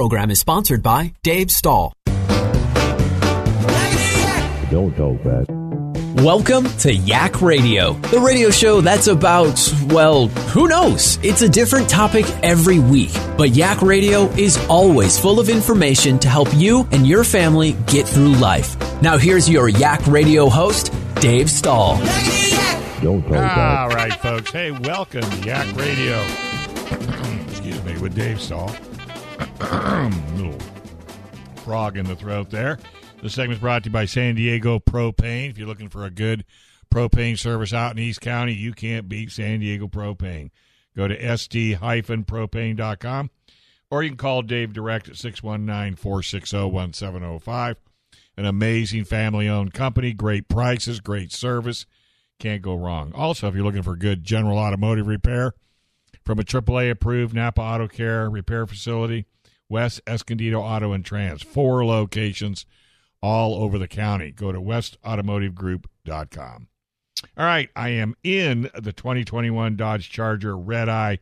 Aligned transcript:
Program 0.00 0.30
is 0.30 0.40
sponsored 0.40 0.82
by 0.82 1.12
Dave 1.22 1.50
Stahl. 1.50 1.92
Don't 4.70 4.96
talk 4.96 5.22
back. 5.22 5.44
Welcome 6.24 6.64
to 6.78 6.94
Yak 6.94 7.42
Radio, 7.42 7.92
the 7.92 8.18
radio 8.18 8.48
show 8.48 8.80
that's 8.80 9.08
about, 9.08 9.60
well, 9.88 10.28
who 10.28 10.68
knows? 10.68 11.18
It's 11.22 11.42
a 11.42 11.48
different 11.50 11.90
topic 11.90 12.24
every 12.42 12.78
week. 12.78 13.10
But 13.36 13.50
Yak 13.50 13.82
Radio 13.82 14.24
is 14.38 14.56
always 14.70 15.18
full 15.18 15.38
of 15.38 15.50
information 15.50 16.18
to 16.20 16.30
help 16.30 16.48
you 16.54 16.88
and 16.92 17.06
your 17.06 17.22
family 17.22 17.72
get 17.86 18.08
through 18.08 18.36
life. 18.36 18.78
Now 19.02 19.18
here's 19.18 19.50
your 19.50 19.68
Yak 19.68 20.06
Radio 20.06 20.48
host, 20.48 20.94
Dave 21.16 21.50
Stahl. 21.50 21.98
Don't 23.02 23.20
talk 23.24 23.32
All 23.32 23.36
back. 23.36 23.92
right, 23.92 24.14
folks. 24.14 24.50
Hey, 24.50 24.70
welcome 24.70 25.20
to 25.20 25.36
Yak 25.46 25.76
Radio. 25.76 26.18
Excuse 27.50 27.84
me, 27.84 27.98
with 27.98 28.14
Dave 28.14 28.40
Stahl. 28.40 28.74
Little 30.34 30.58
frog 31.64 31.96
in 31.96 32.06
the 32.06 32.16
throat 32.16 32.50
there. 32.50 32.78
This 33.22 33.34
segment's 33.34 33.60
brought 33.60 33.84
to 33.84 33.90
you 33.90 33.92
by 33.92 34.06
San 34.06 34.34
Diego 34.34 34.78
Propane. 34.78 35.50
If 35.50 35.58
you're 35.58 35.68
looking 35.68 35.88
for 35.88 36.04
a 36.04 36.10
good 36.10 36.44
propane 36.92 37.38
service 37.38 37.72
out 37.72 37.92
in 37.92 37.98
East 37.98 38.20
County, 38.20 38.54
you 38.54 38.72
can't 38.72 39.08
beat 39.08 39.30
San 39.30 39.60
Diego 39.60 39.88
Propane. 39.88 40.50
Go 40.96 41.06
to 41.06 41.16
sd-propane.com 41.16 43.30
or 43.90 44.02
you 44.02 44.10
can 44.10 44.16
call 44.16 44.42
Dave 44.42 44.72
direct 44.72 45.08
at 45.08 45.14
619-460-1705. 45.16 47.76
An 48.36 48.44
amazing 48.46 49.04
family-owned 49.04 49.74
company, 49.74 50.12
great 50.12 50.48
prices, 50.48 51.00
great 51.00 51.32
service. 51.32 51.84
Can't 52.38 52.62
go 52.62 52.74
wrong. 52.74 53.12
Also, 53.14 53.48
if 53.48 53.54
you're 53.54 53.64
looking 53.64 53.82
for 53.82 53.96
good 53.96 54.24
general 54.24 54.56
automotive 54.56 55.06
repair 55.06 55.52
from 56.30 56.38
a 56.38 56.44
AAA 56.44 56.92
approved 56.92 57.34
Napa 57.34 57.60
Auto 57.60 57.88
Care 57.88 58.30
repair 58.30 58.64
facility, 58.64 59.26
West 59.68 60.00
Escondido 60.06 60.60
Auto 60.60 60.92
and 60.92 61.04
Trans, 61.04 61.42
four 61.42 61.84
locations 61.84 62.66
all 63.20 63.60
over 63.60 63.80
the 63.80 63.88
county. 63.88 64.30
Go 64.30 64.52
to 64.52 64.60
westautomotivegroup.com. 64.60 66.68
All 67.36 67.44
right, 67.44 67.68
I 67.74 67.88
am 67.88 68.14
in 68.22 68.70
the 68.80 68.92
2021 68.92 69.74
Dodge 69.74 70.08
Charger 70.08 70.56
Red 70.56 70.88
Eye 70.88 71.18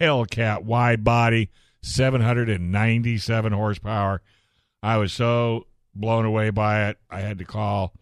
Hellcat 0.00 0.62
wide 0.62 1.04
body, 1.04 1.50
797 1.82 3.52
horsepower. 3.52 4.22
I 4.82 4.96
was 4.96 5.12
so 5.12 5.66
blown 5.94 6.24
away 6.24 6.48
by 6.48 6.88
it. 6.88 6.96
I 7.10 7.20
had 7.20 7.36
to 7.40 7.44
call 7.44 7.92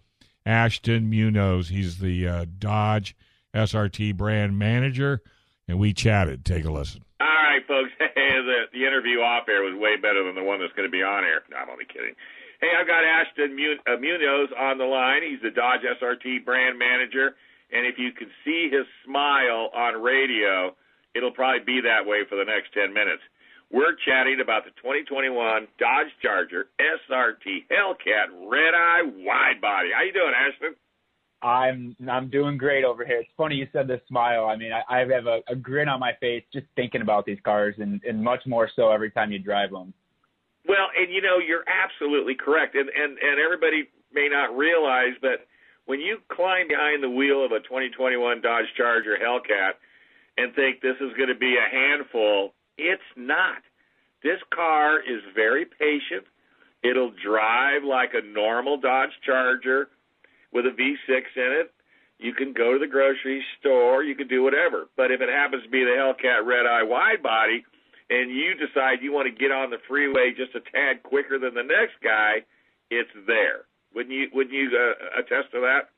Ashton 0.46 1.10
Munoz. 1.10 1.70
He's 1.70 1.98
the 1.98 2.28
uh, 2.28 2.44
Dodge 2.60 3.16
SRT 3.52 4.16
brand 4.16 4.56
manager, 4.56 5.20
and 5.68 5.78
we 5.78 5.92
chatted. 5.92 6.44
Take 6.44 6.64
a 6.64 6.70
listen. 6.70 7.04
All 7.20 7.26
right, 7.26 7.64
folks. 7.66 7.90
Hey, 8.14 8.30
the, 8.40 8.70
the 8.72 8.86
interview 8.86 9.20
off 9.20 9.48
air 9.48 9.62
was 9.62 9.74
way 9.74 9.96
better 9.96 10.22
than 10.22 10.34
the 10.34 10.42
one 10.42 10.60
that's 10.60 10.72
going 10.72 10.86
to 10.86 10.92
be 10.92 11.02
on 11.02 11.24
air. 11.24 11.42
No, 11.50 11.58
I'm 11.58 11.68
only 11.68 11.84
kidding. 11.84 12.14
Hey, 12.60 12.70
I've 12.72 12.86
got 12.86 13.02
Ashton 13.04 13.58
uh, 13.84 13.98
Munoz 13.98 14.48
on 14.56 14.78
the 14.78 14.86
line. 14.86 15.22
He's 15.26 15.42
the 15.42 15.50
Dodge 15.50 15.82
SRT 15.82 16.44
brand 16.44 16.78
manager, 16.78 17.34
and 17.74 17.84
if 17.84 17.98
you 17.98 18.12
can 18.12 18.30
see 18.44 18.70
his 18.70 18.86
smile 19.04 19.68
on 19.74 20.00
radio, 20.00 20.72
it'll 21.14 21.34
probably 21.34 21.66
be 21.66 21.82
that 21.82 22.06
way 22.06 22.22
for 22.28 22.36
the 22.36 22.46
next 22.46 22.72
10 22.72 22.94
minutes. 22.94 23.20
We're 23.74 23.98
chatting 24.06 24.38
about 24.40 24.64
the 24.64 24.70
2021 24.78 25.34
Dodge 25.82 26.12
Charger 26.22 26.70
SRT 26.78 27.66
Hellcat 27.66 28.30
Red 28.46 28.72
Eye 28.72 29.02
Wide 29.02 29.60
Body. 29.60 29.90
How 29.90 30.06
you 30.06 30.14
doing, 30.14 30.32
Ashton? 30.32 30.78
I'm 31.44 31.94
I'm 32.10 32.30
doing 32.30 32.56
great 32.56 32.84
over 32.84 33.04
here. 33.04 33.18
It's 33.18 33.28
funny 33.36 33.56
you 33.56 33.68
said 33.70 33.86
the 33.86 34.00
smile. 34.08 34.46
I 34.46 34.56
mean, 34.56 34.72
I, 34.72 34.82
I 34.88 34.98
have 35.00 35.26
a, 35.26 35.40
a 35.46 35.54
grin 35.54 35.88
on 35.88 36.00
my 36.00 36.12
face 36.18 36.42
just 36.52 36.66
thinking 36.74 37.02
about 37.02 37.26
these 37.26 37.38
cars, 37.44 37.74
and, 37.78 38.00
and 38.02 38.22
much 38.24 38.40
more 38.46 38.70
so 38.74 38.90
every 38.90 39.10
time 39.10 39.30
you 39.30 39.38
drive 39.38 39.70
them. 39.70 39.92
Well, 40.66 40.88
and 40.98 41.12
you 41.12 41.20
know, 41.20 41.38
you're 41.46 41.64
absolutely 41.68 42.34
correct. 42.34 42.74
And, 42.74 42.88
and, 42.88 43.18
and 43.18 43.38
everybody 43.38 43.90
may 44.12 44.28
not 44.30 44.56
realize, 44.56 45.12
but 45.20 45.46
when 45.84 46.00
you 46.00 46.18
climb 46.32 46.68
behind 46.68 47.02
the 47.02 47.10
wheel 47.10 47.44
of 47.44 47.52
a 47.52 47.60
2021 47.60 48.40
Dodge 48.40 48.64
Charger 48.74 49.18
Hellcat 49.22 49.72
and 50.38 50.54
think 50.54 50.80
this 50.80 50.96
is 50.96 51.12
going 51.18 51.28
to 51.28 51.38
be 51.38 51.56
a 51.56 51.70
handful, 51.70 52.54
it's 52.78 53.02
not. 53.16 53.60
This 54.22 54.40
car 54.54 55.00
is 55.00 55.20
very 55.34 55.66
patient. 55.66 56.24
It'll 56.82 57.12
drive 57.22 57.84
like 57.84 58.12
a 58.14 58.26
normal 58.26 58.80
Dodge 58.80 59.12
Charger 59.26 59.88
with 60.54 60.64
a 60.66 60.70
V6 60.70 61.10
in 61.10 61.60
it. 61.60 61.74
You 62.18 62.32
can 62.32 62.52
go 62.52 62.72
to 62.72 62.78
the 62.78 62.86
grocery 62.86 63.42
store, 63.58 64.04
you 64.04 64.14
can 64.14 64.28
do 64.28 64.42
whatever. 64.42 64.86
But 64.96 65.10
if 65.10 65.20
it 65.20 65.28
happens 65.28 65.64
to 65.64 65.68
be 65.68 65.84
the 65.84 65.98
Hellcat 65.98 66.46
Red 66.46 66.64
Eye 66.64 66.84
wide 66.84 67.22
body, 67.22 67.64
and 68.08 68.30
you 68.30 68.54
decide 68.54 69.02
you 69.02 69.12
want 69.12 69.26
to 69.26 69.34
get 69.34 69.50
on 69.50 69.70
the 69.70 69.78
freeway 69.88 70.32
just 70.36 70.54
a 70.54 70.60
tad 70.70 71.02
quicker 71.02 71.38
than 71.38 71.54
the 71.54 71.62
next 71.62 71.98
guy, 72.02 72.44
it's 72.90 73.10
there. 73.26 73.66
Wouldn't 73.94 74.14
you? 74.14 74.28
Wouldn't 74.32 74.54
you 74.54 74.70
uh, 74.72 75.20
attest 75.20 75.52
to 75.52 75.60
that? 75.60 75.90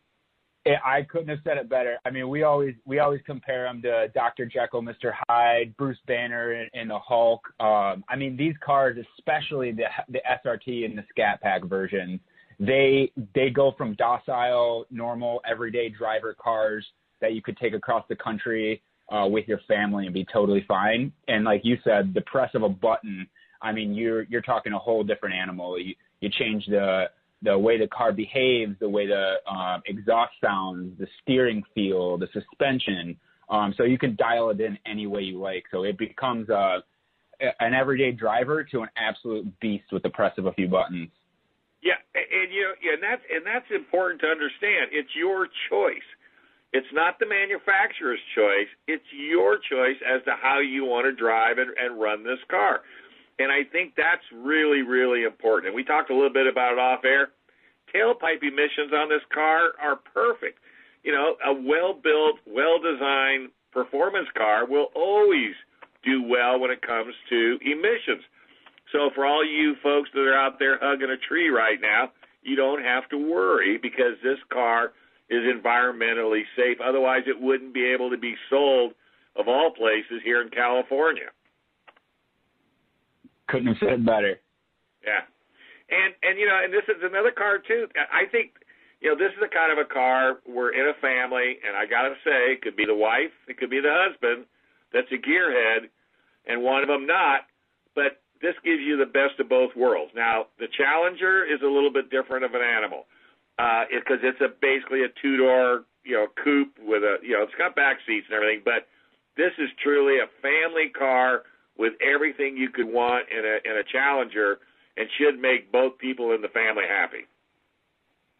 I 0.84 1.02
couldn't 1.02 1.28
have 1.28 1.38
said 1.44 1.58
it 1.58 1.68
better. 1.68 1.98
I 2.04 2.10
mean, 2.10 2.28
we 2.28 2.42
always 2.42 2.74
we 2.84 2.98
always 2.98 3.20
compare 3.24 3.64
them 3.64 3.82
to 3.82 4.08
Dr. 4.14 4.46
Jekyll, 4.46 4.82
Mr. 4.82 5.12
Hyde, 5.28 5.76
Bruce 5.76 5.98
Banner, 6.06 6.52
and, 6.52 6.70
and 6.74 6.90
the 6.90 6.98
Hulk. 6.98 7.40
Um, 7.60 8.04
I 8.08 8.16
mean, 8.16 8.36
these 8.36 8.54
cars, 8.64 8.96
especially 9.18 9.72
the 9.72 9.84
the 10.08 10.20
SRT 10.44 10.84
and 10.84 10.98
the 10.98 11.04
Scat 11.10 11.40
Pack 11.40 11.64
versions, 11.64 12.20
they 12.58 13.12
they 13.34 13.50
go 13.50 13.72
from 13.76 13.94
docile, 13.94 14.86
normal, 14.90 15.40
everyday 15.48 15.88
driver 15.88 16.34
cars 16.38 16.86
that 17.20 17.34
you 17.34 17.42
could 17.42 17.56
take 17.56 17.74
across 17.74 18.04
the 18.08 18.16
country 18.16 18.82
uh, 19.10 19.26
with 19.28 19.46
your 19.46 19.60
family 19.68 20.06
and 20.06 20.14
be 20.14 20.26
totally 20.32 20.64
fine. 20.66 21.12
And 21.28 21.44
like 21.44 21.62
you 21.64 21.78
said, 21.84 22.12
the 22.14 22.22
press 22.22 22.50
of 22.54 22.62
a 22.62 22.68
button, 22.68 23.28
I 23.62 23.72
mean, 23.72 23.94
you're 23.94 24.22
you're 24.24 24.42
talking 24.42 24.72
a 24.72 24.78
whole 24.78 25.04
different 25.04 25.34
animal. 25.34 25.78
You 25.78 25.94
you 26.20 26.30
change 26.30 26.66
the 26.66 27.06
the 27.42 27.58
way 27.58 27.78
the 27.78 27.86
car 27.88 28.12
behaves, 28.12 28.74
the 28.80 28.88
way 28.88 29.06
the 29.06 29.36
um, 29.50 29.82
exhaust 29.86 30.32
sounds, 30.42 30.98
the 30.98 31.06
steering 31.22 31.62
feel, 31.74 32.16
the 32.16 32.28
suspension. 32.32 33.16
Um, 33.48 33.74
so 33.76 33.84
you 33.84 33.98
can 33.98 34.16
dial 34.16 34.50
it 34.50 34.60
in 34.60 34.78
any 34.86 35.06
way 35.06 35.20
you 35.22 35.38
like. 35.38 35.64
So 35.70 35.84
it 35.84 35.98
becomes 35.98 36.48
a 36.48 36.82
an 37.60 37.74
everyday 37.74 38.12
driver 38.12 38.64
to 38.64 38.80
an 38.80 38.88
absolute 38.96 39.60
beast 39.60 39.84
with 39.92 40.02
the 40.02 40.08
press 40.08 40.32
of 40.38 40.46
a 40.46 40.52
few 40.52 40.68
buttons. 40.68 41.10
Yeah, 41.86 42.02
and, 42.18 42.50
you 42.50 42.66
know, 42.66 42.74
and 42.74 42.98
that's 42.98 43.22
and 43.30 43.46
that's 43.46 43.70
important 43.70 44.18
to 44.22 44.26
understand. 44.26 44.90
It's 44.90 45.14
your 45.14 45.46
choice. 45.70 46.08
It's 46.74 46.90
not 46.90 47.22
the 47.22 47.30
manufacturer's 47.30 48.18
choice. 48.34 48.66
It's 48.90 49.06
your 49.14 49.54
choice 49.62 49.94
as 50.02 50.18
to 50.26 50.34
how 50.34 50.58
you 50.58 50.84
want 50.84 51.06
to 51.06 51.14
drive 51.14 51.62
and, 51.62 51.70
and 51.78 51.94
run 51.94 52.26
this 52.26 52.42
car. 52.50 52.82
And 53.38 53.52
I 53.52 53.62
think 53.70 53.94
that's 53.94 54.24
really, 54.34 54.82
really 54.82 55.22
important. 55.22 55.70
And 55.70 55.76
we 55.76 55.84
talked 55.84 56.10
a 56.10 56.14
little 56.14 56.32
bit 56.32 56.50
about 56.50 56.72
it 56.72 56.82
off 56.82 57.04
air. 57.04 57.30
Tailpipe 57.94 58.42
emissions 58.42 58.90
on 58.90 59.08
this 59.08 59.22
car 59.32 59.78
are 59.80 59.94
perfect. 59.94 60.58
You 61.04 61.12
know, 61.12 61.38
a 61.46 61.54
well 61.54 61.94
built, 61.94 62.42
well 62.50 62.82
designed 62.82 63.54
performance 63.70 64.26
car 64.36 64.66
will 64.66 64.90
always 64.96 65.54
do 66.02 66.20
well 66.20 66.58
when 66.58 66.72
it 66.72 66.82
comes 66.82 67.14
to 67.30 67.58
emissions. 67.62 68.26
So 68.92 69.10
for 69.14 69.26
all 69.26 69.44
you 69.44 69.74
folks 69.82 70.10
that 70.14 70.20
are 70.20 70.38
out 70.38 70.58
there 70.58 70.78
hugging 70.80 71.10
a 71.10 71.16
tree 71.28 71.48
right 71.48 71.80
now, 71.80 72.12
you 72.42 72.56
don't 72.56 72.82
have 72.82 73.08
to 73.10 73.18
worry 73.18 73.78
because 73.78 74.14
this 74.22 74.38
car 74.52 74.92
is 75.28 75.42
environmentally 75.42 76.42
safe. 76.56 76.78
Otherwise, 76.84 77.22
it 77.26 77.40
wouldn't 77.40 77.74
be 77.74 77.84
able 77.84 78.10
to 78.10 78.18
be 78.18 78.34
sold 78.48 78.92
of 79.34 79.48
all 79.48 79.70
places 79.70 80.22
here 80.24 80.40
in 80.40 80.48
California. 80.50 81.30
Couldn't 83.48 83.68
have 83.68 83.76
said 83.80 84.06
better. 84.06 84.38
Yeah, 85.04 85.22
and 85.90 86.14
and 86.22 86.38
you 86.38 86.46
know, 86.46 86.58
and 86.62 86.72
this 86.72 86.86
is 86.88 87.02
another 87.02 87.30
car 87.30 87.58
too. 87.58 87.86
I 87.94 88.26
think 88.30 88.58
you 89.00 89.10
know 89.10 89.16
this 89.16 89.30
is 89.36 89.42
a 89.42 89.52
kind 89.52 89.70
of 89.70 89.78
a 89.78 89.86
car. 89.86 90.38
We're 90.46 90.74
in 90.74 90.88
a 90.88 90.98
family, 91.00 91.58
and 91.66 91.76
I 91.76 91.86
gotta 91.86 92.14
say, 92.24 92.54
it 92.54 92.62
could 92.62 92.76
be 92.76 92.86
the 92.86 92.94
wife, 92.94 93.34
it 93.46 93.58
could 93.58 93.70
be 93.70 93.80
the 93.80 93.94
husband 93.94 94.46
that's 94.92 95.10
a 95.12 95.18
gearhead, 95.18 95.90
and 96.46 96.62
one 96.62 96.82
of 96.82 96.88
them 96.88 97.06
not. 97.06 97.46
This 98.42 98.54
gives 98.64 98.80
you 98.80 98.96
the 98.96 99.06
best 99.06 99.40
of 99.40 99.48
both 99.48 99.74
worlds. 99.76 100.12
Now, 100.14 100.46
the 100.58 100.68
Challenger 100.76 101.44
is 101.44 101.60
a 101.62 101.66
little 101.66 101.92
bit 101.92 102.10
different 102.10 102.44
of 102.44 102.54
an 102.54 102.62
animal 102.62 103.06
because 103.56 104.20
uh, 104.22 104.28
it's 104.28 104.40
a 104.40 104.48
basically 104.60 105.04
a 105.04 105.08
two 105.22 105.36
door 105.36 105.84
you 106.04 106.14
know 106.14 106.26
coupe 106.42 106.76
with 106.80 107.02
a 107.02 107.16
you 107.22 107.32
know 107.32 107.42
it's 107.42 107.54
got 107.58 107.74
back 107.74 107.98
seats 108.06 108.26
and 108.28 108.36
everything, 108.36 108.62
but 108.64 108.86
this 109.36 109.52
is 109.58 109.68
truly 109.82 110.18
a 110.20 110.28
family 110.40 110.88
car 110.96 111.42
with 111.78 111.92
everything 112.00 112.56
you 112.56 112.70
could 112.70 112.86
want 112.86 113.26
in 113.30 113.44
a 113.44 113.70
in 113.70 113.78
a 113.78 113.84
Challenger, 113.92 114.58
and 114.96 115.08
should 115.18 115.38
make 115.40 115.72
both 115.72 115.98
people 115.98 116.32
in 116.32 116.42
the 116.42 116.48
family 116.48 116.84
happy. 116.88 117.26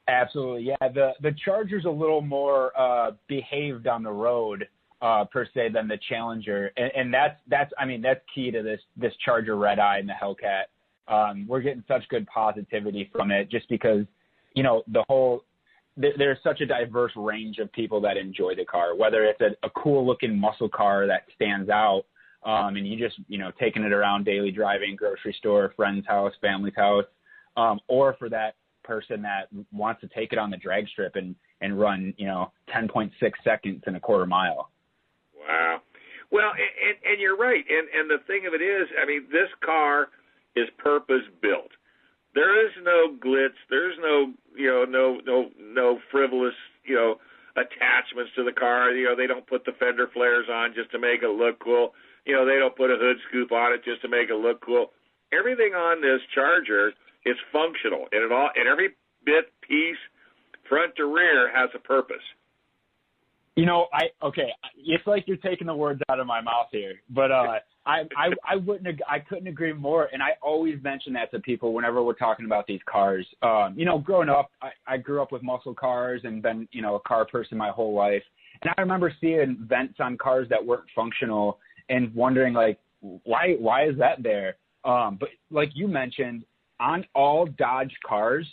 Absolutely, 0.09 0.65
yeah. 0.65 0.89
The 0.89 1.13
the 1.21 1.35
Charger's 1.45 1.85
a 1.85 1.91
little 1.91 2.21
more 2.21 2.73
uh, 2.79 3.13
behaved 3.29 3.87
on 3.87 4.03
the 4.03 4.13
road 4.13 4.69
uh, 5.03 5.25
per 5.25 5.47
se 5.55 5.71
than 5.75 5.89
the 5.89 5.99
Challenger, 6.09 6.73
and, 6.77 6.91
and 6.97 7.15
that's 7.15 7.39
that's 7.49 7.73
I 7.79 7.85
mean 7.85 8.03
that's 8.03 8.21
key 8.35 8.51
to 8.51 8.63
this 8.63 8.81
this 8.97 9.13
Charger 9.25 9.57
Red 9.57 9.79
Eye 9.79 9.99
and 9.99 10.09
the 10.09 10.15
Hellcat. 10.15 10.65
Um, 11.09 11.47
we're 11.47 11.61
getting 11.61 11.85
such 11.87 12.09
good 12.09 12.27
positivity 12.27 13.09
from 13.13 13.31
it 13.31 13.51
just 13.51 13.69
because 13.69 14.07
you 14.55 14.63
know 14.63 14.83
the 14.89 15.05
whole 15.09 15.45
there, 15.97 16.13
there's 16.17 16.39
such 16.43 16.61
a 16.61 16.67
diverse 16.67 17.13
range 17.17 17.59
of 17.59 17.73
people 17.73 18.01
that 18.03 18.17
enjoy 18.17 18.55
the 18.55 18.65
car, 18.65 18.95
whether 18.97 19.25
it's 19.25 19.41
a, 19.41 19.67
a 19.67 19.71
cool 19.71 20.07
looking 20.07 20.39
muscle 20.39 20.69
car 20.69 21.07
that 21.07 21.25
stands 21.35 21.71
out. 21.71 22.05
Um, 22.45 22.77
and 22.77 22.87
you 22.87 22.97
just, 22.97 23.19
you 23.27 23.39
know, 23.39 23.51
taking 23.59 23.83
it 23.83 23.93
around 23.93 24.25
daily 24.25 24.53
driving, 24.53 24.95
grocery 24.95 25.35
store, 25.37 25.73
friend's 25.75 26.07
house, 26.07 26.33
family's 26.41 26.77
house, 26.77 27.07
um, 27.57 27.81
or 27.89 28.15
for 28.21 28.29
that 28.29 28.55
person 28.85 29.21
that 29.23 29.49
wants 29.73 30.01
to 30.01 30.09
take 30.09 30.33
it 30.33 30.39
on 30.39 30.51
the 30.51 30.57
drag 30.57 30.89
strip 30.89 31.17
and 31.17 31.35
and 31.61 31.79
run 31.79 32.15
you 32.17 32.27
know 32.27 32.53
10.6 32.75 33.11
seconds 33.43 33.83
in 33.87 33.97
a 33.97 34.01
quarter 34.01 34.27
mile. 34.27 34.71
Wow. 35.47 35.81
Well, 36.31 36.51
and, 36.51 36.97
and 37.07 37.21
you're 37.21 37.37
right. 37.37 37.65
And 37.69 37.89
and 37.95 38.11
the 38.11 38.23
thing 38.27 38.47
of 38.47 38.55
it 38.55 38.63
is, 38.63 38.89
I 39.01 39.07
mean, 39.07 39.27
this 39.31 39.49
car 39.65 40.09
is 40.57 40.67
purpose 40.79 41.23
built. 41.41 41.71
There 42.35 42.67
is 42.67 42.73
no 42.83 43.15
glitz. 43.17 43.57
There's 43.71 43.97
no 44.01 44.33
you 44.57 44.67
know 44.67 44.85
no 44.85 45.21
no 45.25 45.51
no 45.59 45.99
frivolous 46.11 46.55
you 46.85 46.97
know 46.97 47.17
attachments 47.57 48.33
to 48.37 48.45
the 48.45 48.53
car. 48.53 48.91
You 48.91 49.07
know 49.07 49.17
they 49.17 49.27
don't 49.27 49.47
put 49.47 49.65
the 49.65 49.73
fender 49.79 50.09
flares 50.13 50.47
on 50.51 50.75
just 50.75 50.91
to 50.93 50.99
make 50.99 51.23
it 51.23 51.31
look 51.31 51.61
cool. 51.61 51.95
You 52.25 52.35
know 52.35 52.45
they 52.45 52.59
don't 52.59 52.77
put 52.77 52.91
a 52.91 52.99
hood 52.99 53.17
scoop 53.29 53.53
on 53.53 53.73
it 53.73 53.85
just 53.85 54.03
to 54.03 54.09
make 54.09 54.31
it 54.31 54.37
look 54.37 54.61
cool. 54.65 54.91
Everything 55.33 55.75
on 55.75 56.03
this 56.03 56.21
Charger 56.35 56.93
it's 57.27 57.41
functional, 57.53 58.07
and 58.13 58.23
it 58.23 58.31
all 58.31 58.51
and 58.55 58.69
every 58.69 58.95
bit 59.25 59.51
piece, 59.61 59.99
front 60.69 60.95
to 60.97 61.05
rear, 61.07 61.51
has 61.53 61.71
a 61.75 61.81
purpose. 61.81 62.23
You 63.57 63.65
know, 63.65 63.87
I 63.93 64.27
okay. 64.27 64.49
It's 64.85 65.07
like 65.07 65.25
you're 65.27 65.39
taking 65.39 65.67
the 65.67 65.75
words 65.75 66.01
out 66.11 66.21
of 66.21 66.27
my 66.27 66.43
mouth 66.43 66.67
here, 66.71 66.97
but 67.09 67.33
uh, 67.33 67.59
I 67.87 68.03
I 68.17 68.29
I 68.47 68.57
wouldn't 68.57 69.01
I 69.09 69.19
couldn't 69.19 69.47
agree 69.47 69.73
more. 69.73 70.11
And 70.13 70.23
I 70.23 70.31
always 70.43 70.77
mention 70.83 71.15
that 71.15 71.31
to 71.31 71.41
people 71.41 71.73
whenever 71.73 72.03
we're 72.03 72.13
talking 72.13 72.45
about 72.45 72.67
these 72.67 72.81
cars. 72.87 73.27
Um, 73.43 73.75
you 73.75 73.87
know, 73.87 73.99
growing 73.99 74.29
up, 74.29 74.51
I, 74.61 74.71
I 74.87 74.97
grew 74.99 75.23
up 75.23 75.33
with 75.33 75.43
muscle 75.43 75.75
cars 75.75 76.21
and 76.25 76.43
been 76.43 76.69
you 76.71 76.83
know 76.83 76.97
a 76.97 77.01
car 77.01 77.25
person 77.25 77.57
my 77.57 77.71
whole 77.71 77.95
life. 77.95 78.23
And 78.61 78.73
I 78.77 78.81
remember 78.81 79.13
seeing 79.21 79.57
vents 79.67 79.95
on 80.01 80.19
cars 80.19 80.49
that 80.51 80.65
weren't 80.65 80.85
functional 80.95 81.59
and 81.89 82.15
wondering 82.15 82.53
like 82.53 82.79
why 83.01 83.55
why 83.59 83.89
is 83.89 83.97
that 83.99 84.23
there? 84.23 84.57
Um, 84.85 85.17
but 85.19 85.31
like 85.51 85.71
you 85.75 85.89
mentioned, 85.89 86.45
on 86.79 87.07
all 87.15 87.47
Dodge 87.47 87.95
cars, 88.07 88.47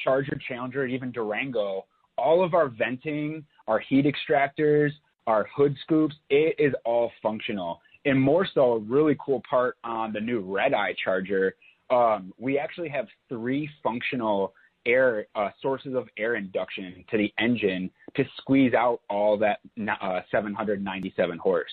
Charger, 0.00 0.38
Challenger, 0.48 0.84
even 0.86 1.12
Durango, 1.12 1.86
all 2.16 2.44
of 2.44 2.54
our 2.54 2.68
venting, 2.68 3.44
our 3.68 3.78
heat 3.78 4.06
extractors, 4.06 4.90
our 5.28 5.46
hood 5.54 5.76
scoops, 5.82 6.16
it 6.30 6.56
is 6.58 6.74
all 6.84 7.12
functional. 7.22 7.80
And 8.04 8.20
more 8.20 8.46
so, 8.52 8.72
a 8.72 8.78
really 8.78 9.16
cool 9.24 9.42
part 9.48 9.76
on 9.84 10.12
the 10.12 10.20
new 10.20 10.40
Red 10.40 10.74
Eye 10.74 10.94
Charger, 11.04 11.54
um, 11.90 12.32
we 12.38 12.58
actually 12.58 12.88
have 12.88 13.06
three 13.28 13.68
functional 13.82 14.54
air 14.86 15.26
uh, 15.34 15.50
sources 15.60 15.94
of 15.94 16.08
air 16.16 16.36
induction 16.36 17.04
to 17.10 17.18
the 17.18 17.32
engine 17.38 17.90
to 18.16 18.24
squeeze 18.38 18.72
out 18.72 19.00
all 19.10 19.36
that 19.38 19.60
uh, 20.00 20.20
797 20.30 21.38
horse. 21.38 21.70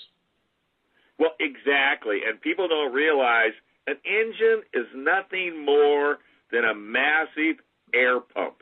Well, 1.17 1.31
exactly, 1.39 2.19
and 2.27 2.41
people 2.41 2.67
don't 2.67 2.93
realize 2.93 3.53
an 3.87 3.95
engine 4.05 4.63
is 4.73 4.85
nothing 4.93 5.63
more 5.63 6.17
than 6.51 6.65
a 6.65 6.75
massive 6.75 7.63
air 7.93 8.19
pump. 8.19 8.55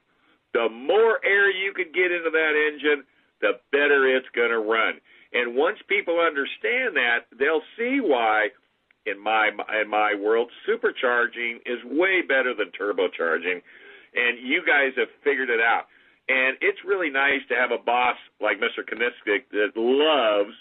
The 0.53 0.69
more 0.69 1.19
air 1.25 1.49
you 1.49 1.73
can 1.73 1.91
get 1.93 2.11
into 2.11 2.29
that 2.29 2.53
engine, 2.71 3.03
the 3.43 3.59
better 3.75 4.07
it's 4.07 4.31
going 4.33 4.49
to 4.55 4.63
run. 4.63 5.03
And 5.33 5.55
once 5.55 5.77
people 5.91 6.23
understand 6.23 6.95
that, 6.95 7.27
they'll 7.37 7.65
see 7.75 7.99
why 7.99 8.55
in 9.05 9.21
my 9.21 9.51
in 9.81 9.89
my 9.89 10.15
world 10.15 10.49
supercharging 10.63 11.59
is 11.67 11.83
way 11.83 12.23
better 12.23 12.55
than 12.55 12.71
turbocharging 12.71 13.59
and 14.15 14.37
you 14.39 14.61
guys 14.65 14.93
have 14.97 15.09
figured 15.23 15.49
it 15.49 15.59
out. 15.59 15.89
And 16.29 16.55
it's 16.61 16.79
really 16.85 17.09
nice 17.09 17.43
to 17.49 17.55
have 17.55 17.71
a 17.71 17.81
boss 17.81 18.15
like 18.39 18.57
Mr. 18.61 18.85
Kuniskis 18.85 19.43
that 19.51 19.75
loves 19.75 20.55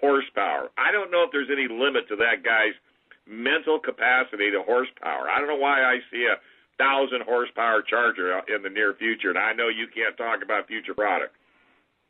horsepower. 0.00 0.74
I 0.76 0.90
don't 0.90 1.10
know 1.10 1.22
if 1.22 1.30
there's 1.30 1.52
any 1.52 1.68
limit 1.70 2.08
to 2.08 2.16
that 2.16 2.42
guy's 2.42 2.74
mental 3.28 3.78
capacity 3.78 4.50
to 4.50 4.62
horsepower. 4.66 5.30
I 5.30 5.38
don't 5.38 5.48
know 5.48 5.60
why 5.60 5.82
I 5.86 6.02
see 6.10 6.26
a 6.26 6.40
thousand 6.82 7.22
horsepower 7.22 7.82
charger 7.86 8.42
in 8.50 8.62
the 8.62 8.68
near 8.68 8.94
future, 8.98 9.30
and 9.30 9.38
I 9.38 9.52
know 9.52 9.68
you 9.68 9.86
can't 9.86 10.16
talk 10.18 10.42
about 10.42 10.66
future 10.66 10.94
product. 10.94 11.36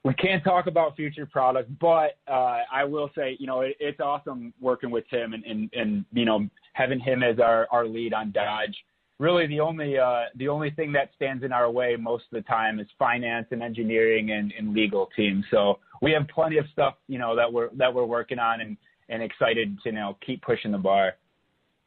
We 0.05 0.13
can't 0.15 0.45
talk 0.45 0.67
about 0.67 0.97
future 0.97 1.25
product, 1.25 1.71
but 1.81 2.19
uh, 2.29 2.59
I 2.71 2.85
will 2.85 3.11
say, 3.17 3.37
you 3.41 3.47
know, 3.47 3.63
it, 3.63 3.77
it's 3.81 4.01
awesome 4.01 4.53
working 4.61 4.91
with 4.91 5.05
Tim 5.09 5.33
and, 5.33 5.45
and, 5.45 5.71
and 5.73 6.05
you 6.13 6.27
know 6.27 6.47
having 6.75 7.01
him 7.01 7.23
as 7.23 7.39
our, 7.39 7.67
our 7.71 7.87
lead 7.87 8.13
on 8.13 8.31
Dodge. 8.31 8.77
Really, 9.19 9.47
the 9.47 9.61
only 9.61 9.97
uh, 9.97 10.25
the 10.37 10.49
only 10.49 10.71
thing 10.71 10.93
that 10.93 11.11
stands 11.17 11.43
in 11.43 11.53
our 11.53 11.71
way 11.71 11.97
most 11.99 12.25
of 12.31 12.43
the 12.43 12.43
time 12.43 12.81
is 12.81 12.87
finance 12.99 13.47
and 13.51 13.63
engineering 13.63 14.33
and, 14.33 14.53
and 14.59 14.75
legal 14.75 15.09
teams. 15.17 15.45
So 15.51 15.79
we 16.03 16.13
have 16.13 16.29
plenty 16.29 16.59
of 16.59 16.67
stuff, 16.73 16.95
you 17.09 17.19
know, 17.19 17.35
that 17.35 17.51
we're 17.51 17.71
that 17.79 17.95
we're 17.95 18.05
working 18.05 18.39
on, 18.39 18.61
and 18.61 18.77
and 19.09 19.23
excited 19.23 19.79
to 19.85 19.89
you 19.89 19.95
know 19.95 20.19
keep 20.25 20.43
pushing 20.43 20.73
the 20.73 20.79
bar. 20.79 21.15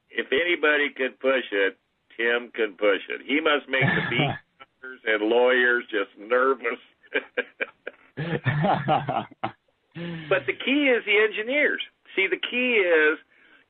If 0.10 0.28
anybody 0.32 0.90
could 0.96 1.20
push 1.20 1.44
it, 1.52 1.78
Tim 2.18 2.50
can 2.56 2.74
push 2.78 3.02
it. 3.10 3.22
He 3.28 3.40
must 3.42 3.70
make 3.70 3.84
the 3.84 4.10
beat 4.10 4.36
and 5.06 5.30
lawyers 5.30 5.84
just 5.92 6.18
nervous. 6.18 6.80
but 10.30 10.46
the 10.46 10.54
key 10.66 10.90
is 10.90 11.06
the 11.06 11.18
engineers. 11.18 11.82
See, 12.16 12.28
the 12.30 12.42
key 12.50 12.82
is 12.82 13.18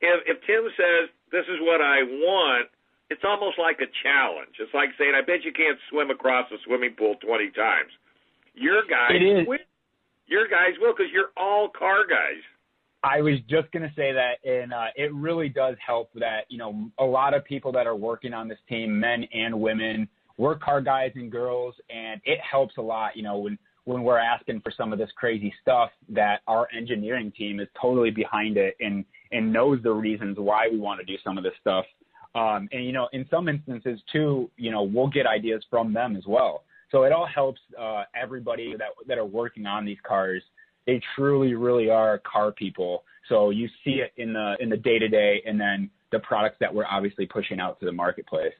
if, 0.01 0.23
if 0.25 0.37
Tim 0.47 0.63
says 0.77 1.09
this 1.31 1.45
is 1.51 1.59
what 1.61 1.81
I 1.81 2.03
want, 2.03 2.69
it's 3.09 3.23
almost 3.23 3.59
like 3.59 3.79
a 3.79 3.87
challenge. 4.03 4.55
It's 4.59 4.73
like 4.73 4.89
saying, 4.97 5.13
"I 5.15 5.21
bet 5.21 5.43
you 5.43 5.51
can't 5.51 5.77
swim 5.89 6.09
across 6.09 6.49
a 6.51 6.57
swimming 6.65 6.95
pool 6.97 7.15
twenty 7.23 7.51
times." 7.51 7.91
Your 8.53 8.81
guys 8.89 9.47
will. 9.47 9.59
Your 10.27 10.47
guys 10.47 10.73
will 10.79 10.93
because 10.95 11.11
you're 11.13 11.31
all 11.37 11.69
car 11.69 12.05
guys. 12.07 12.43
I 13.03 13.21
was 13.21 13.35
just 13.49 13.71
going 13.71 13.83
to 13.83 13.93
say 13.95 14.11
that, 14.11 14.43
and 14.43 14.73
uh, 14.73 14.87
it 14.95 15.13
really 15.13 15.49
does 15.49 15.75
help 15.85 16.09
that, 16.15 16.41
you 16.49 16.57
know, 16.57 16.89
a 16.99 17.05
lot 17.05 17.33
of 17.33 17.45
people 17.45 17.71
that 17.73 17.85
are 17.85 17.95
working 17.95 18.33
on 18.33 18.47
this 18.47 18.57
team, 18.67 18.99
men 18.99 19.23
and 19.33 19.61
women, 19.61 20.09
we're 20.37 20.55
car 20.55 20.81
guys 20.81 21.11
and 21.15 21.31
girls, 21.31 21.75
and 21.89 22.19
it 22.25 22.39
helps 22.39 22.75
a 22.77 22.81
lot, 22.81 23.15
you 23.15 23.23
know, 23.23 23.37
when, 23.37 23.57
when 23.87 24.03
we're 24.03 24.19
asking 24.19 24.61
for 24.61 24.71
some 24.75 24.91
of 24.93 24.99
this 24.99 25.09
crazy 25.15 25.53
stuff 25.61 25.89
that 26.09 26.41
our 26.47 26.67
engineering 26.75 27.31
team 27.37 27.59
is 27.59 27.67
totally 27.81 28.11
behind 28.11 28.57
it 28.57 28.75
and, 28.79 29.05
and 29.31 29.51
knows 29.51 29.79
the 29.83 29.91
reasons 29.91 30.37
why 30.39 30.67
we 30.71 30.77
want 30.77 30.99
to 30.99 31.05
do 31.05 31.17
some 31.23 31.37
of 31.37 31.43
this 31.43 31.53
stuff. 31.61 31.85
Um, 32.35 32.67
and, 32.71 32.85
you 32.85 32.91
know, 32.91 33.07
in 33.13 33.25
some 33.31 33.47
instances, 33.47 33.99
too, 34.11 34.51
you 34.57 34.71
know, 34.71 34.83
we'll 34.83 35.07
get 35.07 35.25
ideas 35.25 35.63
from 35.69 35.93
them 35.93 36.15
as 36.15 36.23
well. 36.27 36.63
So 36.91 37.03
it 37.03 37.11
all 37.11 37.27
helps 37.33 37.61
uh, 37.79 38.03
everybody 38.15 38.75
that, 38.77 38.89
that 39.07 39.17
are 39.17 39.25
working 39.25 39.65
on 39.65 39.85
these 39.85 39.97
cars– 40.05 40.43
they 40.87 41.01
truly, 41.15 41.53
really 41.53 41.89
are 41.89 42.19
car 42.19 42.51
people. 42.51 43.03
So 43.29 43.51
you 43.51 43.67
see 43.83 44.01
it 44.01 44.13
in 44.15 44.33
the 44.33 44.55
in 44.61 44.69
the 44.69 44.77
day 44.77 44.97
to 44.97 45.07
day, 45.09 45.43
and 45.45 45.59
then 45.59 45.89
the 46.13 46.19
products 46.19 46.55
that 46.61 46.73
we're 46.73 46.85
obviously 46.89 47.25
pushing 47.27 47.59
out 47.59 47.77
to 47.81 47.85
the 47.85 47.91
marketplace. 47.91 48.53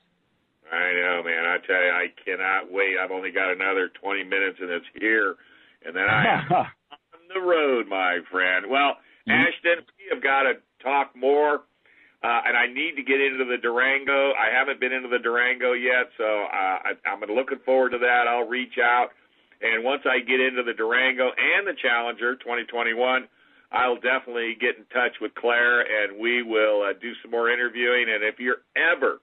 I 0.71 0.93
know, 0.93 1.23
man. 1.23 1.45
I 1.45 1.57
tell 1.65 1.81
you, 1.81 1.91
I 1.91 2.07
cannot 2.23 2.71
wait. 2.71 2.97
I've 2.99 3.11
only 3.11 3.31
got 3.31 3.51
another 3.51 3.89
20 4.01 4.23
minutes, 4.23 4.57
and 4.59 4.69
it's 4.69 4.85
here, 4.99 5.35
and 5.85 5.95
then 5.95 6.05
I 6.09 6.41
am 6.41 6.51
on 6.51 7.23
the 7.33 7.39
road, 7.39 7.87
my 7.87 8.19
friend. 8.31 8.65
Well, 8.69 8.99
mm-hmm. 9.27 9.31
Ashton, 9.31 9.85
we 9.97 10.11
have 10.11 10.23
got 10.23 10.43
to 10.43 10.53
talk 10.83 11.15
more, 11.15 11.63
uh, 12.23 12.41
and 12.45 12.57
I 12.57 12.67
need 12.67 12.95
to 12.97 13.03
get 13.03 13.21
into 13.21 13.45
the 13.45 13.57
Durango. 13.61 14.33
I 14.35 14.51
haven't 14.51 14.79
been 14.79 14.91
into 14.91 15.09
the 15.09 15.19
Durango 15.19 15.73
yet, 15.73 16.11
so 16.17 16.25
uh, 16.25 16.91
I, 16.91 16.91
I'm 17.07 17.21
looking 17.21 17.59
forward 17.63 17.91
to 17.91 17.99
that. 17.99 18.27
I'll 18.27 18.47
reach 18.47 18.75
out. 18.81 19.09
And 19.61 19.83
once 19.83 20.03
I 20.05 20.19
get 20.19 20.39
into 20.39 20.61
the 20.61 20.73
Durango 20.73 21.31
and 21.33 21.65
the 21.65 21.73
Challenger 21.81 22.35
2021, 22.35 23.27
I'll 23.71 23.95
definitely 23.95 24.55
get 24.59 24.77
in 24.77 24.85
touch 24.93 25.17
with 25.19 25.33
Claire 25.35 25.81
and 25.81 26.19
we 26.19 26.43
will 26.43 26.83
uh, 26.83 26.93
do 27.01 27.11
some 27.21 27.31
more 27.31 27.49
interviewing. 27.49 28.05
And 28.07 28.23
if 28.23 28.39
you're 28.39 28.63
ever 28.77 29.19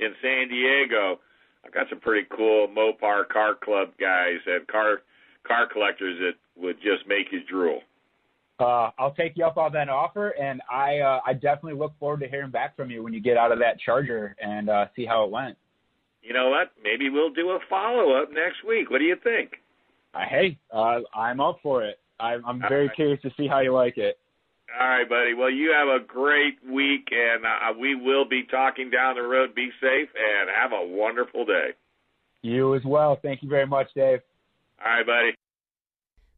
in 0.00 0.14
San 0.22 0.48
Diego, 0.48 1.20
I've 1.64 1.72
got 1.72 1.88
some 1.90 2.00
pretty 2.00 2.26
cool 2.34 2.68
Mopar 2.68 3.28
car 3.28 3.54
club 3.54 3.90
guys 4.00 4.38
and 4.46 4.66
car 4.66 5.02
car 5.46 5.68
collectors 5.70 6.18
that 6.20 6.60
would 6.60 6.76
just 6.76 7.06
make 7.06 7.32
you 7.32 7.40
drool. 7.48 7.80
Uh, 8.58 8.90
I'll 8.98 9.14
take 9.14 9.36
you 9.36 9.44
up 9.46 9.56
on 9.56 9.72
that 9.72 9.88
offer, 9.88 10.30
and 10.30 10.60
I 10.70 10.98
uh, 10.98 11.20
I 11.26 11.32
definitely 11.32 11.78
look 11.78 11.92
forward 11.98 12.20
to 12.20 12.28
hearing 12.28 12.50
back 12.50 12.76
from 12.76 12.90
you 12.90 13.02
when 13.02 13.12
you 13.12 13.20
get 13.20 13.36
out 13.36 13.52
of 13.52 13.58
that 13.60 13.78
Charger 13.80 14.36
and 14.42 14.68
uh, 14.68 14.86
see 14.94 15.06
how 15.06 15.24
it 15.24 15.30
went. 15.30 15.56
You 16.22 16.34
know 16.34 16.50
what? 16.50 16.72
Maybe 16.82 17.08
we'll 17.08 17.32
do 17.32 17.50
a 17.50 17.58
follow 17.70 18.20
up 18.20 18.30
next 18.30 18.64
week. 18.66 18.90
What 18.90 18.98
do 18.98 19.04
you 19.04 19.16
think? 19.22 19.52
Uh, 20.12 20.24
hey, 20.28 20.58
uh, 20.72 21.00
I'm 21.14 21.40
up 21.40 21.58
for 21.62 21.84
it. 21.84 21.98
I'm, 22.18 22.44
I'm 22.44 22.60
very 22.60 22.90
curious 22.90 23.22
to 23.22 23.30
see 23.36 23.46
how 23.46 23.60
you 23.60 23.72
like 23.72 23.96
it. 23.96 24.18
All 24.78 24.88
right, 24.88 25.08
buddy. 25.08 25.34
Well, 25.34 25.50
you 25.50 25.72
have 25.72 25.88
a 25.88 26.04
great 26.04 26.58
week, 26.68 27.08
and 27.10 27.44
uh, 27.44 27.78
we 27.78 27.94
will 27.94 28.24
be 28.24 28.44
talking 28.44 28.90
down 28.90 29.16
the 29.16 29.22
road. 29.22 29.54
Be 29.54 29.70
safe 29.80 30.08
and 30.14 30.48
have 30.54 30.72
a 30.72 30.86
wonderful 30.86 31.44
day. 31.44 31.70
You 32.42 32.74
as 32.74 32.84
well. 32.84 33.18
Thank 33.20 33.42
you 33.42 33.48
very 33.48 33.66
much, 33.66 33.88
Dave. 33.94 34.20
All 34.84 34.92
right, 34.92 35.06
buddy. 35.06 35.34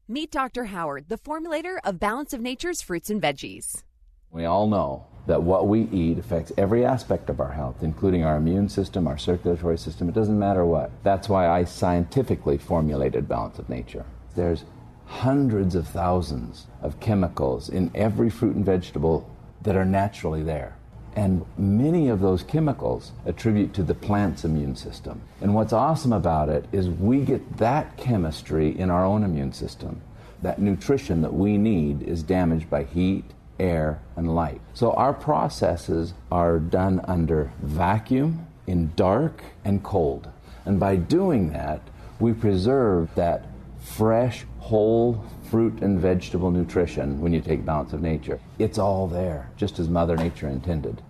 Meet 0.08 0.32
Dr. 0.32 0.64
Howard, 0.64 1.08
the 1.08 1.18
formulator 1.18 1.76
of 1.84 2.00
Balance 2.00 2.32
of 2.32 2.40
Nature's 2.40 2.82
fruits 2.82 3.10
and 3.10 3.22
veggies. 3.22 3.82
We 4.30 4.44
all 4.46 4.66
know 4.66 5.06
that 5.26 5.42
what 5.42 5.68
we 5.68 5.82
eat 5.92 6.18
affects 6.18 6.52
every 6.58 6.84
aspect 6.84 7.30
of 7.30 7.38
our 7.38 7.52
health, 7.52 7.76
including 7.82 8.24
our 8.24 8.36
immune 8.36 8.68
system, 8.68 9.06
our 9.06 9.18
circulatory 9.18 9.78
system. 9.78 10.08
It 10.08 10.14
doesn't 10.14 10.38
matter 10.38 10.64
what. 10.64 10.90
That's 11.04 11.28
why 11.28 11.48
I 11.48 11.64
scientifically 11.64 12.58
formulated 12.58 13.28
Balance 13.28 13.58
of 13.58 13.68
Nature. 13.68 14.04
There's 14.34 14.64
hundreds 15.12 15.74
of 15.74 15.86
thousands 15.86 16.66
of 16.80 16.98
chemicals 16.98 17.68
in 17.68 17.90
every 17.94 18.30
fruit 18.30 18.56
and 18.56 18.64
vegetable 18.64 19.28
that 19.62 19.76
are 19.76 19.84
naturally 19.84 20.42
there. 20.42 20.74
And 21.14 21.44
many 21.58 22.08
of 22.08 22.20
those 22.20 22.42
chemicals 22.42 23.12
attribute 23.26 23.74
to 23.74 23.82
the 23.82 23.94
plant's 23.94 24.44
immune 24.44 24.74
system. 24.74 25.20
And 25.42 25.54
what's 25.54 25.74
awesome 25.74 26.12
about 26.12 26.48
it 26.48 26.64
is 26.72 26.88
we 26.88 27.20
get 27.20 27.58
that 27.58 27.96
chemistry 27.98 28.76
in 28.76 28.90
our 28.90 29.04
own 29.04 29.22
immune 29.22 29.52
system. 29.52 30.00
That 30.40 30.58
nutrition 30.58 31.20
that 31.22 31.34
we 31.34 31.58
need 31.58 32.02
is 32.02 32.22
damaged 32.22 32.70
by 32.70 32.84
heat, 32.84 33.24
air, 33.60 34.00
and 34.16 34.34
light. 34.34 34.62
So 34.72 34.92
our 34.92 35.12
processes 35.12 36.14
are 36.30 36.58
done 36.58 37.02
under 37.04 37.52
vacuum, 37.60 38.46
in 38.66 38.92
dark, 38.96 39.42
and 39.64 39.82
cold. 39.82 40.28
And 40.64 40.80
by 40.80 40.96
doing 40.96 41.52
that, 41.52 41.82
we 42.18 42.32
preserve 42.32 43.14
that 43.14 43.46
fresh, 43.82 44.44
whole 44.58 45.24
fruit 45.50 45.82
and 45.82 46.00
vegetable 46.00 46.50
nutrition 46.50 47.20
when 47.20 47.32
you 47.32 47.40
take 47.40 47.64
Balance 47.64 47.92
of 47.92 48.00
Nature. 48.00 48.40
It's 48.58 48.78
all 48.78 49.06
there, 49.06 49.50
just 49.56 49.78
as 49.78 49.88
Mother 49.88 50.16
Nature 50.16 50.48
intended. 50.48 51.02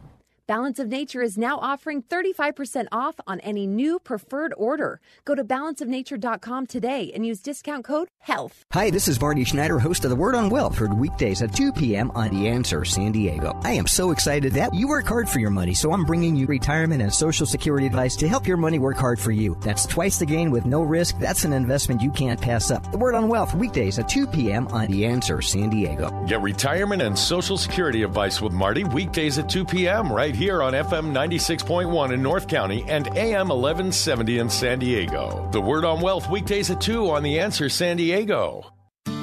Balance 0.49 0.81
of 0.81 0.89
Nature 0.89 1.23
is 1.23 1.39
now 1.39 1.57
offering 1.59 2.03
35% 2.03 2.89
off 2.91 3.15
on 3.29 3.39
any 3.41 3.65
new 3.65 4.01
preferred 4.01 4.53
order. 4.57 5.01
Go 5.25 5.37
to 5.37 5.45
balanceofnature.com 5.45 6.67
today 6.67 7.13
and 7.15 7.25
use 7.25 7.41
discount 7.41 7.85
code 7.85 8.09
HEALTH. 8.23 8.65
Hi, 8.73 8.91
this 8.91 9.07
is 9.07 9.21
Marty 9.21 9.45
Schneider, 9.45 9.79
host 9.79 10.05
of 10.05 10.11
The 10.11 10.17
Word 10.17 10.35
on 10.35 10.51
Wealth, 10.51 10.77
heard 10.77 10.93
weekdays 10.95 11.43
at 11.43 11.55
2 11.55 11.73
p.m. 11.73 12.11
on 12.17 12.31
The 12.31 12.49
Answer 12.49 12.85
San 12.85 13.13
Diego. 13.13 13.57
I 13.63 13.73
am 13.73 13.87
so 13.87 14.11
excited 14.11 14.53
that 14.55 14.75
you 14.75 14.89
work 14.89 15.07
hard 15.07 15.29
for 15.29 15.39
your 15.39 15.51
money, 15.51 15.75
so 15.75 15.93
I'm 15.93 16.05
bringing 16.05 16.35
you 16.35 16.47
retirement 16.47 17.03
and 17.03 17.15
Social 17.15 17.47
Security 17.47 17.87
advice 17.87 18.17
to 18.17 18.29
help 18.29 18.49
your 18.49 18.57
money 18.57 18.81
work 18.81 18.97
hard 18.97 19.21
for 19.21 19.31
you. 19.31 19.57
That's 19.61 19.87
twice 19.87 20.19
the 20.19 20.27
gain 20.27 20.51
with 20.51 20.67
no 20.67 20.83
risk. 20.83 21.21
That's 21.21 21.45
an 21.45 21.53
investment 21.53 22.03
you 22.03 22.11
can't 22.11 22.41
pass 22.41 22.73
up. 22.73 22.91
The 22.91 22.99
Word 22.99 23.15
on 23.15 23.29
Wealth, 23.29 23.55
weekdays 23.55 24.01
at 24.01 24.09
2 24.09 24.27
p.m. 24.27 24.67
on 24.69 24.89
The 24.89 25.07
Answer 25.07 25.41
San 25.41 25.71
Diego. 25.71 26.11
Get 26.27 26.43
retirement 26.43 27.01
and 27.01 27.17
Social 27.17 27.57
Security 27.57 28.03
advice 28.03 28.43
with 28.43 28.53
Marty 28.53 28.83
weekdays 28.83 29.39
at 29.39 29.49
2 29.49 29.65
p.m. 29.65 30.13
right 30.13 30.32
here 30.35 30.63
on 30.63 30.73
FM 30.73 31.13
96.1 31.13 32.13
in 32.13 32.23
North 32.23 32.49
County 32.49 32.85
and 32.89 33.07
AM 33.09 33.49
1170 33.49 34.39
in 34.39 34.49
San 34.49 34.79
Diego. 34.79 35.49
The 35.53 35.61
Word 35.61 35.85
on 35.85 36.01
Wealth 36.01 36.31
weekdays 36.31 36.71
at 36.71 36.81
2 36.81 37.11
on 37.11 37.23
The 37.23 37.41
Answer 37.41 37.69
San 37.69 37.97
Diego. 37.97 38.72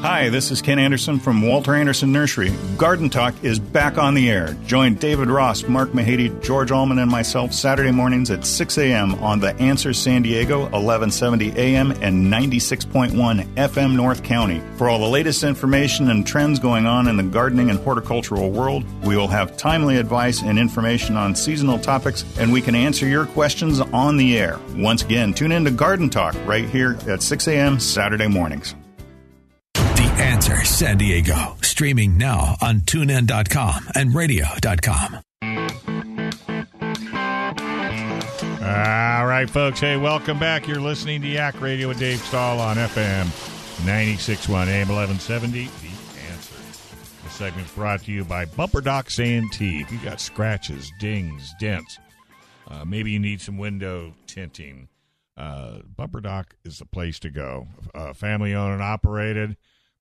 Hi, 0.01 0.29
this 0.29 0.49
is 0.49 0.61
Ken 0.61 0.79
Anderson 0.79 1.19
from 1.19 1.41
Walter 1.41 1.75
Anderson 1.75 2.13
Nursery. 2.13 2.53
Garden 2.77 3.09
Talk 3.09 3.35
is 3.43 3.59
back 3.59 3.97
on 3.97 4.13
the 4.13 4.29
air. 4.31 4.55
Join 4.65 4.95
David 4.95 5.27
Ross, 5.27 5.67
Mark 5.67 5.89
Mahady, 5.89 6.41
George 6.41 6.71
Allman, 6.71 6.99
and 6.99 7.11
myself 7.11 7.53
Saturday 7.53 7.91
mornings 7.91 8.31
at 8.31 8.45
6 8.45 8.77
a.m. 8.77 9.15
on 9.15 9.41
The 9.41 9.53
Answer 9.57 9.91
San 9.91 10.21
Diego, 10.21 10.59
1170 10.59 11.49
a.m. 11.49 11.91
and 12.01 12.31
96.1 12.31 13.11
FM 13.55 13.95
North 13.97 14.23
County. 14.23 14.61
For 14.77 14.87
all 14.87 14.99
the 14.99 15.05
latest 15.05 15.43
information 15.43 16.09
and 16.09 16.25
trends 16.25 16.59
going 16.59 16.85
on 16.85 17.09
in 17.09 17.17
the 17.17 17.23
gardening 17.23 17.69
and 17.69 17.79
horticultural 17.79 18.51
world, 18.51 18.85
we 19.03 19.17
will 19.17 19.27
have 19.27 19.57
timely 19.57 19.97
advice 19.97 20.41
and 20.41 20.57
information 20.57 21.17
on 21.17 21.35
seasonal 21.35 21.77
topics, 21.77 22.23
and 22.39 22.53
we 22.53 22.61
can 22.61 22.73
answer 22.73 23.05
your 23.05 23.25
questions 23.25 23.81
on 23.81 24.15
the 24.15 24.37
air. 24.37 24.61
Once 24.77 25.03
again, 25.03 25.33
tune 25.33 25.51
in 25.51 25.65
to 25.65 25.71
Garden 25.71 26.09
Talk 26.09 26.35
right 26.45 26.69
here 26.69 26.97
at 27.09 27.21
6 27.21 27.47
a.m. 27.49 27.81
Saturday 27.81 28.27
mornings. 28.27 28.75
Answer 30.19 30.63
San 30.65 30.97
Diego. 30.97 31.55
Streaming 31.61 32.17
now 32.17 32.55
on 32.61 32.81
tunein.com 32.81 33.89
and 33.95 34.13
radio.com. 34.13 35.21
All 38.61 39.25
right, 39.25 39.49
folks. 39.49 39.79
Hey, 39.79 39.97
welcome 39.97 40.37
back. 40.37 40.67
You're 40.67 40.81
listening 40.81 41.21
to 41.21 41.27
Yak 41.27 41.59
Radio 41.61 41.87
with 41.87 41.99
Dave 41.99 42.19
Stahl 42.19 42.59
on 42.59 42.77
FM 42.77 43.25
96.1 43.85 44.67
AM 44.67 44.89
1170. 44.89 45.49
The 45.49 45.69
Answer. 46.31 46.55
The 47.23 47.29
segment's 47.29 47.73
brought 47.73 48.03
to 48.03 48.11
you 48.11 48.25
by 48.25 48.45
Bumper 48.45 48.81
Dock 48.81 49.09
Santee. 49.09 49.79
If 49.79 49.91
you 49.91 49.99
got 49.99 50.19
scratches, 50.19 50.91
dings, 50.99 51.53
dents, 51.59 51.97
uh, 52.67 52.83
maybe 52.85 53.11
you 53.11 53.19
need 53.19 53.41
some 53.41 53.57
window 53.57 54.13
tinting, 54.27 54.89
uh, 55.37 55.79
Bumper 55.95 56.19
Dock 56.19 56.55
is 56.65 56.79
the 56.79 56.85
place 56.85 57.19
to 57.19 57.29
go. 57.29 57.67
Uh, 57.95 58.13
family 58.13 58.53
owned 58.53 58.73
and 58.73 58.83
operated. 58.83 59.55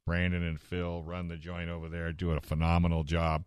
Brandon 0.08 0.42
and 0.42 0.60
Phil 0.60 1.02
run 1.02 1.28
the 1.28 1.36
joint 1.36 1.70
over 1.70 1.88
there, 1.88 2.12
doing 2.12 2.36
a 2.36 2.40
phenomenal 2.40 3.04
job. 3.04 3.44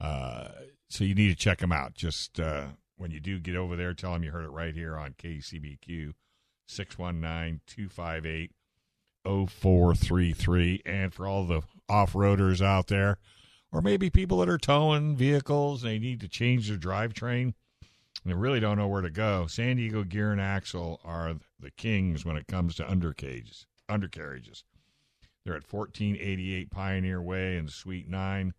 Uh, 0.00 0.48
so 0.88 1.04
you 1.04 1.14
need 1.14 1.28
to 1.28 1.36
check 1.36 1.58
them 1.58 1.72
out. 1.72 1.94
Just 1.94 2.40
uh, 2.40 2.68
when 2.96 3.10
you 3.10 3.20
do 3.20 3.38
get 3.38 3.56
over 3.56 3.76
there, 3.76 3.92
tell 3.92 4.12
them 4.12 4.24
you 4.24 4.30
heard 4.30 4.44
it 4.44 4.50
right 4.50 4.74
here 4.74 4.96
on 4.96 5.12
KCBQ 5.12 6.14
619 6.66 7.60
258 7.66 8.52
0433. 9.24 10.82
And 10.86 11.12
for 11.12 11.26
all 11.26 11.44
the 11.44 11.62
off 11.88 12.14
roaders 12.14 12.64
out 12.64 12.86
there, 12.86 13.18
or 13.72 13.82
maybe 13.82 14.08
people 14.10 14.38
that 14.38 14.48
are 14.48 14.58
towing 14.58 15.16
vehicles, 15.16 15.82
they 15.82 15.98
need 15.98 16.20
to 16.20 16.28
change 16.28 16.68
their 16.68 16.78
drivetrain 16.78 17.54
and 18.22 18.32
they 18.32 18.34
really 18.34 18.60
don't 18.60 18.78
know 18.78 18.88
where 18.88 19.02
to 19.02 19.10
go. 19.10 19.46
San 19.46 19.76
Diego 19.76 20.04
Gear 20.04 20.32
and 20.32 20.40
Axle 20.40 21.00
are 21.04 21.34
the 21.58 21.70
kings 21.70 22.24
when 22.24 22.36
it 22.36 22.46
comes 22.46 22.74
to 22.76 22.84
undercages, 22.84 23.66
undercarriages. 23.88 24.64
They're 25.44 25.56
at 25.56 25.72
1488 25.72 26.70
Pioneer 26.70 27.22
Way 27.22 27.56
in 27.56 27.68
Suite 27.68 28.08
9. 28.08 28.52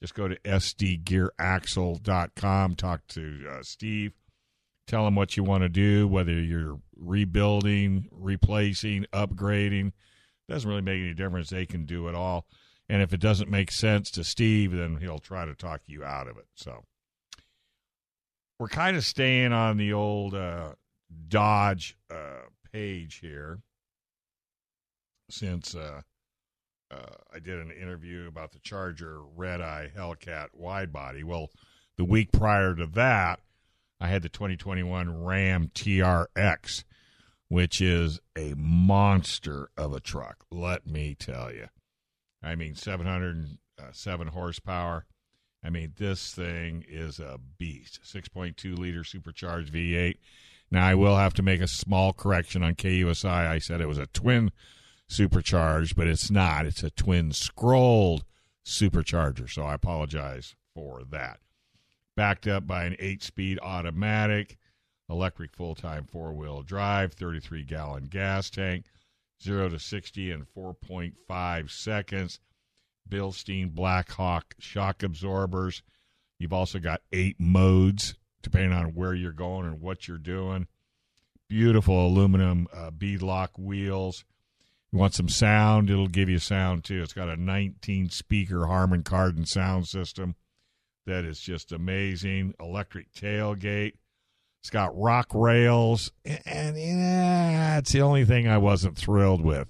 Just 0.00 0.14
go 0.14 0.28
to 0.28 0.38
sdgearaxle.com. 0.40 2.74
Talk 2.74 3.06
to 3.08 3.46
uh, 3.50 3.62
Steve. 3.62 4.12
Tell 4.86 5.06
him 5.06 5.14
what 5.16 5.36
you 5.36 5.42
want 5.42 5.62
to 5.62 5.68
do, 5.68 6.06
whether 6.06 6.32
you're 6.32 6.78
rebuilding, 6.96 8.08
replacing, 8.12 9.06
upgrading. 9.12 9.92
Doesn't 10.48 10.68
really 10.68 10.82
make 10.82 11.00
any 11.00 11.14
difference. 11.14 11.50
They 11.50 11.66
can 11.66 11.86
do 11.86 12.06
it 12.08 12.14
all. 12.14 12.46
And 12.88 13.02
if 13.02 13.12
it 13.12 13.20
doesn't 13.20 13.50
make 13.50 13.72
sense 13.72 14.12
to 14.12 14.22
Steve, 14.22 14.70
then 14.70 14.98
he'll 15.00 15.18
try 15.18 15.44
to 15.44 15.56
talk 15.56 15.80
you 15.86 16.04
out 16.04 16.28
of 16.28 16.36
it. 16.36 16.46
So 16.54 16.84
we're 18.60 18.68
kind 18.68 18.96
of 18.96 19.04
staying 19.04 19.52
on 19.52 19.76
the 19.76 19.92
old 19.92 20.34
uh, 20.34 20.74
Dodge 21.28 21.96
uh, 22.10 22.46
page 22.72 23.18
here 23.18 23.58
since 25.28 25.74
uh, 25.74 26.02
uh, 26.90 27.16
I 27.32 27.38
did 27.38 27.58
an 27.58 27.70
interview 27.70 28.26
about 28.28 28.52
the 28.52 28.58
Charger 28.60 29.20
Red 29.36 29.60
Eye 29.60 29.90
Hellcat 29.96 30.48
wide 30.54 30.92
body. 30.92 31.24
Well, 31.24 31.50
the 31.96 32.04
week 32.04 32.32
prior 32.32 32.74
to 32.74 32.86
that, 32.86 33.40
I 34.00 34.08
had 34.08 34.22
the 34.22 34.28
2021 34.28 35.24
Ram 35.24 35.70
TRX, 35.74 36.84
which 37.48 37.80
is 37.80 38.20
a 38.36 38.54
monster 38.56 39.70
of 39.76 39.92
a 39.94 40.00
truck. 40.00 40.44
Let 40.50 40.86
me 40.86 41.14
tell 41.14 41.52
you. 41.52 41.68
I 42.42 42.54
mean, 42.54 42.74
707 42.74 44.28
horsepower. 44.28 45.06
I 45.64 45.70
mean, 45.70 45.94
this 45.96 46.32
thing 46.32 46.84
is 46.86 47.18
a 47.18 47.40
beast. 47.58 48.00
6.2 48.04 48.78
liter 48.78 49.02
supercharged 49.02 49.72
V8. 49.72 50.18
Now, 50.70 50.86
I 50.86 50.94
will 50.94 51.16
have 51.16 51.34
to 51.34 51.42
make 51.42 51.60
a 51.60 51.68
small 51.68 52.12
correction 52.12 52.62
on 52.62 52.74
KUSI. 52.74 53.24
I 53.24 53.58
said 53.58 53.80
it 53.80 53.88
was 53.88 53.98
a 53.98 54.06
twin 54.06 54.52
supercharged, 55.08 55.96
but 55.96 56.06
it's 56.06 56.30
not. 56.30 56.66
It's 56.66 56.82
a 56.82 56.90
twin 56.90 57.32
scrolled 57.32 58.24
supercharger. 58.64 59.50
So 59.50 59.62
I 59.62 59.74
apologize 59.74 60.54
for 60.74 61.02
that. 61.10 61.40
Backed 62.16 62.46
up 62.46 62.66
by 62.66 62.84
an 62.84 62.96
eight 62.98 63.22
speed 63.22 63.58
automatic, 63.62 64.56
electric 65.08 65.54
full 65.54 65.74
time 65.74 66.04
four 66.04 66.32
wheel 66.32 66.62
drive, 66.62 67.12
33 67.12 67.62
gallon 67.64 68.04
gas 68.04 68.50
tank, 68.50 68.86
0 69.42 69.70
to 69.70 69.78
60 69.78 70.30
in 70.30 70.46
4.5 70.56 71.70
seconds. 71.70 72.40
Bilstein 73.08 73.72
Blackhawk 73.72 74.54
shock 74.58 75.02
absorbers. 75.02 75.82
You've 76.38 76.52
also 76.52 76.78
got 76.78 77.02
eight 77.12 77.38
modes 77.38 78.14
depending 78.42 78.72
on 78.72 78.94
where 78.94 79.14
you're 79.14 79.32
going 79.32 79.66
and 79.66 79.80
what 79.80 80.06
you're 80.08 80.18
doing. 80.18 80.66
Beautiful 81.48 82.06
aluminum 82.06 82.66
uh, 82.72 82.90
beadlock 82.90 83.58
wheels. 83.58 84.24
You 84.92 84.98
want 84.98 85.14
some 85.14 85.28
sound? 85.28 85.90
It'll 85.90 86.06
give 86.06 86.28
you 86.28 86.38
sound 86.38 86.84
too. 86.84 87.02
It's 87.02 87.12
got 87.12 87.28
a 87.28 87.36
19 87.36 88.10
speaker 88.10 88.66
Harman 88.66 89.02
Kardon 89.02 89.46
sound 89.46 89.88
system 89.88 90.36
that 91.06 91.24
is 91.24 91.40
just 91.40 91.72
amazing. 91.72 92.54
Electric 92.60 93.12
tailgate. 93.12 93.94
It's 94.60 94.70
got 94.70 94.98
rock 94.98 95.28
rails, 95.32 96.10
and 96.24 96.76
yeah, 96.76 97.78
it's 97.78 97.92
the 97.92 98.02
only 98.02 98.24
thing 98.24 98.48
I 98.48 98.58
wasn't 98.58 98.96
thrilled 98.98 99.44
with. 99.44 99.68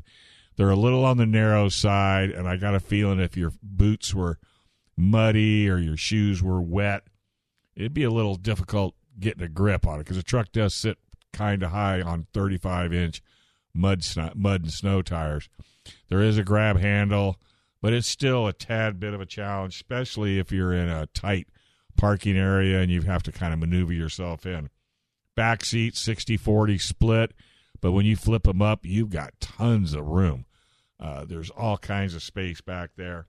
They're 0.56 0.70
a 0.70 0.76
little 0.76 1.04
on 1.04 1.18
the 1.18 1.26
narrow 1.26 1.68
side, 1.68 2.30
and 2.30 2.48
I 2.48 2.56
got 2.56 2.74
a 2.74 2.80
feeling 2.80 3.20
if 3.20 3.36
your 3.36 3.52
boots 3.62 4.14
were 4.14 4.38
muddy 4.96 5.68
or 5.68 5.76
your 5.76 5.98
shoes 5.98 6.42
were 6.42 6.62
wet, 6.62 7.02
it'd 7.74 7.92
be 7.92 8.04
a 8.04 8.10
little 8.10 8.36
difficult 8.36 8.94
getting 9.20 9.42
a 9.42 9.48
grip 9.48 9.86
on 9.86 9.96
it 9.96 10.04
because 10.04 10.16
the 10.16 10.22
truck 10.22 10.50
does 10.50 10.74
sit 10.74 10.96
kind 11.30 11.62
of 11.62 11.72
high 11.72 12.00
on 12.00 12.26
35 12.32 12.94
inch 12.94 13.22
mud 13.76 14.04
mud 14.34 14.62
and 14.62 14.72
snow 14.72 15.02
tires. 15.02 15.48
There 16.08 16.22
is 16.22 16.38
a 16.38 16.44
grab 16.44 16.78
handle, 16.78 17.40
but 17.80 17.92
it's 17.92 18.08
still 18.08 18.46
a 18.46 18.52
tad 18.52 18.98
bit 18.98 19.14
of 19.14 19.20
a 19.20 19.26
challenge, 19.26 19.74
especially 19.76 20.38
if 20.38 20.50
you're 20.50 20.72
in 20.72 20.88
a 20.88 21.06
tight 21.06 21.48
parking 21.96 22.36
area 22.36 22.80
and 22.80 22.90
you 22.90 23.02
have 23.02 23.22
to 23.24 23.32
kind 23.32 23.52
of 23.52 23.58
maneuver 23.58 23.92
yourself 23.92 24.46
in. 24.46 24.70
Back 25.34 25.64
seat 25.64 25.96
60 25.96 26.36
40 26.36 26.78
split, 26.78 27.32
but 27.80 27.92
when 27.92 28.06
you 28.06 28.16
flip 28.16 28.44
them 28.44 28.62
up, 28.62 28.84
you've 28.84 29.10
got 29.10 29.40
tons 29.40 29.94
of 29.94 30.06
room. 30.06 30.46
Uh, 30.98 31.24
there's 31.24 31.50
all 31.50 31.76
kinds 31.76 32.14
of 32.14 32.22
space 32.22 32.60
back 32.60 32.90
there. 32.96 33.26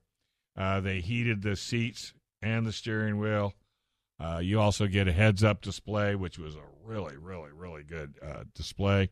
Uh, 0.55 0.79
they 0.79 1.01
heated 1.01 1.41
the 1.41 1.55
seats 1.55 2.13
and 2.41 2.65
the 2.65 2.71
steering 2.71 3.19
wheel. 3.19 3.53
Uh, 4.19 4.39
you 4.41 4.59
also 4.59 4.87
get 4.87 5.07
a 5.07 5.11
heads 5.11 5.43
up 5.43 5.61
display, 5.61 6.15
which 6.15 6.39
was 6.39 6.55
a 6.55 6.63
really, 6.83 7.17
really, 7.17 7.51
really 7.51 7.83
good 7.83 8.15
uh, 8.25 8.43
display. 8.55 9.09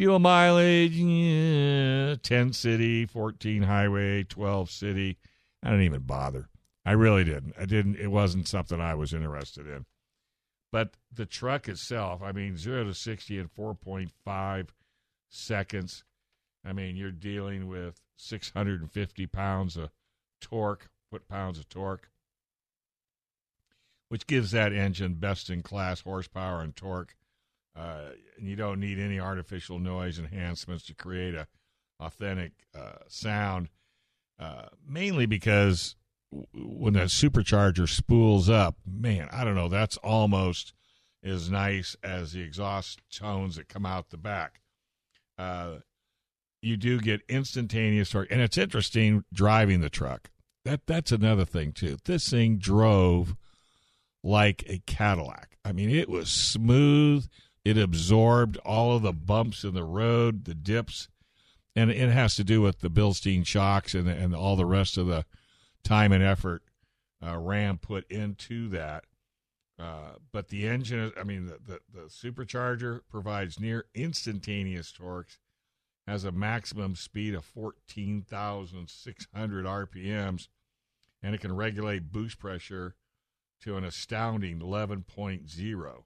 Fuel 0.00 0.18
mileage 0.18 0.92
yeah, 0.92 2.14
10 2.22 2.54
city, 2.54 3.04
14 3.04 3.64
highway, 3.64 4.22
12 4.22 4.70
city. 4.70 5.18
I 5.62 5.68
didn't 5.68 5.84
even 5.84 6.04
bother. 6.04 6.48
I 6.86 6.92
really 6.92 7.22
didn't. 7.22 7.52
I 7.60 7.66
didn't. 7.66 7.96
It 7.96 8.06
wasn't 8.06 8.48
something 8.48 8.80
I 8.80 8.94
was 8.94 9.12
interested 9.12 9.66
in. 9.66 9.84
But 10.72 10.94
the 11.12 11.26
truck 11.26 11.68
itself, 11.68 12.22
I 12.22 12.32
mean, 12.32 12.56
0 12.56 12.84
to 12.84 12.94
60 12.94 13.38
in 13.38 13.48
4.5 13.48 14.68
seconds. 15.28 16.04
I 16.64 16.72
mean, 16.72 16.96
you're 16.96 17.10
dealing 17.10 17.68
with 17.68 18.00
650 18.16 19.26
pounds 19.26 19.76
of 19.76 19.90
torque, 20.40 20.88
foot 21.10 21.28
pounds 21.28 21.58
of 21.58 21.68
torque, 21.68 22.08
which 24.08 24.26
gives 24.26 24.52
that 24.52 24.72
engine 24.72 25.16
best 25.16 25.50
in 25.50 25.62
class 25.62 26.00
horsepower 26.00 26.62
and 26.62 26.74
torque. 26.74 27.16
Uh, 27.76 28.10
and 28.36 28.48
you 28.48 28.56
don't 28.56 28.80
need 28.80 28.98
any 28.98 29.20
artificial 29.20 29.78
noise 29.78 30.18
enhancements 30.18 30.84
to 30.84 30.94
create 30.94 31.34
a 31.34 31.46
authentic 32.00 32.52
uh, 32.76 32.98
sound. 33.08 33.68
Uh, 34.38 34.66
mainly 34.86 35.26
because 35.26 35.96
when 36.54 36.94
that 36.94 37.08
supercharger 37.08 37.88
spools 37.88 38.48
up, 38.48 38.76
man, 38.86 39.28
I 39.30 39.44
don't 39.44 39.54
know, 39.54 39.68
that's 39.68 39.96
almost 39.98 40.72
as 41.22 41.50
nice 41.50 41.96
as 42.02 42.32
the 42.32 42.40
exhaust 42.40 43.00
tones 43.12 43.56
that 43.56 43.68
come 43.68 43.84
out 43.84 44.10
the 44.10 44.16
back. 44.16 44.60
Uh, 45.36 45.78
you 46.62 46.76
do 46.76 47.00
get 47.00 47.22
instantaneous 47.28 48.10
torque, 48.10 48.30
and 48.30 48.40
it's 48.40 48.58
interesting 48.58 49.24
driving 49.32 49.80
the 49.80 49.90
truck. 49.90 50.30
That 50.64 50.86
that's 50.86 51.12
another 51.12 51.44
thing 51.44 51.72
too. 51.72 51.96
This 52.04 52.28
thing 52.28 52.58
drove 52.58 53.34
like 54.22 54.64
a 54.66 54.82
Cadillac. 54.86 55.56
I 55.64 55.72
mean, 55.72 55.90
it 55.90 56.08
was 56.08 56.30
smooth. 56.30 57.26
It 57.64 57.76
absorbed 57.76 58.56
all 58.58 58.96
of 58.96 59.02
the 59.02 59.12
bumps 59.12 59.64
in 59.64 59.74
the 59.74 59.84
road, 59.84 60.44
the 60.44 60.54
dips, 60.54 61.08
and 61.76 61.90
it 61.90 62.10
has 62.10 62.34
to 62.36 62.44
do 62.44 62.62
with 62.62 62.80
the 62.80 62.90
Bilstein 62.90 63.46
shocks 63.46 63.94
and 63.94 64.08
and 64.08 64.34
all 64.34 64.56
the 64.56 64.66
rest 64.66 64.96
of 64.96 65.06
the 65.06 65.24
time 65.82 66.12
and 66.12 66.22
effort 66.22 66.62
uh, 67.22 67.38
Ram 67.38 67.78
put 67.78 68.10
into 68.10 68.68
that. 68.68 69.04
Uh, 69.78 70.16
but 70.30 70.48
the 70.48 70.68
engine, 70.68 71.10
I 71.18 71.24
mean, 71.24 71.46
the, 71.46 71.58
the, 71.64 71.80
the 71.92 72.08
supercharger 72.08 73.00
provides 73.08 73.58
near 73.58 73.86
instantaneous 73.94 74.92
torques, 74.92 75.38
has 76.06 76.24
a 76.24 76.32
maximum 76.32 76.96
speed 76.96 77.34
of 77.34 77.46
14,600 77.46 79.64
RPMs, 79.64 80.48
and 81.22 81.34
it 81.34 81.40
can 81.40 81.56
regulate 81.56 82.12
boost 82.12 82.38
pressure 82.38 82.94
to 83.62 83.76
an 83.76 83.84
astounding 83.84 84.60
11.0. 84.60 86.02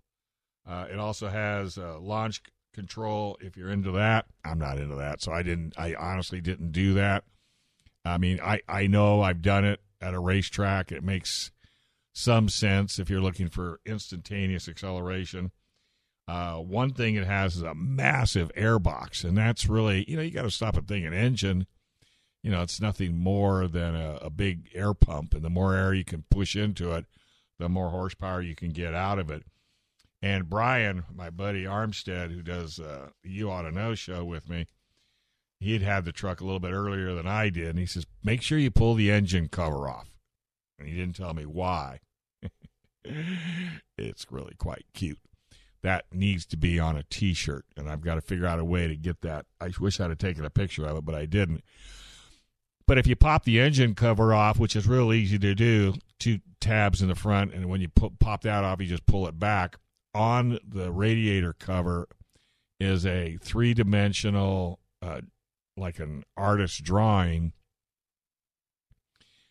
Uh, 0.67 0.87
it 0.91 0.99
also 0.99 1.29
has 1.29 1.77
uh, 1.77 1.99
launch 1.99 2.43
control 2.73 3.37
if 3.41 3.57
you're 3.57 3.71
into 3.71 3.93
that. 3.93 4.27
I'm 4.45 4.59
not 4.59 4.79
into 4.79 4.97
that, 4.97 5.23
so 5.23 5.33
I 5.33 5.43
didn't. 5.43 5.75
I 5.79 5.95
honestly 5.95 6.41
didn't 6.41 6.73
do 6.73 6.95
that. 6.95 7.25
I 8.05 8.19
mean, 8.19 8.41
I, 8.43 8.61
I 8.69 8.87
know 8.87 9.23
I've 9.23 9.43
done 9.43 9.65
it 9.65 9.81
at 10.01 10.15
a 10.15 10.19
racetrack. 10.19 10.93
It 10.93 11.03
makes 11.03 11.51
some 12.13 12.49
sense 12.49 12.99
if 12.99 13.11
you're 13.11 13.21
looking 13.21 13.49
for 13.49 13.81
instantaneous 13.87 14.69
acceleration. 14.69 15.51
Uh, 16.27 16.57
one 16.57 16.93
thing 16.93 17.17
it 17.17 17.27
has 17.27 17.57
is 17.57 17.63
a 17.63 17.75
massive 17.75 18.51
airbox, 18.57 19.25
and 19.25 19.37
that's 19.37 19.69
really, 19.69 20.05
you 20.09 20.17
know, 20.17 20.23
you 20.23 20.31
got 20.31 20.43
to 20.43 20.51
stop 20.51 20.77
and 20.77 20.89
think 20.89 21.05
an 21.05 21.13
engine, 21.13 21.67
you 22.43 22.51
know, 22.51 22.63
it's 22.63 22.81
nothing 22.81 23.17
more 23.17 23.69
than 23.69 23.95
a, 23.95 24.19
a 24.23 24.31
big 24.31 24.69
air 24.75 24.95
pump, 24.95 25.35
and 25.35 25.43
the 25.43 25.51
more 25.51 25.75
air 25.75 25.93
you 25.93 26.05
can 26.05 26.25
push 26.31 26.57
into 26.57 26.93
it, 26.93 27.05
the 27.59 27.69
more 27.69 27.91
horsepower 27.91 28.41
you 28.41 28.55
can 28.55 28.71
get 28.71 28.95
out 28.95 29.19
of 29.19 29.31
it. 29.31 29.45
And 30.25 30.49
Brian, 30.49 31.05
my 31.15 31.29
buddy 31.29 31.65
Armstead, 31.65 32.33
who 32.33 32.41
does 32.41 32.81
uh, 32.81 33.11
You 33.23 33.51
Ought 33.51 33.63
to 33.63 33.71
Know 33.71 33.95
show 33.95 34.25
with 34.25 34.49
me, 34.49 34.67
he 35.61 35.79
had 35.79 36.07
the 36.07 36.13
truck 36.13 36.41
a 36.41 36.45
little 36.45 36.61
bit 36.61 36.73
earlier 36.73 37.15
than 37.15 37.27
I 37.27 37.51
did, 37.51 37.69
and 37.69 37.79
he 37.79 37.85
says, 37.85 38.07
"Make 38.23 38.41
sure 38.41 38.57
you 38.57 38.71
pull 38.71 38.95
the 38.95 39.11
engine 39.11 39.49
cover 39.49 39.87
off." 39.87 40.09
And 40.79 40.89
he 40.89 40.95
didn't 40.97 41.17
tell 41.17 41.35
me 41.35 41.45
why. 41.45 42.01
it's 43.99 44.25
really 44.31 44.55
quite 44.57 44.87
cute. 44.95 45.19
That 45.83 46.07
needs 46.11 46.47
to 46.47 46.57
be 46.57 46.81
on 46.81 46.97
a 46.97 47.03
T-shirt, 47.03 47.67
and 47.77 47.91
I've 47.91 48.01
got 48.01 48.15
to 48.15 48.23
figure 48.23 48.47
out 48.47 48.59
a 48.59 48.65
way 48.65 48.89
to 48.89 48.97
get 48.97 49.21
that. 49.21 49.45
I 49.61 49.73
wish 49.79 50.01
I'd 50.01 50.09
have 50.09 50.17
taken 50.17 50.47
a 50.47 50.51
picture 50.51 50.87
of 50.87 50.97
it, 50.97 51.05
but 51.05 51.15
I 51.15 51.27
didn't. 51.27 51.63
But 52.87 52.97
if 52.97 53.07
you 53.07 53.15
pop 53.15 53.45
the 53.45 53.61
engine 53.61 53.95
cover 53.95 54.33
off, 54.33 54.59
which 54.59 54.75
is 54.75 54.89
real 54.89 55.13
easy 55.13 55.39
to 55.39 55.55
do, 55.55 55.93
two 56.19 56.39
tabs 56.61 57.03
in 57.03 57.09
the 57.09 57.15
front, 57.15 57.53
and 57.53 57.69
when 57.69 57.83
you 57.83 57.89
pop 57.89 58.41
that 58.41 58.65
off, 58.65 58.81
you 58.81 58.87
just 58.87 59.05
pull 59.05 59.29
it 59.29 59.39
back. 59.39 59.77
On 60.15 60.59
the 60.67 60.93
radiator 60.93 61.53
cover 61.53 62.09
is 62.79 63.05
a 63.05 63.37
three-dimensional 63.41 64.79
uh, 65.03 65.21
like 65.77 65.99
an 65.99 66.25
artist's 66.37 66.79
drawing 66.79 67.53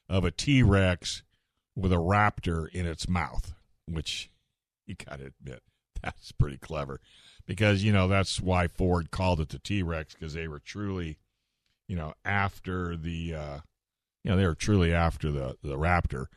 of 0.10 0.24
a 0.24 0.32
T 0.32 0.64
Rex 0.64 1.24
with 1.76 1.92
a 1.92 1.98
raptor 1.98 2.70
in 2.70 2.86
its 2.86 3.08
mouth, 3.08 3.54
which 3.88 4.30
you 4.88 4.96
got 4.96 5.20
to 5.20 5.32
admit 5.40 5.64
that's 6.02 6.32
pretty 6.32 6.58
clever 6.58 7.00
because 7.46 7.84
you 7.84 7.92
know 7.92 8.08
that's 8.08 8.40
why 8.40 8.68
Ford 8.68 9.12
called 9.12 9.40
it 9.40 9.50
the 9.50 9.60
T 9.60 9.84
Rex 9.84 10.14
because 10.14 10.34
they 10.34 10.48
were 10.48 10.60
truly, 10.60 11.18
you 11.88 11.96
know, 11.96 12.14
after 12.26 12.96
the, 12.96 13.36
uh, 13.36 13.60
you 14.24 14.32
know, 14.32 14.38
they 14.38 14.46
were 14.46 14.56
truly 14.56 14.94
after 14.94 15.32
the 15.32 15.58
the 15.64 15.78
raptor, 15.78 16.28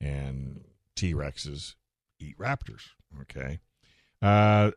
and 0.00 0.64
T 0.96 1.14
Rexes 1.14 1.74
eat 2.18 2.38
raptors. 2.38 2.90
Okay, 3.20 3.60
uh, 4.20 4.72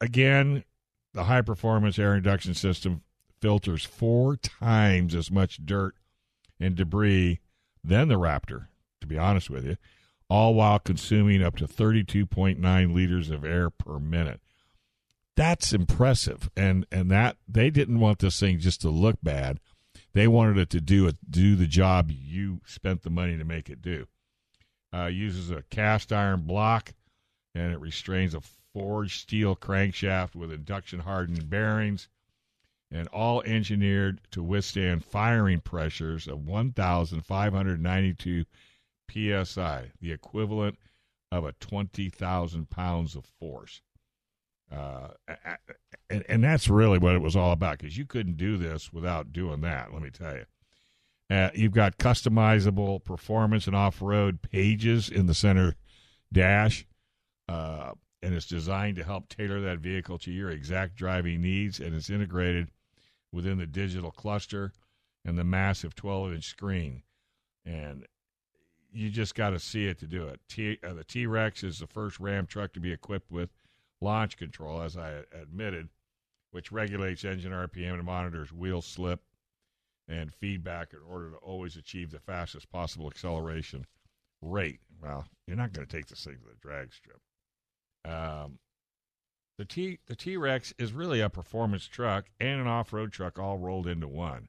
again, 0.00 0.64
the 1.12 1.24
high 1.24 1.42
performance 1.42 1.98
air 1.98 2.14
induction 2.14 2.54
system 2.54 3.02
filters 3.40 3.84
four 3.84 4.36
times 4.36 5.14
as 5.14 5.30
much 5.30 5.64
dirt 5.64 5.94
and 6.58 6.74
debris 6.74 7.40
than 7.82 8.08
the 8.08 8.18
Raptor, 8.18 8.68
to 9.00 9.06
be 9.06 9.18
honest 9.18 9.50
with 9.50 9.64
you, 9.64 9.76
all 10.28 10.54
while 10.54 10.78
consuming 10.78 11.42
up 11.42 11.56
to 11.56 11.66
32.9 11.66 12.94
liters 12.94 13.30
of 13.30 13.44
air 13.44 13.70
per 13.70 13.98
minute. 13.98 14.40
That's 15.36 15.72
impressive. 15.72 16.50
And 16.56 16.86
and 16.92 17.10
that 17.10 17.36
they 17.48 17.70
didn't 17.70 18.00
want 18.00 18.18
this 18.18 18.38
thing 18.38 18.58
just 18.58 18.82
to 18.82 18.90
look 18.90 19.16
bad. 19.22 19.58
They 20.12 20.28
wanted 20.28 20.58
it 20.58 20.70
to 20.70 20.80
do 20.80 21.06
it 21.06 21.16
do 21.30 21.56
the 21.56 21.66
job 21.66 22.10
you 22.10 22.60
spent 22.66 23.02
the 23.02 23.10
money 23.10 23.38
to 23.38 23.44
make 23.44 23.70
it 23.70 23.80
do. 23.80 24.06
Uh, 24.92 25.06
uses 25.06 25.50
a 25.50 25.62
cast 25.70 26.12
iron 26.12 26.42
block 26.42 26.92
and 27.54 27.72
it 27.72 27.80
restrains 27.80 28.34
a 28.34 28.42
forged 28.72 29.20
steel 29.20 29.56
crankshaft 29.56 30.34
with 30.34 30.52
induction 30.52 31.00
hardened 31.00 31.50
bearings 31.50 32.08
and 32.90 33.08
all 33.08 33.42
engineered 33.42 34.20
to 34.32 34.42
withstand 34.42 35.04
firing 35.04 35.60
pressures 35.60 36.26
of 36.26 36.46
1,592 36.46 38.44
psi, 39.44 39.90
the 40.00 40.12
equivalent 40.12 40.78
of 41.32 41.44
a 41.44 41.52
20,000 41.52 42.70
pounds 42.70 43.14
of 43.14 43.24
force. 43.38 43.82
Uh, 44.70 45.08
and, 46.08 46.24
and 46.28 46.44
that's 46.44 46.68
really 46.68 46.98
what 46.98 47.14
it 47.14 47.22
was 47.22 47.34
all 47.34 47.52
about 47.52 47.78
because 47.78 47.98
you 47.98 48.06
couldn't 48.06 48.36
do 48.36 48.56
this 48.56 48.92
without 48.92 49.32
doing 49.32 49.60
that, 49.62 49.92
let 49.92 50.02
me 50.02 50.10
tell 50.10 50.34
you. 50.34 50.44
Uh, 51.28 51.50
you've 51.54 51.72
got 51.72 51.98
customizable 51.98 53.04
performance 53.04 53.66
and 53.66 53.76
off 53.76 54.02
road 54.02 54.42
pages 54.42 55.08
in 55.08 55.26
the 55.26 55.34
center 55.34 55.76
dash, 56.32 56.86
uh, 57.50 57.92
and 58.22 58.34
it's 58.34 58.46
designed 58.46 58.96
to 58.96 59.04
help 59.04 59.28
tailor 59.28 59.60
that 59.60 59.80
vehicle 59.80 60.18
to 60.18 60.30
your 60.30 60.50
exact 60.50 60.94
driving 60.94 61.40
needs, 61.42 61.80
and 61.80 61.94
it's 61.94 62.10
integrated 62.10 62.70
within 63.32 63.58
the 63.58 63.66
digital 63.66 64.12
cluster 64.12 64.72
and 65.24 65.36
the 65.36 65.44
massive 65.44 65.94
12 65.94 66.34
inch 66.34 66.44
screen. 66.44 67.02
And 67.64 68.06
you 68.92 69.10
just 69.10 69.34
got 69.34 69.50
to 69.50 69.58
see 69.58 69.86
it 69.86 69.98
to 69.98 70.06
do 70.06 70.28
it. 70.28 70.40
T, 70.48 70.78
uh, 70.86 70.94
the 70.94 71.04
T 71.04 71.26
Rex 71.26 71.64
is 71.64 71.78
the 71.80 71.86
first 71.86 72.20
Ram 72.20 72.46
truck 72.46 72.72
to 72.74 72.80
be 72.80 72.92
equipped 72.92 73.30
with 73.30 73.50
launch 74.00 74.36
control, 74.36 74.80
as 74.80 74.96
I 74.96 75.22
admitted, 75.32 75.88
which 76.52 76.72
regulates 76.72 77.24
engine 77.24 77.52
RPM 77.52 77.94
and 77.94 78.04
monitors 78.04 78.52
wheel 78.52 78.82
slip. 78.82 79.20
and 80.08 80.34
feedback 80.34 80.92
in 80.92 81.00
order 81.08 81.30
to 81.30 81.36
always 81.36 81.76
achieve 81.76 82.10
the 82.10 82.18
fastest 82.18 82.70
possible 82.70 83.06
acceleration 83.08 83.86
rate. 84.42 84.80
Well, 85.02 85.26
you're 85.46 85.56
not 85.56 85.72
going 85.72 85.86
to 85.86 85.96
take 85.96 86.06
this 86.06 86.24
thing 86.24 86.36
to 86.36 86.48
the 86.48 86.56
drag 86.60 86.92
strip. 86.92 87.20
Um, 88.04 88.58
the 89.58 89.64
T 89.64 89.98
the 90.06 90.16
T 90.16 90.36
Rex 90.36 90.72
is 90.78 90.92
really 90.92 91.20
a 91.20 91.28
performance 91.28 91.86
truck 91.86 92.30
and 92.40 92.60
an 92.60 92.66
off 92.66 92.92
road 92.92 93.12
truck 93.12 93.38
all 93.38 93.58
rolled 93.58 93.86
into 93.86 94.08
one, 94.08 94.48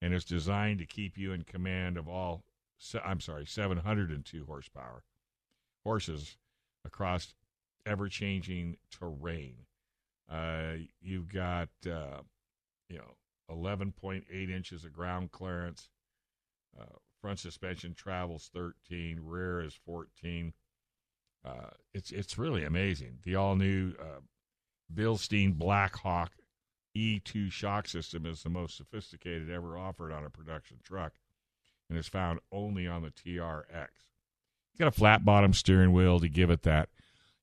and 0.00 0.14
it's 0.14 0.24
designed 0.24 0.78
to 0.78 0.86
keep 0.86 1.18
you 1.18 1.32
in 1.32 1.44
command 1.44 1.98
of 1.98 2.08
all. 2.08 2.42
I'm 3.04 3.20
sorry, 3.20 3.46
702 3.46 4.44
horsepower 4.46 5.04
horses 5.84 6.36
across 6.84 7.34
ever 7.86 8.08
changing 8.08 8.78
terrain. 8.90 9.66
Uh, 10.30 10.74
you've 11.00 11.28
got 11.28 11.68
uh, 11.86 12.22
you 12.88 12.96
know 12.96 13.16
11.8 13.50 14.24
inches 14.50 14.84
of 14.84 14.92
ground 14.92 15.30
clearance. 15.30 15.90
Uh, 16.80 16.96
front 17.20 17.38
suspension 17.38 17.94
travels 17.94 18.50
13, 18.54 19.20
rear 19.22 19.62
is 19.62 19.78
14. 19.84 20.54
Uh, 21.44 21.70
it's 21.92 22.10
it's 22.10 22.38
really 22.38 22.64
amazing. 22.64 23.18
The 23.22 23.34
all 23.34 23.56
new 23.56 23.94
uh, 24.00 24.20
Bilstein 24.92 25.54
Blackhawk 25.54 26.32
E2 26.96 27.50
shock 27.50 27.88
system 27.88 28.26
is 28.26 28.42
the 28.42 28.50
most 28.50 28.76
sophisticated 28.76 29.50
ever 29.50 29.76
offered 29.76 30.12
on 30.12 30.24
a 30.24 30.30
production 30.30 30.78
truck, 30.84 31.14
and 31.88 31.98
is 31.98 32.08
found 32.08 32.40
only 32.52 32.86
on 32.86 33.02
the 33.02 33.10
TRX. 33.10 33.88
It's 34.70 34.78
got 34.78 34.88
a 34.88 34.92
flat 34.92 35.24
bottom 35.24 35.52
steering 35.52 35.92
wheel 35.92 36.20
to 36.20 36.28
give 36.28 36.50
it 36.50 36.62
that, 36.62 36.88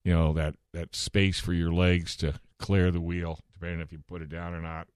you 0.04 0.14
know, 0.14 0.34
that 0.34 0.56
that 0.74 0.96
space 0.96 1.40
for 1.40 1.54
your 1.54 1.72
legs 1.72 2.16
to 2.18 2.40
clear 2.58 2.92
the 2.92 3.02
wheel, 3.02 3.40
depending 3.54 3.82
if 3.82 3.92
you 3.92 4.00
put 4.00 4.22
it 4.22 4.30
down 4.30 4.54
or 4.54 4.62
not. 4.62 4.88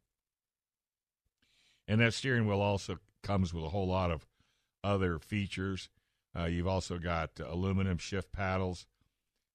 And 1.88 2.00
that 2.00 2.14
steering 2.14 2.48
wheel 2.48 2.62
also 2.62 3.00
comes 3.22 3.54
with 3.54 3.66
a 3.66 3.70
whole 3.70 3.88
lot 3.88 4.12
of 4.12 4.26
other 4.84 5.20
features. 5.20 5.90
Uh, 6.38 6.46
you've 6.46 6.68
also 6.68 6.98
got 6.98 7.32
aluminum 7.40 7.98
shift 7.98 8.32
paddles. 8.32 8.88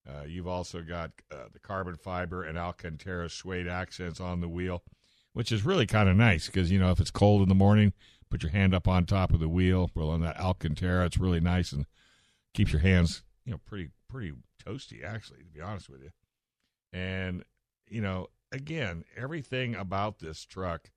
Uh, 0.07 0.25
you've 0.25 0.47
also 0.47 0.83
got 0.83 1.11
uh, 1.31 1.49
the 1.53 1.59
carbon 1.59 1.97
fiber 1.97 2.43
and 2.43 2.59
Alcantara 2.59 3.29
suede 3.29 3.69
accents 3.69 4.21
on 4.21 4.41
the 4.41 4.49
wheel, 4.49 4.83
which 5.33 5.53
is 5.53 5.65
really 5.65 5.87
kind 5.87 6.09
of 6.09 6.17
nice 6.17 6.47
because, 6.47 6.71
you 6.71 6.79
know, 6.79 6.91
if 6.91 7.01
it's 7.01 7.11
cold 7.11 7.43
in 7.43 7.49
the 7.49 7.55
morning, 7.55 7.93
put 8.31 8.43
your 8.43 8.53
hand 8.53 8.75
up 8.75 8.89
on 8.89 9.05
top 9.05 9.33
of 9.33 9.41
the 9.41 9.49
wheel. 9.49 9.91
Well, 9.95 10.11
on 10.11 10.21
that 10.23 10.41
Alcantara, 10.41 11.07
it's 11.07 11.19
really 11.19 11.41
nice 11.41 11.73
and 11.73 11.87
keeps 12.55 12.73
your 12.73 12.83
hands, 12.83 13.23
you 13.45 13.53
know, 13.53 13.61
pretty, 13.67 13.91
pretty 14.09 14.33
toasty, 14.65 15.05
actually, 15.05 15.41
to 15.41 15.51
be 15.53 15.61
honest 15.61 15.89
with 15.89 16.03
you. 16.03 16.11
And, 16.93 17.45
you 17.87 18.01
know, 18.01 18.29
again, 18.53 19.05
everything 19.17 19.75
about 19.75 20.19
this 20.19 20.45
truck 20.45 20.91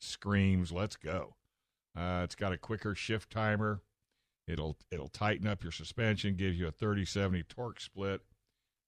screams, 0.00 0.72
let's 0.72 0.96
go. 0.96 1.36
Uh, 1.96 2.22
it's 2.24 2.34
got 2.34 2.52
a 2.52 2.58
quicker 2.58 2.94
shift 2.94 3.30
timer. 3.30 3.80
It'll 4.46 4.76
it'll 4.90 5.08
tighten 5.08 5.46
up 5.46 5.62
your 5.62 5.72
suspension, 5.72 6.34
gives 6.34 6.58
you 6.58 6.66
a 6.66 6.72
30-70 6.72 7.46
torque 7.48 7.80
split, 7.80 8.22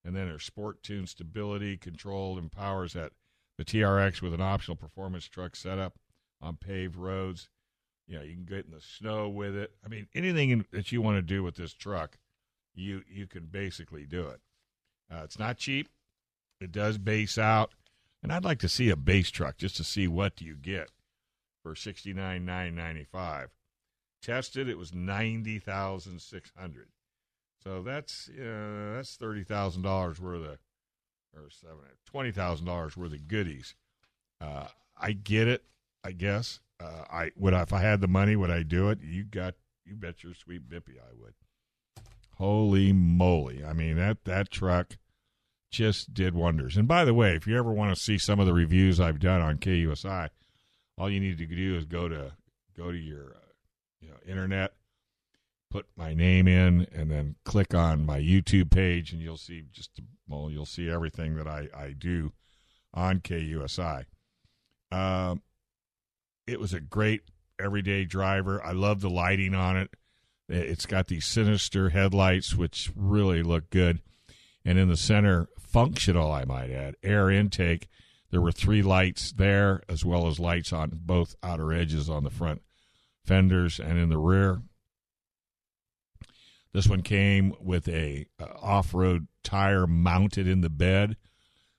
and 0.04 0.16
then 0.16 0.28
there's 0.28 0.44
sport 0.44 0.82
tune 0.82 1.06
stability 1.06 1.76
control 1.76 2.38
empowers 2.38 2.92
that 2.94 3.12
the 3.58 3.64
TRX 3.64 4.22
with 4.22 4.34
an 4.34 4.40
optional 4.40 4.76
performance 4.76 5.26
truck 5.26 5.54
setup 5.54 5.98
on 6.40 6.56
paved 6.56 6.96
roads. 6.96 7.48
You 8.06 8.18
know, 8.18 8.24
you 8.24 8.34
can 8.34 8.44
get 8.44 8.66
in 8.66 8.72
the 8.72 8.80
snow 8.80 9.28
with 9.28 9.54
it. 9.54 9.72
I 9.84 9.88
mean, 9.88 10.08
anything 10.14 10.50
in, 10.50 10.64
that 10.72 10.90
you 10.90 11.00
want 11.00 11.18
to 11.18 11.22
do 11.22 11.42
with 11.42 11.54
this 11.54 11.72
truck, 11.72 12.18
you 12.74 13.02
you 13.08 13.26
can 13.26 13.46
basically 13.46 14.04
do 14.04 14.26
it. 14.28 14.40
Uh, 15.12 15.22
it's 15.24 15.38
not 15.38 15.58
cheap. 15.58 15.88
It 16.60 16.72
does 16.72 16.98
base 16.98 17.38
out, 17.38 17.72
and 18.22 18.32
I'd 18.32 18.44
like 18.44 18.58
to 18.60 18.68
see 18.68 18.88
a 18.90 18.96
base 18.96 19.30
truck 19.30 19.56
just 19.56 19.76
to 19.76 19.84
see 19.84 20.08
what 20.08 20.36
do 20.36 20.44
you 20.44 20.56
get 20.56 20.90
for 21.62 21.74
sixty 21.74 22.12
nine 22.12 22.44
nine 22.44 22.74
ninety 22.74 23.04
five. 23.04 23.50
Tested, 24.20 24.68
it 24.68 24.78
was 24.78 24.94
ninety 24.94 25.58
thousand 25.58 26.20
six 26.20 26.50
hundred. 26.56 26.88
So 27.62 27.82
that's 27.82 28.28
uh, 28.28 28.94
that's 28.96 29.16
thirty 29.16 29.44
thousand 29.44 29.82
dollars 29.82 30.20
worth 30.20 30.44
of, 30.44 30.58
or 31.34 31.48
seven 31.50 31.78
twenty 32.04 32.32
thousand 32.32 32.66
dollars 32.66 32.96
worth 32.96 33.12
of 33.12 33.28
goodies. 33.28 33.74
Uh, 34.40 34.66
I 34.96 35.12
get 35.12 35.48
it, 35.48 35.64
I 36.02 36.12
guess. 36.12 36.60
Uh, 36.80 37.04
I 37.10 37.30
would 37.36 37.54
if 37.54 37.72
I 37.72 37.80
had 37.80 38.00
the 38.00 38.08
money, 38.08 38.34
would 38.34 38.50
I 38.50 38.62
do 38.62 38.90
it? 38.90 38.98
You 39.02 39.24
got 39.24 39.54
you 39.84 39.94
bet 39.94 40.24
your 40.24 40.34
sweet 40.34 40.68
bippy 40.68 40.98
I 40.98 41.12
would. 41.20 41.34
Holy 42.36 42.92
moly! 42.92 43.64
I 43.64 43.72
mean 43.72 43.96
that 43.96 44.24
that 44.24 44.50
truck 44.50 44.96
just 45.70 46.12
did 46.12 46.34
wonders. 46.34 46.76
And 46.76 46.88
by 46.88 47.04
the 47.04 47.14
way, 47.14 47.34
if 47.36 47.46
you 47.46 47.56
ever 47.56 47.72
want 47.72 47.94
to 47.94 48.00
see 48.00 48.18
some 48.18 48.40
of 48.40 48.46
the 48.46 48.52
reviews 48.52 49.00
I've 49.00 49.20
done 49.20 49.40
on 49.40 49.58
KUSI, 49.58 50.28
all 50.98 51.08
you 51.08 51.20
need 51.20 51.38
to 51.38 51.46
do 51.46 51.76
is 51.76 51.84
go 51.84 52.08
to 52.08 52.32
go 52.76 52.90
to 52.90 52.98
your 52.98 53.36
uh, 53.36 53.52
you 54.00 54.08
know 54.08 54.16
internet, 54.26 54.72
put 55.72 55.86
my 55.96 56.14
name 56.14 56.46
in, 56.46 56.86
and 56.94 57.10
then 57.10 57.36
click 57.44 57.74
on 57.74 58.04
my 58.04 58.20
YouTube 58.20 58.70
page, 58.70 59.12
and 59.12 59.20
you'll 59.20 59.36
see 59.36 59.64
just 59.72 60.00
well, 60.28 60.50
you'll 60.50 60.66
see 60.66 60.90
everything 60.90 61.36
that 61.36 61.46
I 61.46 61.68
I 61.74 61.94
do 61.96 62.32
on 62.94 63.20
KUSI. 63.20 64.04
Um, 64.90 65.42
it 66.46 66.60
was 66.60 66.74
a 66.74 66.80
great 66.80 67.22
everyday 67.58 68.04
driver. 68.04 68.62
I 68.62 68.72
love 68.72 69.00
the 69.00 69.10
lighting 69.10 69.54
on 69.54 69.76
it. 69.76 69.90
It's 70.48 70.86
got 70.86 71.06
these 71.06 71.24
sinister 71.24 71.90
headlights, 71.90 72.54
which 72.54 72.90
really 72.94 73.42
look 73.42 73.70
good. 73.70 74.00
And 74.64 74.78
in 74.78 74.88
the 74.88 74.96
center, 74.96 75.48
functional, 75.58 76.30
I 76.30 76.44
might 76.44 76.70
add, 76.70 76.96
air 77.02 77.30
intake 77.30 77.88
there 78.32 78.40
were 78.40 78.50
three 78.50 78.82
lights 78.82 79.30
there, 79.30 79.82
as 79.90 80.04
well 80.04 80.26
as 80.26 80.40
lights 80.40 80.72
on 80.72 80.90
both 80.94 81.36
outer 81.42 81.72
edges 81.72 82.08
on 82.08 82.24
the 82.24 82.30
front 82.30 82.62
fenders 83.24 83.78
and 83.78 83.98
in 83.98 84.08
the 84.08 84.18
rear. 84.18 84.62
This 86.72 86.88
one 86.88 87.02
came 87.02 87.54
with 87.60 87.86
a 87.88 88.26
uh, 88.40 88.46
off-road 88.60 89.28
tire 89.44 89.86
mounted 89.86 90.46
in 90.46 90.62
the 90.62 90.70
bed, 90.70 91.16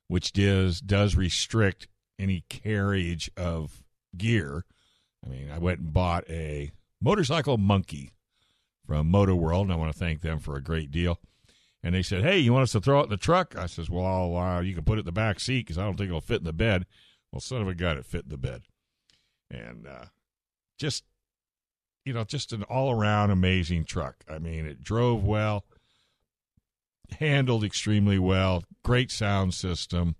which 0.08 0.34
does 0.34 0.82
does 0.82 1.16
restrict 1.16 1.88
any 2.20 2.44
carriage 2.50 3.32
of 3.36 3.84
gear. 4.16 4.66
I 5.26 5.30
mean, 5.30 5.50
I 5.52 5.58
went 5.58 5.80
and 5.80 5.94
bought 5.94 6.30
a 6.30 6.72
motorcycle 7.02 7.58
monkey 7.58 8.12
from 8.86 9.10
Motor 9.10 9.36
World, 9.36 9.68
and 9.68 9.74
I 9.74 9.78
want 9.78 9.92
to 9.92 9.98
thank 9.98 10.22
them 10.22 10.40
for 10.40 10.56
a 10.56 10.62
great 10.64 10.92
deal. 10.92 11.20
And 11.82 11.96
they 11.96 12.04
said, 12.04 12.24
"Hey, 12.24 12.40
you 12.40 12.54
want 12.54 12.64
us 12.64 12.72
to 12.74 12.82
throw 12.82 13.00
it 13.00 13.06
in 13.06 13.10
the 13.10 13.18
truck?" 13.18 13.56
I 13.58 13.66
says, 13.66 13.90
"Well, 13.90 14.38
uh, 14.38 14.62
you 14.62 14.76
can 14.76 14.84
put 14.84 15.00
it 15.00 15.02
in 15.02 15.06
the 15.06 15.12
back 15.12 15.40
seat 15.40 15.62
because 15.62 15.78
I 15.78 15.84
don't 15.84 15.98
think 15.98 16.10
it'll 16.10 16.22
fit 16.22 16.40
in 16.40 16.46
the 16.46 16.54
bed." 16.54 16.86
Well, 17.32 17.40
son 17.40 17.62
of 17.62 17.68
a 17.68 17.74
gun, 17.74 17.98
it 17.98 18.06
fit 18.06 18.26
in 18.26 18.30
the 18.30 18.38
bed, 18.38 18.62
and 19.50 19.88
uh, 19.88 20.06
just 20.78 21.04
you 22.06 22.14
know, 22.14 22.24
just 22.24 22.52
an 22.52 22.64
all-around 22.64 23.32
amazing 23.32 23.86
truck. 23.86 24.24
I 24.30 24.40
mean, 24.40 24.66
it 24.66 24.84
drove 24.84 25.24
well, 25.24 25.66
handled 27.20 27.64
extremely 27.64 28.20
well, 28.20 28.64
great 28.84 29.12
sound 29.12 29.54
system, 29.54 30.16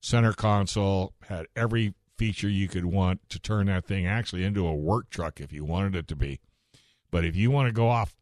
center 0.00 0.32
console 0.32 1.14
had 1.28 1.46
every 1.54 1.94
feature 2.18 2.48
you 2.48 2.68
could 2.68 2.84
want 2.84 3.20
to 3.28 3.38
turn 3.38 3.66
that 3.66 3.86
thing 3.86 4.06
actually 4.06 4.44
into 4.44 4.66
a 4.66 4.74
work 4.74 5.10
truck 5.10 5.40
if 5.40 5.52
you 5.52 5.64
wanted 5.64 5.94
it 5.96 6.08
to 6.08 6.16
be. 6.16 6.40
But 7.10 7.24
if 7.24 7.36
you 7.36 7.50
want 7.50 7.68
to 7.68 7.72
go 7.72 7.88
off 7.88 8.16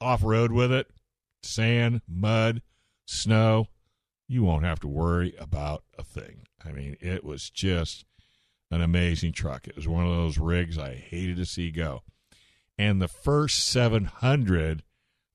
off 0.00 0.22
road 0.22 0.52
with 0.52 0.70
it, 0.70 0.88
sand, 1.42 2.02
mud, 2.08 2.62
snow, 3.04 3.66
you 4.28 4.44
won't 4.44 4.64
have 4.64 4.78
to 4.80 4.88
worry 4.88 5.34
about 5.38 5.82
a 5.98 6.04
thing. 6.04 6.46
I 6.64 6.70
mean, 6.72 6.96
it 7.00 7.24
was 7.24 7.50
just 7.50 8.04
an 8.70 8.82
amazing 8.82 9.32
truck. 9.32 9.66
It 9.66 9.74
was 9.74 9.88
one 9.88 10.04
of 10.04 10.14
those 10.14 10.38
rigs 10.38 10.78
I 10.78 10.94
hated 10.94 11.36
to 11.38 11.46
see 11.46 11.70
go. 11.70 12.02
And 12.78 13.02
the 13.02 13.08
first 13.08 13.66
700 13.66 14.84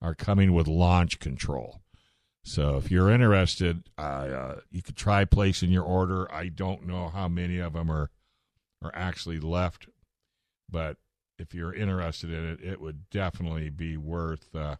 are 0.01 0.15
coming 0.15 0.53
with 0.53 0.67
launch 0.67 1.19
control. 1.19 1.81
So 2.43 2.77
if 2.77 2.91
you're 2.91 3.09
interested, 3.09 3.83
uh, 3.97 4.55
you 4.69 4.81
could 4.81 4.97
try 4.97 5.25
placing 5.25 5.71
your 5.71 5.83
order. 5.83 6.31
I 6.33 6.49
don't 6.49 6.85
know 6.85 7.09
how 7.09 7.27
many 7.27 7.59
of 7.59 7.73
them 7.73 7.89
are 7.89 8.09
are 8.81 8.91
actually 8.93 9.39
left, 9.39 9.87
but 10.69 10.97
if 11.39 11.53
you're 11.53 11.73
interested 11.73 12.31
in 12.31 12.45
it, 12.45 12.59
it 12.61 12.81
would 12.81 13.09
definitely 13.09 13.69
be 13.69 13.95
worth 13.95 14.53
uh, 14.53 14.75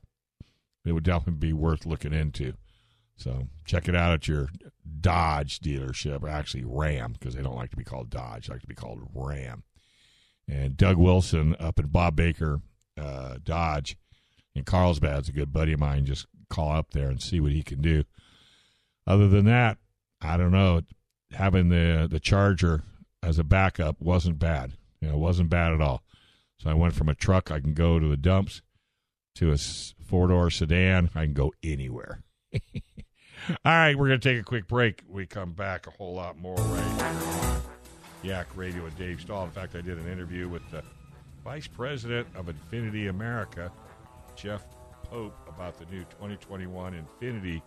it 0.85 0.91
would 0.91 1.05
definitely 1.05 1.47
be 1.47 1.53
worth 1.53 1.85
looking 1.85 2.11
into. 2.11 2.53
So 3.15 3.47
check 3.63 3.87
it 3.87 3.95
out 3.95 4.11
at 4.11 4.27
your 4.27 4.49
Dodge 4.99 5.59
dealership, 5.59 6.23
or 6.23 6.29
actually 6.29 6.65
Ram, 6.65 7.13
because 7.13 7.35
they 7.35 7.41
don't 7.41 7.55
like 7.55 7.71
to 7.71 7.77
be 7.77 7.83
called 7.85 8.09
Dodge; 8.09 8.47
they 8.47 8.53
like 8.53 8.61
to 8.61 8.67
be 8.67 8.75
called 8.75 9.07
Ram. 9.13 9.63
And 10.47 10.75
Doug 10.75 10.97
Wilson 10.97 11.55
up 11.59 11.79
at 11.79 11.91
Bob 11.91 12.15
Baker 12.15 12.61
uh, 12.99 13.37
Dodge 13.43 13.97
in 14.55 14.63
Carlsbad's 14.63 15.29
a 15.29 15.33
good 15.33 15.51
buddy 15.51 15.73
of 15.73 15.79
mine. 15.79 16.05
Just 16.05 16.27
call 16.49 16.71
up 16.71 16.91
there 16.91 17.09
and 17.09 17.21
see 17.21 17.39
what 17.39 17.51
he 17.51 17.63
can 17.63 17.81
do. 17.81 18.03
Other 19.07 19.27
than 19.27 19.45
that, 19.45 19.77
I 20.21 20.37
don't 20.37 20.51
know. 20.51 20.81
Having 21.31 21.69
the 21.69 22.07
the 22.09 22.19
Charger 22.19 22.83
as 23.23 23.39
a 23.39 23.43
backup 23.43 23.99
wasn't 23.99 24.37
bad. 24.37 24.73
You 25.01 25.09
know, 25.09 25.15
it 25.15 25.19
wasn't 25.19 25.49
bad 25.49 25.73
at 25.73 25.81
all. 25.81 26.03
So 26.59 26.69
I 26.69 26.73
went 26.73 26.93
from 26.93 27.09
a 27.09 27.15
truck 27.15 27.51
I 27.51 27.59
can 27.59 27.73
go 27.73 27.99
to 27.99 28.07
the 28.07 28.17
dumps 28.17 28.61
to 29.35 29.51
a 29.51 29.57
four 29.57 30.27
door 30.27 30.49
sedan. 30.49 31.09
I 31.15 31.25
can 31.25 31.33
go 31.33 31.53
anywhere. 31.63 32.21
All 32.53 33.49
right, 33.65 33.97
we're 33.97 34.09
to 34.09 34.19
take 34.19 34.39
a 34.39 34.43
quick 34.43 34.67
break. 34.67 35.03
We 35.07 35.25
come 35.25 35.53
back 35.53 35.87
a 35.87 35.91
whole 35.91 36.13
lot 36.13 36.37
more 36.37 36.55
right 36.55 37.52
Yak 38.23 38.47
Radio 38.55 38.83
with 38.83 38.97
Dave 38.97 39.21
Stahl. 39.21 39.43
In 39.45 39.51
fact, 39.51 39.75
I 39.75 39.81
did 39.81 39.97
an 39.97 40.07
interview 40.07 40.47
with 40.47 40.61
the 40.71 40.81
Vice 41.43 41.67
President 41.67 42.27
of 42.35 42.47
Infiniti 42.47 43.09
America, 43.09 43.71
Jeff 44.35 44.63
Pope, 45.03 45.35
about 45.47 45.77
the 45.77 45.85
new 45.93 46.03
2021 46.05 47.05
Infiniti 47.21 47.61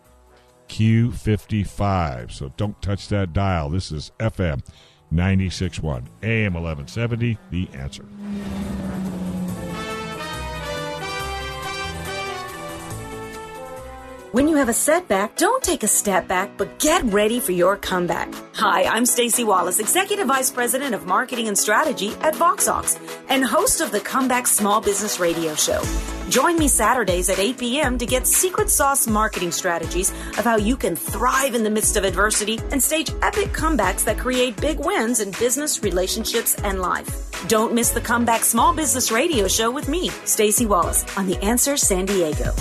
Q55. 0.67 2.31
So 2.31 2.51
don't 2.57 2.81
touch 2.81 3.07
that 3.09 3.33
dial. 3.33 3.69
This 3.69 3.91
is 3.91 4.11
FM 4.19 4.65
96.1, 5.13 6.05
AM 6.23 6.53
1170, 6.53 7.37
The 7.51 7.69
Answer. 7.73 8.05
When 14.37 14.47
you 14.47 14.57
have 14.57 14.69
a 14.69 14.73
setback, 14.73 15.35
don't 15.35 15.63
take 15.63 15.81
a 15.81 15.87
step 15.87 16.27
back, 16.27 16.57
but 16.57 16.77
get 16.77 17.03
ready 17.05 17.39
for 17.39 17.53
your 17.53 17.75
comeback. 17.75 18.31
Hi, 18.53 18.83
I'm 18.83 19.07
Stacy 19.07 19.43
Wallace, 19.43 19.79
Executive 19.79 20.27
Vice 20.27 20.51
President 20.51 20.93
of 20.93 21.07
Marketing 21.07 21.47
and 21.47 21.57
Strategy 21.57 22.09
at 22.21 22.35
VoxOx 22.35 22.99
and 23.29 23.43
host 23.43 23.81
of 23.81 23.89
the 23.89 23.99
Comeback 23.99 24.45
Small 24.45 24.79
Business 24.79 25.19
Radio 25.19 25.55
Show. 25.55 25.81
Join 26.29 26.59
me 26.59 26.67
Saturdays 26.67 27.29
at 27.29 27.39
8 27.39 27.57
p.m. 27.57 27.97
to 27.97 28.05
get 28.05 28.27
secret 28.27 28.69
sauce 28.69 29.07
marketing 29.07 29.51
strategies 29.51 30.11
of 30.37 30.43
how 30.43 30.57
you 30.57 30.77
can 30.77 30.95
thrive 30.95 31.55
in 31.55 31.63
the 31.63 31.71
midst 31.71 31.97
of 31.97 32.03
adversity 32.03 32.59
and 32.71 32.83
stage 32.83 33.09
epic 33.23 33.47
comebacks 33.53 34.05
that 34.05 34.19
create 34.19 34.61
big 34.61 34.77
wins 34.77 35.19
in 35.19 35.31
business, 35.31 35.81
relationships, 35.81 36.53
and 36.63 36.79
life. 36.79 37.31
Don't 37.47 37.73
miss 37.73 37.89
the 37.89 38.01
Comeback 38.01 38.43
Small 38.43 38.71
Business 38.71 39.11
Radio 39.11 39.47
Show 39.47 39.71
with 39.71 39.89
me, 39.89 40.09
Stacy 40.25 40.67
Wallace, 40.67 41.05
on 41.17 41.25
The 41.25 41.43
Answer 41.43 41.75
San 41.75 42.05
Diego. 42.05 42.53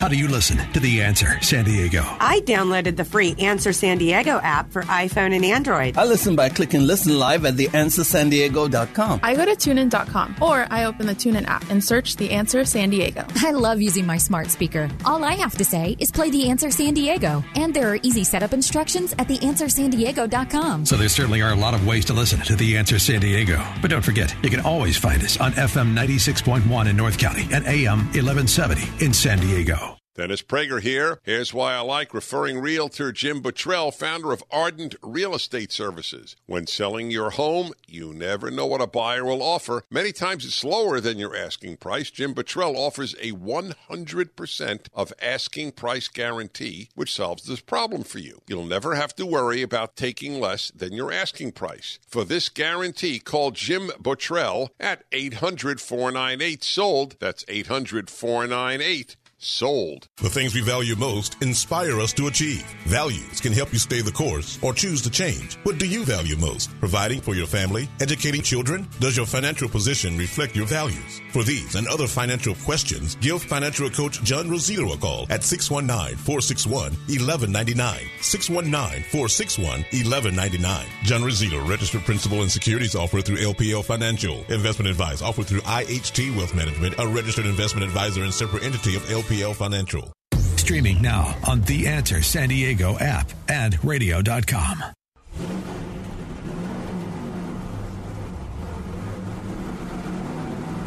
How 0.00 0.06
do 0.06 0.16
you 0.16 0.28
listen 0.28 0.58
to 0.74 0.78
The 0.78 1.02
Answer 1.02 1.40
San 1.42 1.64
Diego? 1.64 2.02
I 2.20 2.38
downloaded 2.46 2.96
the 2.96 3.04
free 3.04 3.34
Answer 3.40 3.72
San 3.72 3.98
Diego 3.98 4.38
app 4.40 4.70
for 4.70 4.82
iPhone 4.82 5.34
and 5.34 5.44
Android. 5.44 5.98
I 5.98 6.04
listen 6.04 6.36
by 6.36 6.50
clicking 6.50 6.86
listen 6.86 7.18
live 7.18 7.44
at 7.44 7.54
theanswersandiego.com. 7.54 9.18
I 9.24 9.34
go 9.34 9.44
to 9.44 9.56
tunein.com 9.56 10.36
or 10.40 10.68
I 10.70 10.84
open 10.84 11.06
the 11.08 11.16
TuneIn 11.16 11.46
app 11.48 11.68
and 11.68 11.82
search 11.82 12.14
The 12.14 12.30
Answer 12.30 12.64
San 12.64 12.90
Diego. 12.90 13.26
I 13.38 13.50
love 13.50 13.80
using 13.82 14.06
my 14.06 14.18
smart 14.18 14.50
speaker. 14.50 14.88
All 15.04 15.24
I 15.24 15.32
have 15.32 15.56
to 15.58 15.64
say 15.64 15.96
is 15.98 16.12
play 16.12 16.30
The 16.30 16.48
Answer 16.48 16.70
San 16.70 16.94
Diego. 16.94 17.42
And 17.56 17.74
there 17.74 17.90
are 17.90 17.98
easy 18.04 18.22
setup 18.22 18.52
instructions 18.52 19.14
at 19.14 19.26
theanswersandiego.com. 19.26 20.86
So 20.86 20.96
there 20.96 21.08
certainly 21.08 21.42
are 21.42 21.52
a 21.52 21.56
lot 21.56 21.74
of 21.74 21.84
ways 21.88 22.04
to 22.04 22.12
listen 22.12 22.38
to 22.42 22.54
The 22.54 22.76
Answer 22.76 23.00
San 23.00 23.20
Diego. 23.20 23.60
But 23.82 23.90
don't 23.90 24.04
forget, 24.04 24.32
you 24.44 24.50
can 24.50 24.60
always 24.60 24.96
find 24.96 25.20
us 25.24 25.40
on 25.40 25.54
FM 25.54 25.92
96.1 25.92 26.88
in 26.88 26.96
North 26.96 27.18
County 27.18 27.48
and 27.52 27.66
AM 27.66 27.98
1170 28.14 29.04
in 29.04 29.12
San 29.12 29.40
Diego. 29.40 29.87
Dennis 30.18 30.42
Prager 30.42 30.80
here. 30.80 31.20
Here's 31.22 31.54
why 31.54 31.74
I 31.74 31.78
like 31.78 32.12
referring 32.12 32.58
Realtor 32.58 33.12
Jim 33.12 33.40
Buttrell, 33.40 33.92
founder 33.92 34.32
of 34.32 34.42
Ardent 34.50 34.96
Real 35.00 35.32
Estate 35.32 35.70
Services. 35.70 36.34
When 36.46 36.66
selling 36.66 37.12
your 37.12 37.30
home, 37.30 37.70
you 37.86 38.12
never 38.12 38.50
know 38.50 38.66
what 38.66 38.80
a 38.80 38.88
buyer 38.88 39.24
will 39.24 39.44
offer. 39.44 39.84
Many 39.92 40.10
times 40.10 40.44
it's 40.44 40.64
lower 40.64 40.98
than 40.98 41.20
your 41.20 41.36
asking 41.36 41.76
price. 41.76 42.10
Jim 42.10 42.34
Buttrell 42.34 42.76
offers 42.76 43.14
a 43.20 43.30
100% 43.30 44.80
of 44.92 45.12
asking 45.22 45.70
price 45.70 46.08
guarantee, 46.08 46.88
which 46.96 47.14
solves 47.14 47.44
this 47.44 47.60
problem 47.60 48.02
for 48.02 48.18
you. 48.18 48.42
You'll 48.48 48.66
never 48.66 48.96
have 48.96 49.14
to 49.14 49.24
worry 49.24 49.62
about 49.62 49.94
taking 49.94 50.40
less 50.40 50.72
than 50.72 50.94
your 50.94 51.12
asking 51.12 51.52
price. 51.52 52.00
For 52.08 52.24
this 52.24 52.48
guarantee, 52.48 53.20
call 53.20 53.52
Jim 53.52 53.92
Buttrell 54.00 54.72
at 54.80 55.04
800 55.12 55.80
498 55.80 56.64
SOLD. 56.64 57.16
That's 57.20 57.44
800 57.46 58.10
498 58.10 59.14
Sold. 59.40 60.08
The 60.16 60.28
things 60.28 60.52
we 60.52 60.62
value 60.62 60.96
most 60.96 61.36
inspire 61.40 62.00
us 62.00 62.12
to 62.14 62.26
achieve. 62.26 62.64
Values 62.86 63.40
can 63.40 63.52
help 63.52 63.72
you 63.72 63.78
stay 63.78 64.00
the 64.00 64.10
course 64.10 64.58
or 64.62 64.74
choose 64.74 65.00
to 65.02 65.10
change. 65.10 65.54
What 65.62 65.78
do 65.78 65.86
you 65.86 66.04
value 66.04 66.34
most? 66.36 66.76
Providing 66.80 67.20
for 67.20 67.36
your 67.36 67.46
family? 67.46 67.88
Educating 68.00 68.42
children? 68.42 68.88
Does 68.98 69.16
your 69.16 69.26
financial 69.26 69.68
position 69.68 70.18
reflect 70.18 70.56
your 70.56 70.66
values? 70.66 71.20
For 71.30 71.44
these 71.44 71.76
and 71.76 71.86
other 71.86 72.08
financial 72.08 72.56
questions, 72.56 73.14
give 73.14 73.40
financial 73.40 73.88
coach 73.90 74.20
John 74.24 74.50
Rosito 74.50 74.92
a 74.92 74.96
call 74.96 75.28
at 75.30 75.42
619-461-1199. 75.42 78.08
619-461-1199. 78.18 80.84
John 81.04 81.22
Rosito, 81.22 81.64
registered 81.68 82.02
principal 82.02 82.42
and 82.42 82.50
securities 82.50 82.96
offered 82.96 83.24
through 83.24 83.36
LPL 83.36 83.84
Financial. 83.84 84.44
Investment 84.48 84.90
advice 84.90 85.22
offered 85.22 85.46
through 85.46 85.60
IHT 85.60 86.36
Wealth 86.36 86.56
Management, 86.56 86.96
a 86.98 87.06
registered 87.06 87.46
investment 87.46 87.86
advisor 87.86 88.24
and 88.24 88.34
separate 88.34 88.64
entity 88.64 88.96
of 88.96 89.04
LPL 89.04 89.27
LPL 89.28 89.54
Financial. 89.54 90.10
Streaming 90.56 91.02
now 91.02 91.36
on 91.46 91.60
The 91.62 91.86
Answer 91.86 92.22
San 92.22 92.48
Diego 92.48 92.98
app 92.98 93.30
and 93.48 93.82
radio.com. 93.84 94.82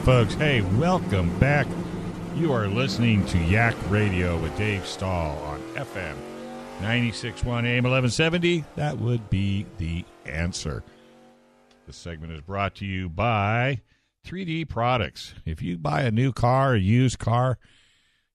Folks, 0.04 0.34
hey, 0.34 0.62
welcome 0.80 1.38
back. 1.38 1.68
You 2.36 2.52
are 2.52 2.68
listening 2.68 3.24
to 3.28 3.38
Yak 3.38 3.76
Radio 3.92 4.42
with 4.42 4.58
Dave 4.58 4.88
Stahl 4.88 5.38
on 5.44 5.62
FM 5.76 6.16
96.1 6.80 7.44
AM 7.46 7.84
1170. 7.84 8.64
That 8.76 8.98
would 8.98 9.30
be 9.30 9.68
the 9.78 10.04
answer. 10.26 10.84
This 11.86 11.96
segment 11.98 12.34
is 12.34 12.42
brought 12.42 12.74
to 12.76 12.86
you 12.88 13.08
by 13.08 13.82
3D 14.26 14.68
Products. 14.68 15.36
If 15.46 15.62
you 15.62 15.78
buy 15.78 16.02
a 16.02 16.12
new 16.12 16.34
car, 16.34 16.74
a 16.74 16.80
used 16.80 17.20
car, 17.20 17.60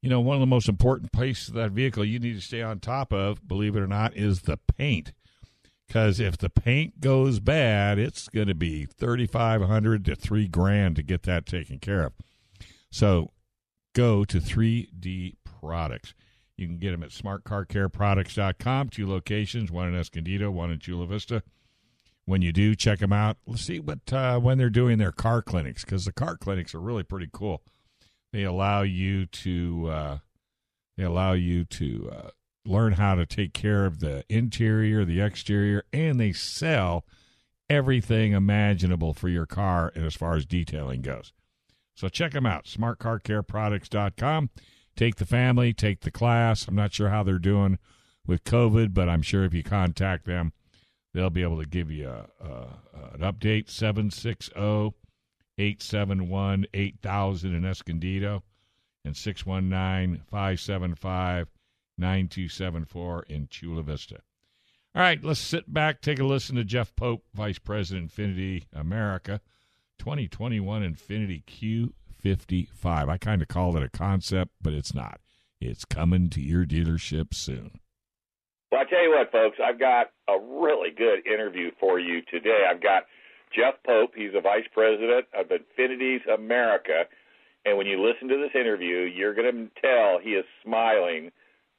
you 0.07 0.11
know, 0.11 0.21
one 0.21 0.37
of 0.37 0.41
the 0.41 0.47
most 0.47 0.69
important 0.69 1.11
places 1.11 1.49
that 1.49 1.73
vehicle 1.73 2.05
you 2.05 2.21
need 2.21 2.35
to 2.35 2.41
stay 2.41 2.63
on 2.63 2.79
top 2.79 3.13
of, 3.13 3.49
believe 3.49 3.75
it 3.75 3.81
or 3.81 3.89
not, 3.89 4.17
is 4.17 4.43
the 4.43 4.57
paint. 4.57 5.13
Because 5.85 6.21
if 6.21 6.39
the 6.39 6.49
paint 6.49 7.01
goes 7.01 7.41
bad, 7.41 7.99
it's 7.99 8.29
going 8.29 8.47
to 8.47 8.55
be 8.55 8.85
thirty 8.85 9.27
five 9.27 9.63
hundred 9.63 10.05
to 10.05 10.15
three 10.15 10.47
grand 10.47 10.95
to 10.95 11.03
get 11.03 11.25
that 11.25 11.45
taken 11.45 11.81
care 11.81 12.05
of. 12.05 12.13
So, 12.89 13.33
go 13.97 14.25
to 14.25 14.39
3D 14.39 15.39
Products. 15.43 16.15
You 16.57 16.69
can 16.69 16.79
get 16.79 16.93
them 16.93 17.03
at 17.03 17.11
smartcarcareproducts.com. 17.11 18.91
Two 18.91 19.09
locations, 19.09 19.73
one 19.73 19.89
in 19.89 19.97
Escondido, 19.97 20.53
one 20.53 20.71
in 20.71 20.79
Chula 20.79 21.09
Vista. 21.09 21.43
When 22.27 22.43
you 22.43 22.53
do, 22.53 22.77
check 22.77 23.01
them 23.01 23.13
out. 23.13 23.39
Let's 23.45 23.63
see 23.63 23.81
what 23.81 24.13
uh, 24.13 24.39
when 24.39 24.57
they're 24.57 24.71
doing 24.71 24.99
their 24.99 25.11
car 25.11 25.43
clinics 25.43 25.85
because 25.85 26.05
the 26.05 26.13
car 26.13 26.37
clinics 26.37 26.77
are 26.77 26.81
really 26.81 27.03
pretty 27.03 27.29
cool. 27.33 27.65
They 28.33 28.43
allow 28.43 28.83
you 28.83 29.27
to 29.27 29.89
uh, 29.89 30.19
they 30.97 31.05
allow 31.05 31.33
you 31.33 31.65
to 31.65 32.11
uh, 32.13 32.31
learn 32.65 32.95
how 32.95 33.15
to 33.15 33.27
take 33.27 33.53
care 33.53 33.87
of 33.87 34.01
the 34.01 34.25
interior, 34.29 35.05
the 35.05 35.21
exterior, 35.21 35.85
and 35.93 36.19
they 36.19 36.33
sell 36.33 37.05
everything 37.69 38.33
imaginable 38.33 39.13
for 39.13 39.29
your 39.29 39.47
car 39.47 39.93
and 39.95 40.05
as 40.05 40.15
far 40.15 40.37
as 40.37 40.47
detailing 40.47 41.03
goes. 41.03 41.33
So 41.95 42.09
check 42.09 42.33
them 42.33 42.47
out, 42.47 42.67
smartcarcareproducts.com. 42.67 44.51
Take 44.97 45.17
the 45.17 45.27
family, 45.27 45.73
take 45.73 46.01
the 46.01 46.11
class. 46.11 46.69
I'm 46.69 46.75
not 46.75 46.93
sure 46.93 47.11
how 47.11 47.23
they're 47.23 47.39
doing 47.39 47.79
with 48.27 48.45
COVID, 48.45 48.95
but 48.95 49.09
I'm 49.09 49.23
sure 49.23 49.45
if 49.45 49.55
you 49.55 49.63
contact 49.63 50.27
them, 50.27 50.53
they'll 51.15 51.31
be 51.31 51.43
able 51.43 51.61
to 51.61 51.69
give 51.69 51.91
you 51.91 52.09
a, 52.09 52.27
a, 52.45 52.51
an 53.15 53.21
update. 53.21 53.71
760 53.71 54.53
871 55.59 56.67
8000 56.75 57.55
in 57.55 57.65
Escondido 57.65 58.43
and 59.05 59.17
619 59.17 60.23
575 60.29 61.49
9274 61.99 63.25
in 63.29 63.49
Chula 63.49 63.83
Vista. 63.83 64.21
All 64.95 65.03
right, 65.03 65.23
let's 65.23 65.41
sit 65.41 65.73
back, 65.73 66.01
take 66.01 66.19
a 66.19 66.25
listen 66.25 66.57
to 66.57 66.65
Jeff 66.65 66.95
Pope, 66.97 67.25
Vice 67.35 67.59
President 67.59 68.11
Infiniti 68.11 68.65
America, 68.73 69.41
2021 69.99 70.83
Infiniti 70.83 71.45
Q55. 72.25 73.09
I 73.09 73.19
kind 73.19 73.43
of 73.43 73.49
called 73.49 73.77
it 73.77 73.83
a 73.83 73.91
concept, 73.91 74.53
but 74.61 74.73
it's 74.73 74.95
not. 74.95 75.21
It's 75.61 75.85
coming 75.85 76.31
to 76.31 76.41
your 76.41 76.65
dealership 76.65 77.35
soon. 77.35 77.81
Well, 78.73 78.81
I 78.81 78.85
tell 78.85 79.03
you 79.03 79.11
what, 79.11 79.31
folks, 79.31 79.59
I've 79.65 79.79
got 79.79 80.07
a 80.29 80.39
really 80.39 80.91
good 80.91 81.27
interview 81.27 81.71
for 81.79 81.99
you 82.01 82.23
today. 82.31 82.65
I've 82.69 82.83
got 82.83 83.05
Jeff 83.55 83.75
Pope. 83.85 84.13
He's 84.15 84.35
a 84.37 84.41
vice 84.41 84.67
president 84.73 85.27
of 85.39 85.47
Infiniti's 85.49 86.23
America. 86.33 87.05
And 87.65 87.77
when 87.77 87.87
you 87.87 88.03
listen 88.03 88.29
to 88.29 88.37
this 88.37 88.55
interview, 88.59 89.11
you're 89.11 89.35
going 89.35 89.53
to 89.53 89.81
tell 89.81 90.19
he 90.23 90.31
is 90.31 90.45
smiling 90.65 91.31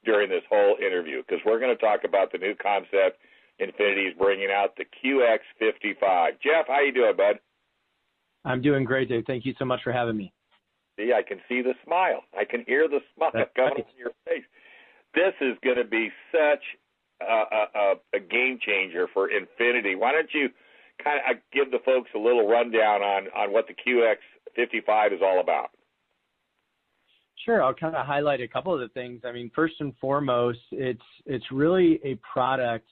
during 0.04 0.28
this 0.28 0.42
whole 0.48 0.76
interview 0.78 1.22
because 1.22 1.40
we're 1.44 1.58
going 1.58 1.74
to 1.74 1.80
talk 1.80 2.00
about 2.04 2.32
the 2.32 2.38
new 2.38 2.54
concept 2.54 3.18
Infiniti's 3.60 4.16
bringing 4.16 4.48
out, 4.54 4.76
the 4.76 4.84
QX55. 4.84 6.30
Jeff, 6.42 6.66
how 6.68 6.80
you 6.80 6.92
doing, 6.92 7.16
bud? 7.16 7.38
I'm 8.44 8.62
doing 8.62 8.84
great, 8.84 9.08
Dave. 9.08 9.24
Thank 9.26 9.44
you 9.44 9.54
so 9.58 9.64
much 9.64 9.80
for 9.82 9.92
having 9.92 10.16
me. 10.16 10.32
See, 10.96 11.12
I 11.12 11.22
can 11.22 11.38
see 11.48 11.62
the 11.62 11.74
smile. 11.84 12.22
I 12.38 12.44
can 12.44 12.64
hear 12.66 12.88
the 12.88 13.00
smile 13.14 13.30
That's 13.34 13.50
coming 13.56 13.74
right. 13.74 13.84
from 13.84 13.98
your 13.98 14.10
face. 14.26 14.44
This 15.14 15.34
is 15.40 15.56
going 15.64 15.76
to 15.76 15.84
be 15.84 16.10
such 16.30 16.62
a, 17.20 17.68
a, 17.74 17.94
a 18.14 18.20
game 18.20 18.58
changer 18.64 19.08
for 19.12 19.28
Infiniti. 19.28 19.98
Why 19.98 20.12
don't 20.12 20.30
you 20.32 20.48
kind 21.02 21.20
of 21.30 21.36
give 21.52 21.70
the 21.70 21.78
folks 21.84 22.10
a 22.14 22.18
little 22.18 22.48
rundown 22.48 23.02
on 23.02 23.26
on 23.36 23.52
what 23.52 23.66
the 23.66 23.74
QX55 23.74 25.14
is 25.14 25.20
all 25.22 25.40
about? 25.40 25.70
Sure, 27.44 27.62
I'll 27.62 27.74
kind 27.74 27.94
of 27.94 28.04
highlight 28.04 28.40
a 28.40 28.48
couple 28.48 28.74
of 28.74 28.80
the 28.80 28.88
things. 28.88 29.22
I 29.24 29.32
mean, 29.32 29.50
first 29.54 29.74
and 29.80 29.94
foremost, 30.00 30.58
it's 30.72 31.00
it's 31.26 31.44
really 31.52 32.00
a 32.04 32.16
product 32.16 32.88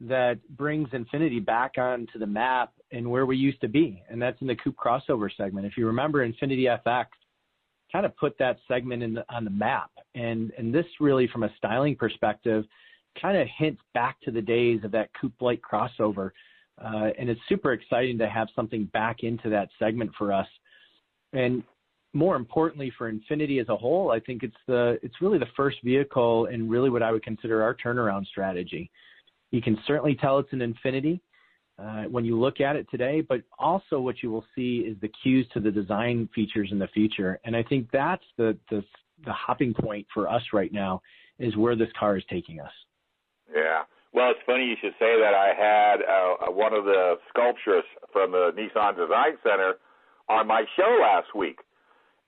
that 0.00 0.38
brings 0.56 0.88
Infiniti 0.90 1.44
back 1.44 1.72
onto 1.78 2.18
the 2.18 2.26
map 2.26 2.72
and 2.90 3.08
where 3.08 3.26
we 3.26 3.36
used 3.36 3.60
to 3.60 3.68
be, 3.68 4.02
and 4.10 4.20
that's 4.20 4.40
in 4.40 4.46
the 4.46 4.56
coupe 4.56 4.76
crossover 4.76 5.28
segment. 5.36 5.66
If 5.66 5.76
you 5.76 5.86
remember, 5.86 6.26
Infiniti 6.26 6.64
FX 6.84 7.06
kind 7.92 8.04
of 8.04 8.16
put 8.16 8.36
that 8.38 8.58
segment 8.66 9.02
in 9.02 9.14
the, 9.14 9.24
on 9.28 9.44
the 9.44 9.50
map, 9.50 9.90
and 10.14 10.52
and 10.58 10.74
this 10.74 10.86
really, 10.98 11.28
from 11.28 11.42
a 11.42 11.54
styling 11.56 11.94
perspective, 11.94 12.64
kind 13.20 13.36
of 13.36 13.46
hints 13.58 13.82
back 13.94 14.20
to 14.22 14.30
the 14.30 14.42
days 14.42 14.80
of 14.84 14.90
that 14.92 15.10
coupe 15.20 15.40
light 15.40 15.60
crossover, 15.62 16.30
uh, 16.82 17.10
and 17.18 17.28
it's 17.28 17.40
super 17.48 17.72
exciting 17.72 18.18
to 18.18 18.28
have 18.28 18.48
something 18.54 18.84
back 18.92 19.22
into 19.22 19.48
that 19.50 19.68
segment 19.78 20.10
for 20.16 20.32
us. 20.32 20.46
And 21.32 21.62
more 22.12 22.36
importantly 22.36 22.92
for 22.96 23.10
Infiniti 23.10 23.60
as 23.60 23.68
a 23.68 23.76
whole, 23.76 24.10
I 24.10 24.20
think 24.20 24.42
it's 24.42 24.56
the 24.66 24.98
it's 25.02 25.14
really 25.20 25.38
the 25.38 25.46
first 25.56 25.78
vehicle 25.82 26.46
and 26.46 26.70
really 26.70 26.90
what 26.90 27.02
I 27.02 27.10
would 27.10 27.22
consider 27.22 27.62
our 27.62 27.74
turnaround 27.74 28.26
strategy. 28.26 28.90
You 29.50 29.62
can 29.62 29.78
certainly 29.86 30.14
tell 30.14 30.38
it's 30.38 30.52
an 30.52 30.60
Infiniti 30.60 31.20
uh, 31.78 32.04
when 32.04 32.24
you 32.24 32.38
look 32.38 32.60
at 32.60 32.76
it 32.76 32.86
today, 32.90 33.22
but 33.22 33.42
also 33.58 33.98
what 34.00 34.22
you 34.22 34.30
will 34.30 34.44
see 34.54 34.78
is 34.78 34.96
the 35.00 35.10
cues 35.22 35.46
to 35.54 35.60
the 35.60 35.70
design 35.70 36.28
features 36.34 36.68
in 36.70 36.78
the 36.78 36.88
future. 36.88 37.40
And 37.44 37.56
I 37.56 37.62
think 37.62 37.88
that's 37.92 38.24
the 38.36 38.56
the, 38.70 38.84
the 39.24 39.32
hopping 39.32 39.72
point 39.72 40.06
for 40.12 40.28
us 40.28 40.42
right 40.52 40.72
now 40.72 41.00
is 41.38 41.56
where 41.56 41.76
this 41.76 41.88
car 41.98 42.16
is 42.16 42.24
taking 42.28 42.60
us. 42.60 42.72
Yeah. 43.54 43.82
Well, 44.12 44.30
it's 44.30 44.40
funny 44.44 44.64
you 44.64 44.76
should 44.80 44.92
say 44.98 45.16
that. 45.20 45.32
I 45.32 45.54
had 45.56 46.02
uh, 46.04 46.52
one 46.52 46.74
of 46.74 46.84
the 46.84 47.16
sculptures 47.30 47.84
from 48.12 48.32
the 48.32 48.52
Nissan 48.52 48.94
Design 48.94 49.38
Center 49.42 49.76
on 50.28 50.46
my 50.46 50.64
show 50.76 50.98
last 51.00 51.34
week, 51.34 51.60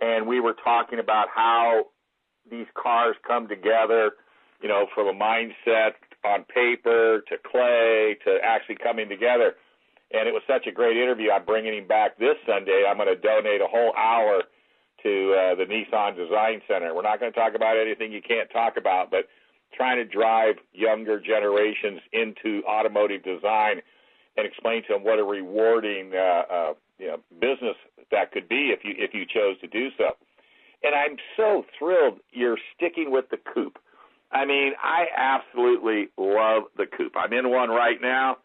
and 0.00 0.26
we 0.26 0.40
were 0.40 0.56
talking 0.64 0.98
about 0.98 1.28
how 1.34 1.84
these 2.50 2.66
cars 2.74 3.16
come 3.26 3.48
together, 3.48 4.12
you 4.62 4.68
know, 4.68 4.86
from 4.94 5.08
a 5.08 5.12
mindset 5.12 5.92
on 6.24 6.44
paper 6.44 7.22
to 7.28 7.36
clay 7.44 8.16
to 8.24 8.38
actually 8.42 8.76
coming 8.82 9.10
together. 9.10 9.52
And 10.12 10.26
it 10.26 10.32
was 10.32 10.42
such 10.46 10.66
a 10.66 10.72
great 10.72 10.96
interview. 10.96 11.30
I'm 11.30 11.44
bringing 11.44 11.76
him 11.76 11.86
back 11.86 12.18
this 12.18 12.36
Sunday. 12.46 12.84
I'm 12.88 12.96
going 12.96 13.08
to 13.08 13.20
donate 13.20 13.60
a 13.60 13.66
whole 13.66 13.92
hour 13.94 14.42
to 15.02 15.10
uh, 15.36 15.54
the 15.56 15.64
Nissan 15.68 16.16
Design 16.16 16.62
Center. 16.66 16.94
We're 16.94 17.02
not 17.02 17.20
going 17.20 17.32
to 17.32 17.38
talk 17.38 17.54
about 17.54 17.76
anything 17.76 18.10
you 18.10 18.22
can't 18.22 18.48
talk 18.50 18.78
about, 18.78 19.10
but 19.10 19.28
trying 19.76 19.96
to 19.96 20.04
drive 20.04 20.56
younger 20.72 21.20
generations 21.20 22.00
into 22.12 22.62
automotive 22.66 23.22
design 23.22 23.80
and 24.36 24.46
explain 24.46 24.82
to 24.82 24.94
them 24.94 25.04
what 25.04 25.18
a 25.18 25.24
rewarding 25.24 26.12
uh, 26.14 26.52
uh, 26.52 26.74
you 26.98 27.06
know, 27.06 27.16
business 27.40 27.76
that 28.10 28.32
could 28.32 28.48
be 28.48 28.72
if 28.72 28.80
you 28.84 28.94
if 28.96 29.14
you 29.14 29.24
chose 29.24 29.58
to 29.60 29.66
do 29.66 29.88
so. 29.98 30.16
And 30.82 30.94
I'm 30.94 31.16
so 31.36 31.64
thrilled 31.78 32.20
you're 32.32 32.58
sticking 32.76 33.10
with 33.10 33.26
the 33.30 33.38
coupe. 33.52 33.78
I 34.30 34.44
mean, 34.44 34.72
I 34.82 35.06
absolutely 35.16 36.08
love 36.18 36.64
the 36.76 36.86
coupe. 36.86 37.14
I'm 37.16 37.32
in 37.32 37.50
one 37.50 37.70
right 37.70 37.98
now, 38.02 38.38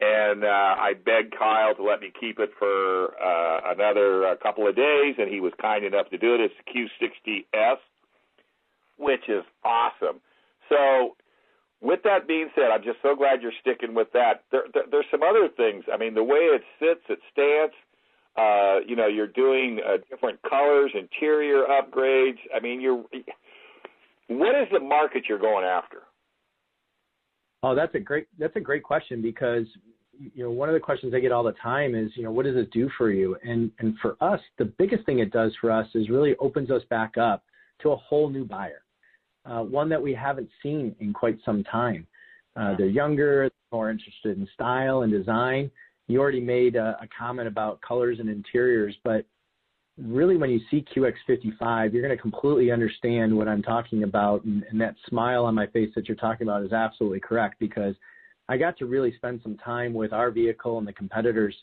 and 0.00 0.42
uh, 0.42 0.46
I 0.48 0.94
begged 0.94 1.34
Kyle 1.38 1.74
to 1.74 1.82
let 1.82 2.00
me 2.00 2.12
keep 2.18 2.38
it 2.38 2.50
for 2.58 3.14
uh, 3.22 3.60
another 3.72 4.26
uh, 4.26 4.36
couple 4.36 4.66
of 4.66 4.74
days, 4.74 5.16
and 5.18 5.30
he 5.30 5.40
was 5.40 5.52
kind 5.60 5.84
enough 5.84 6.08
to 6.10 6.18
do 6.18 6.34
it. 6.34 6.40
It's 6.40 6.54
the 6.66 7.44
Q60S, 7.52 7.76
which 8.96 9.28
is 9.28 9.44
awesome. 9.62 10.20
So, 10.68 11.16
with 11.80 12.00
that 12.04 12.26
being 12.26 12.48
said, 12.54 12.70
I'm 12.72 12.82
just 12.82 12.98
so 13.02 13.14
glad 13.14 13.42
you're 13.42 13.52
sticking 13.60 13.94
with 13.94 14.08
that. 14.12 14.44
There, 14.50 14.64
there, 14.72 14.84
there's 14.90 15.06
some 15.10 15.22
other 15.22 15.48
things. 15.54 15.84
I 15.92 15.96
mean, 15.96 16.14
the 16.14 16.24
way 16.24 16.38
it 16.38 16.62
sits, 16.78 17.02
it 17.08 17.18
stands. 17.32 17.74
Uh, 18.36 18.80
you 18.86 18.96
know, 18.96 19.06
you're 19.06 19.28
doing 19.28 19.80
uh, 19.86 19.98
different 20.10 20.40
colors, 20.48 20.90
interior 20.94 21.64
upgrades. 21.66 22.38
I 22.54 22.60
mean, 22.60 22.80
you're. 22.80 23.04
What 24.28 24.54
is 24.60 24.68
the 24.72 24.80
market 24.80 25.24
you're 25.28 25.38
going 25.38 25.64
after? 25.64 25.98
Oh, 27.62 27.74
that's 27.74 27.94
a 27.94 28.00
great 28.00 28.26
that's 28.38 28.56
a 28.56 28.60
great 28.60 28.82
question 28.82 29.22
because 29.22 29.66
you 30.18 30.44
know 30.44 30.50
one 30.50 30.68
of 30.68 30.74
the 30.74 30.80
questions 30.80 31.14
I 31.14 31.20
get 31.20 31.32
all 31.32 31.42
the 31.42 31.54
time 31.62 31.94
is 31.94 32.10
you 32.14 32.22
know 32.22 32.30
what 32.30 32.44
does 32.44 32.56
it 32.56 32.70
do 32.72 32.90
for 32.98 33.10
you 33.10 33.36
and 33.42 33.70
and 33.78 33.96
for 34.02 34.16
us 34.20 34.38
the 34.58 34.66
biggest 34.66 35.06
thing 35.06 35.20
it 35.20 35.32
does 35.32 35.52
for 35.60 35.70
us 35.70 35.86
is 35.94 36.10
really 36.10 36.36
opens 36.40 36.70
us 36.70 36.82
back 36.90 37.16
up 37.16 37.42
to 37.80 37.90
a 37.92 37.96
whole 37.96 38.28
new 38.28 38.44
buyer 38.44 38.83
uh, 39.46 39.62
one 39.62 39.88
that 39.88 40.02
we 40.02 40.14
haven't 40.14 40.48
seen 40.62 40.94
in 41.00 41.12
quite 41.12 41.38
some 41.44 41.64
time. 41.64 42.06
Uh, 42.56 42.74
they're 42.76 42.86
younger, 42.86 43.50
more 43.72 43.90
interested 43.90 44.38
in 44.38 44.48
style 44.54 45.02
and 45.02 45.12
design. 45.12 45.70
You 46.06 46.20
already 46.20 46.40
made 46.40 46.76
a, 46.76 46.96
a 47.00 47.08
comment 47.18 47.48
about 47.48 47.80
colors 47.80 48.18
and 48.20 48.28
interiors, 48.28 48.94
but 49.04 49.24
really 49.98 50.36
when 50.36 50.50
you 50.50 50.60
see 50.70 50.84
QX55, 50.94 51.92
you're 51.92 52.02
going 52.02 52.16
to 52.16 52.20
completely 52.20 52.70
understand 52.70 53.36
what 53.36 53.48
I'm 53.48 53.62
talking 53.62 54.02
about. 54.02 54.44
And, 54.44 54.64
and, 54.70 54.80
that 54.80 54.96
smile 55.08 55.44
on 55.44 55.54
my 55.54 55.66
face 55.68 55.90
that 55.94 56.08
you're 56.08 56.16
talking 56.16 56.46
about 56.46 56.64
is 56.64 56.72
absolutely 56.72 57.20
correct 57.20 57.56
because 57.60 57.94
I 58.48 58.56
got 58.56 58.76
to 58.78 58.86
really 58.86 59.14
spend 59.16 59.40
some 59.42 59.56
time 59.58 59.94
with 59.94 60.12
our 60.12 60.30
vehicle 60.30 60.78
and 60.78 60.86
the 60.86 60.92
competitors 60.92 61.54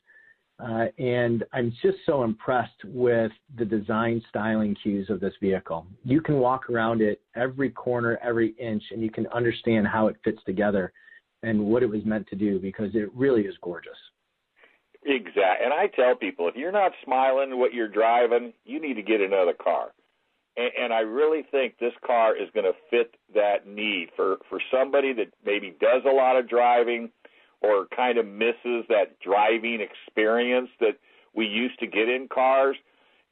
uh, 0.61 0.85
and 0.99 1.43
I'm 1.53 1.73
just 1.81 1.97
so 2.05 2.23
impressed 2.23 2.83
with 2.85 3.31
the 3.57 3.65
design 3.65 4.21
styling 4.29 4.75
cues 4.81 5.09
of 5.09 5.19
this 5.19 5.33
vehicle. 5.41 5.87
You 6.03 6.21
can 6.21 6.37
walk 6.37 6.69
around 6.69 7.01
it 7.01 7.21
every 7.35 7.71
corner, 7.71 8.19
every 8.23 8.49
inch, 8.59 8.83
and 8.91 9.01
you 9.01 9.09
can 9.09 9.27
understand 9.27 9.87
how 9.87 10.07
it 10.07 10.17
fits 10.23 10.39
together 10.45 10.93
and 11.41 11.59
what 11.59 11.81
it 11.81 11.89
was 11.89 12.05
meant 12.05 12.27
to 12.27 12.35
do 12.35 12.59
because 12.59 12.93
it 12.93 13.09
really 13.15 13.41
is 13.41 13.55
gorgeous. 13.61 13.97
Exactly. 15.03 15.65
And 15.65 15.73
I 15.73 15.87
tell 15.87 16.15
people 16.15 16.47
if 16.47 16.55
you're 16.55 16.71
not 16.71 16.91
smiling 17.03 17.57
what 17.57 17.73
you're 17.73 17.87
driving, 17.87 18.53
you 18.63 18.79
need 18.79 18.93
to 18.95 19.01
get 19.01 19.19
another 19.19 19.53
car. 19.53 19.87
And, 20.57 20.69
and 20.79 20.93
I 20.93 20.99
really 20.99 21.43
think 21.49 21.79
this 21.79 21.93
car 22.05 22.35
is 22.35 22.49
going 22.53 22.65
to 22.65 22.73
fit 22.91 23.15
that 23.33 23.65
need 23.65 24.09
for 24.15 24.37
for 24.47 24.61
somebody 24.71 25.13
that 25.13 25.33
maybe 25.43 25.75
does 25.79 26.03
a 26.05 26.13
lot 26.13 26.37
of 26.37 26.47
driving 26.47 27.09
or 27.61 27.87
kind 27.95 28.17
of 28.17 28.25
misses 28.25 28.85
that 28.89 29.19
driving 29.23 29.79
experience 29.81 30.69
that 30.79 30.97
we 31.33 31.45
used 31.45 31.79
to 31.79 31.87
get 31.87 32.09
in 32.09 32.27
cars. 32.31 32.75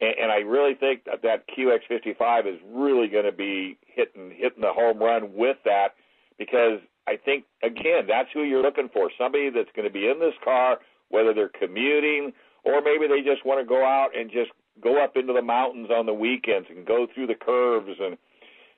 And, 0.02 0.14
and 0.24 0.32
I 0.32 0.38
really 0.38 0.76
think 0.76 1.06
that 1.06 1.22
that 1.24 1.46
QX55 1.50 2.48
is 2.48 2.60
really 2.72 3.08
going 3.08 3.26
to 3.26 3.32
be 3.32 3.78
hitting 3.86 4.32
hitting 4.36 4.62
the 4.62 4.74
home 4.74 5.00
run 5.00 5.34
with 5.34 5.58
that 5.66 5.90
because 6.38 6.80
I 7.08 7.18
think 7.18 7.46
again 7.64 8.06
that's 8.08 8.30
who 8.34 8.44
you're 8.44 8.62
looking 8.62 8.90
for 8.94 9.10
somebody 9.18 9.50
that's 9.50 9.70
going 9.76 9.88
to 9.88 9.94
be 9.94 10.08
in 10.08 10.20
this 10.20 10.36
car 10.44 10.78
whether 11.10 11.34
they're 11.34 11.50
commuting 11.50 12.32
or 12.64 12.82
maybe 12.82 13.08
they 13.08 13.22
just 13.22 13.46
want 13.46 13.60
to 13.60 13.66
go 13.66 13.84
out 13.84 14.10
and 14.16 14.32
just 14.32 14.52
go 14.82 15.04
up 15.04 15.18
into 15.18 15.34
the 15.34 15.42
mountains 15.42 15.90
on 15.90 16.06
the 16.06 16.14
weekends 16.14 16.68
and 16.70 16.86
go 16.86 17.08
through 17.14 17.28
the 17.28 17.36
curves 17.36 17.98
and 18.00 18.18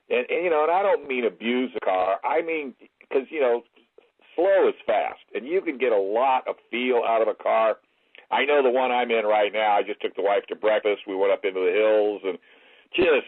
and, 0.10 0.26
and 0.30 0.44
you 0.44 0.50
know 0.50 0.64
and 0.64 0.72
I 0.72 0.82
don't 0.82 1.08
mean 1.08 1.26
abuse 1.26 1.72
the 1.74 1.82
car 1.82 2.18
I 2.24 2.42
mean 2.42 2.74
because 3.00 3.28
you 3.30 3.42
know 3.42 3.64
slow 4.42 4.70
is 4.70 4.76
fast, 4.86 5.22
and 5.34 5.46
you 5.46 5.62
can 5.62 5.78
get 5.78 5.92
a 5.92 5.98
lot 5.98 6.48
of 6.48 6.56
feel 6.70 7.04
out 7.08 7.22
of 7.22 7.28
a 7.28 7.36
car. 7.36 7.78
I 8.32 8.46
know 8.46 8.64
the 8.64 8.70
one 8.70 8.92
I'm 8.92 9.12
in 9.12 9.26
right 9.26 9.52
now. 9.54 9.78
I 9.78 9.84
just 9.84 10.02
took 10.02 10.16
the 10.16 10.22
wife 10.22 10.46
to 10.48 10.56
breakfast. 10.56 11.02
We 11.08 11.16
went 11.16 11.34
up 11.34 11.46
into 11.46 11.60
the 11.60 11.72
hills 11.72 12.22
and 12.24 12.38
just 12.96 13.28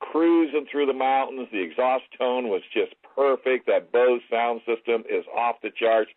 cruising 0.00 0.66
through 0.70 0.86
the 0.86 0.92
mountains. 0.92 1.48
The 1.50 1.62
exhaust 1.62 2.04
tone 2.18 2.48
was 2.48 2.62
just 2.72 2.94
perfect. 3.14 3.66
That 3.66 3.92
Bose 3.92 4.20
sound 4.30 4.60
system 4.66 5.02
is 5.10 5.24
off 5.36 5.56
the 5.62 5.70
charts. 5.70 6.10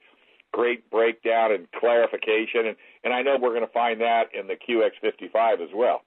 Great 0.51 0.89
breakdown 0.89 1.51
and 1.51 1.67
clarification, 1.79 2.67
and 2.67 2.75
and 3.03 3.13
I 3.13 3.21
know 3.21 3.37
we're 3.39 3.53
going 3.53 3.65
to 3.65 3.71
find 3.71 4.01
that 4.01 4.33
in 4.33 4.47
the 4.47 4.55
QX55 4.55 5.61
as 5.61 5.69
well. 5.75 6.01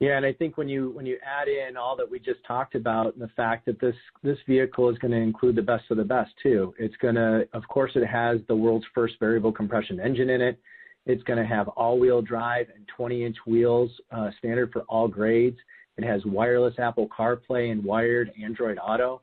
Yeah, 0.00 0.16
and 0.16 0.24
I 0.24 0.32
think 0.32 0.56
when 0.56 0.68
you 0.68 0.90
when 0.92 1.04
you 1.04 1.18
add 1.22 1.46
in 1.46 1.76
all 1.76 1.94
that 1.96 2.10
we 2.10 2.18
just 2.18 2.42
talked 2.48 2.74
about, 2.74 3.12
and 3.12 3.22
the 3.22 3.28
fact 3.36 3.66
that 3.66 3.78
this 3.80 3.94
this 4.22 4.38
vehicle 4.48 4.88
is 4.88 4.96
going 4.96 5.12
to 5.12 5.18
include 5.18 5.56
the 5.56 5.62
best 5.62 5.84
of 5.90 5.98
the 5.98 6.04
best 6.04 6.30
too. 6.42 6.74
It's 6.78 6.96
going 6.96 7.16
to, 7.16 7.46
of 7.52 7.68
course, 7.68 7.92
it 7.94 8.06
has 8.06 8.38
the 8.48 8.56
world's 8.56 8.86
first 8.94 9.14
variable 9.20 9.52
compression 9.52 10.00
engine 10.00 10.30
in 10.30 10.40
it. 10.40 10.58
It's 11.04 11.22
going 11.24 11.38
to 11.38 11.46
have 11.46 11.68
all-wheel 11.68 12.22
drive 12.22 12.66
and 12.74 12.86
20-inch 12.98 13.36
wheels, 13.46 13.90
uh, 14.10 14.30
standard 14.38 14.70
for 14.72 14.82
all 14.82 15.08
grades. 15.08 15.56
It 15.96 16.04
has 16.04 16.24
wireless 16.24 16.74
Apple 16.78 17.08
CarPlay 17.08 17.70
and 17.70 17.84
wired 17.84 18.30
Android 18.42 18.78
Auto, 18.82 19.20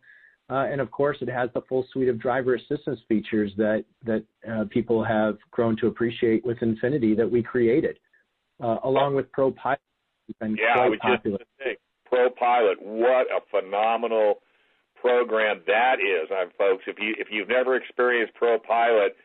uh, 0.50 0.68
and 0.72 0.80
of 0.80 0.92
course, 0.92 1.18
it 1.22 1.30
has 1.30 1.50
the 1.56 1.62
full 1.62 1.88
suite 1.92 2.08
of 2.08 2.20
driver 2.20 2.54
assistance 2.54 3.00
features 3.10 3.52
that 3.58 3.84
that 4.06 4.24
uh, 4.48 4.66
people 4.70 5.04
have 5.04 5.38
grown 5.50 5.76
to 5.78 5.88
appreciate 5.88 6.46
with 6.46 6.60
Infiniti 6.60 7.18
that 7.18 7.30
we 7.30 7.42
created, 7.42 7.98
uh, 8.64 8.78
along 8.84 9.16
with 9.16 9.32
Pro 9.32 9.50
Been 10.40 10.56
yeah, 10.56 10.74
quite 10.74 11.00
popular. 11.00 11.38
just 11.40 11.50
think 11.58 11.80
Pro 12.06 12.30
Pilot, 12.30 12.82
what 12.82 13.28
a 13.32 13.40
phenomenal 13.50 14.40
program 15.00 15.62
that 15.68 16.00
is, 16.00 16.30
uh, 16.32 16.46
folks. 16.58 16.84
If 16.88 16.98
you 17.00 17.16
if 17.18 17.28
you've 17.32 17.48
never 17.48 17.76
experienced 17.76 18.34
Pro 18.34 18.60
Pilot, 18.60 19.16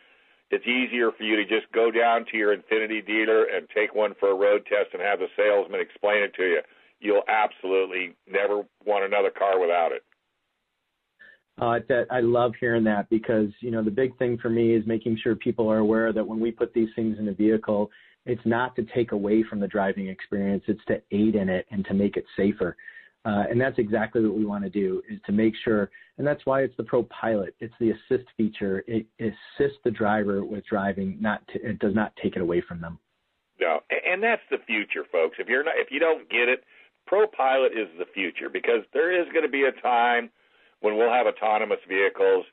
it's 0.51 0.67
easier 0.67 1.11
for 1.13 1.25
you 1.25 1.37
to 1.37 1.45
just 1.45 1.71
go 1.73 1.91
down 1.91 2.27
to 2.31 2.37
your 2.37 2.57
Infiniti 2.57 3.05
dealer 3.05 3.45
and 3.45 3.69
take 3.75 3.95
one 3.95 4.15
for 4.21 4.31
a 4.31 4.35
road 4.35 4.67
test 4.67 4.91
and 4.93 5.03
have 5.03 5.19
the 5.19 5.29
salesman 5.37 5.81
explain 5.81 6.23
it 6.23 6.35
to 6.35 6.45
you. 6.45 6.61
You'll 7.01 7.25
absolutely 7.27 8.15
never 8.29 8.63
want 8.85 9.05
another 9.05 9.31
car 9.31 9.59
without 9.59 9.93
it. 9.93 10.05
Uh, 11.61 11.79
that 11.87 12.07
I 12.11 12.21
love 12.21 12.53
hearing 12.59 12.83
that 12.85 13.11
because 13.11 13.49
you 13.61 13.71
know 13.71 13.85
the 13.85 13.91
big 13.91 14.17
thing 14.19 14.39
for 14.39 14.49
me 14.49 14.75
is 14.75 14.87
making 14.87 15.19
sure 15.23 15.37
people 15.37 15.71
are 15.71 15.79
aware 15.79 16.13
that 16.13 16.27
when 16.27 16.41
we 16.41 16.51
put 16.51 16.73
these 16.73 16.89
things 16.97 17.19
in 17.19 17.29
a 17.29 17.33
vehicle, 17.33 17.91
it's 18.25 18.41
not 18.47 18.75
to 18.77 18.87
take 18.95 19.13
away 19.13 19.43
from 19.43 19.61
the 19.61 19.69
driving 19.69 20.09
experience, 20.09 20.65
it's 20.67 20.85
to 20.87 21.03
aid 21.11 21.35
in 21.35 21.49
it 21.49 21.67
and 21.71 21.85
to 21.87 21.95
make 21.95 22.17
it 22.17 22.25
safer. 22.37 22.77
Uh, 23.25 23.45
and 23.49 23.61
that's 23.61 23.79
exactly 23.79 24.25
what 24.25 24.37
we 24.37 24.45
want 24.45 24.65
to 24.65 24.71
do 24.71 25.01
is 25.09 25.21
to 25.27 25.33
make 25.33 25.55
sure, 25.63 25.91
and 26.19 26.27
that's 26.27 26.45
why 26.45 26.63
it's 26.63 26.77
the 26.77 26.83
Pro 26.83 27.05
Pilot. 27.05 27.55
It's 27.61 27.75
the 27.79 27.91
assist 27.91 28.29
feature. 28.37 28.83
It 28.89 29.07
assists 29.21 29.79
the 29.85 29.93
driver 29.93 30.45
with 30.45 30.67
driving, 30.67 31.19
not 31.21 31.47
to, 31.49 31.63
it 31.63 31.79
does 31.79 31.95
not 31.95 32.13
take 32.21 32.35
it 32.35 32.43
away 32.43 32.63
from 32.67 32.81
them. 32.81 32.99
No, 33.61 33.81
and 33.91 34.21
that's 34.21 34.43
the 34.51 34.59
future, 34.67 35.05
folks. 35.13 35.37
If 35.39 35.49
you're 35.49 35.63
not, 35.63 35.75
if 35.77 35.93
you 35.93 36.01
don't 36.01 36.29
get 36.29 36.49
it, 36.49 36.65
Pro 37.07 37.29
Pilot 37.29 37.73
is 37.73 37.89
the 37.97 38.07
future 38.13 38.49
because 38.53 38.83
there 38.93 39.13
is 39.13 39.31
going 39.33 39.45
to 39.45 39.51
be 39.51 39.65
a 39.65 39.83
time 39.83 40.31
when 40.83 40.99
we'll 40.99 41.13
have 41.13 41.27
autonomous 41.27 41.81
vehicles, 41.89 42.45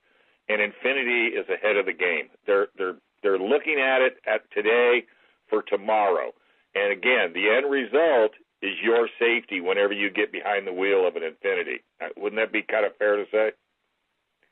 and 0.48 0.62
Infiniti 0.62 1.38
is 1.38 1.46
ahead 1.50 1.78
of 1.78 1.86
the 1.86 1.94
game. 1.94 2.30
They're 2.48 2.68
they're 2.78 2.96
they're 3.22 3.38
looking 3.38 3.78
at 3.78 4.02
it 4.02 4.18
at 4.26 4.50
today 4.52 5.04
for 5.50 5.62
tomorrow. 5.64 6.32
And 6.76 6.94
again, 6.94 7.34
the 7.34 7.50
end 7.50 7.70
result 7.70 8.32
is 8.62 8.74
your 8.82 9.10
safety 9.20 9.60
whenever 9.60 9.94
you 9.94 10.10
get 10.10 10.32
behind 10.32 10.68
the 10.68 10.74
wheel 10.74 11.08
of 11.08 11.16
an 11.16 11.24
Infiniti. 11.24 11.82
Uh, 12.00 12.10
wouldn't 12.18 12.40
that 12.40 12.54
be 12.54 12.62
kind 12.62 12.86
of 12.86 12.96
fair 12.98 13.18
to 13.18 13.26
say? 13.32 13.52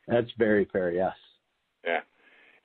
That's 0.07 0.31
very 0.37 0.65
fair, 0.65 0.91
yes. 0.91 1.13
Yeah. 1.85 2.01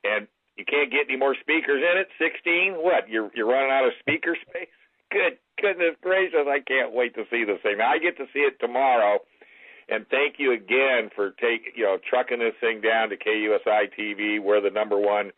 And 0.03 0.27
you 0.57 0.65
can't 0.65 0.91
get 0.91 1.07
any 1.09 1.17
more 1.17 1.35
speakers 1.39 1.83
in 1.83 1.97
it. 1.97 2.07
16? 2.19 2.75
What? 2.75 3.09
You're 3.09 3.29
you're 3.35 3.47
running 3.47 3.71
out 3.71 3.85
of 3.85 3.93
speaker 3.99 4.35
space? 4.49 4.73
Good 5.11 5.37
goodness 5.61 5.95
gracious, 6.01 6.47
I 6.47 6.59
can't 6.59 6.93
wait 6.93 7.15
to 7.15 7.23
see 7.29 7.43
this 7.45 7.61
thing. 7.61 7.77
Now, 7.77 7.91
I 7.91 7.99
get 7.99 8.17
to 8.17 8.25
see 8.33 8.39
it 8.39 8.59
tomorrow. 8.59 9.19
And 9.89 10.05
thank 10.09 10.35
you 10.37 10.53
again 10.53 11.09
for 11.15 11.31
take 11.31 11.73
you 11.75 11.83
know 11.83 11.97
trucking 12.09 12.39
this 12.39 12.55
thing 12.61 12.81
down 12.81 13.09
to 13.09 13.17
KUSI 13.17 13.89
TV. 13.97 14.41
We're 14.41 14.61
the 14.61 14.69
number 14.69 14.97
one 14.97 15.31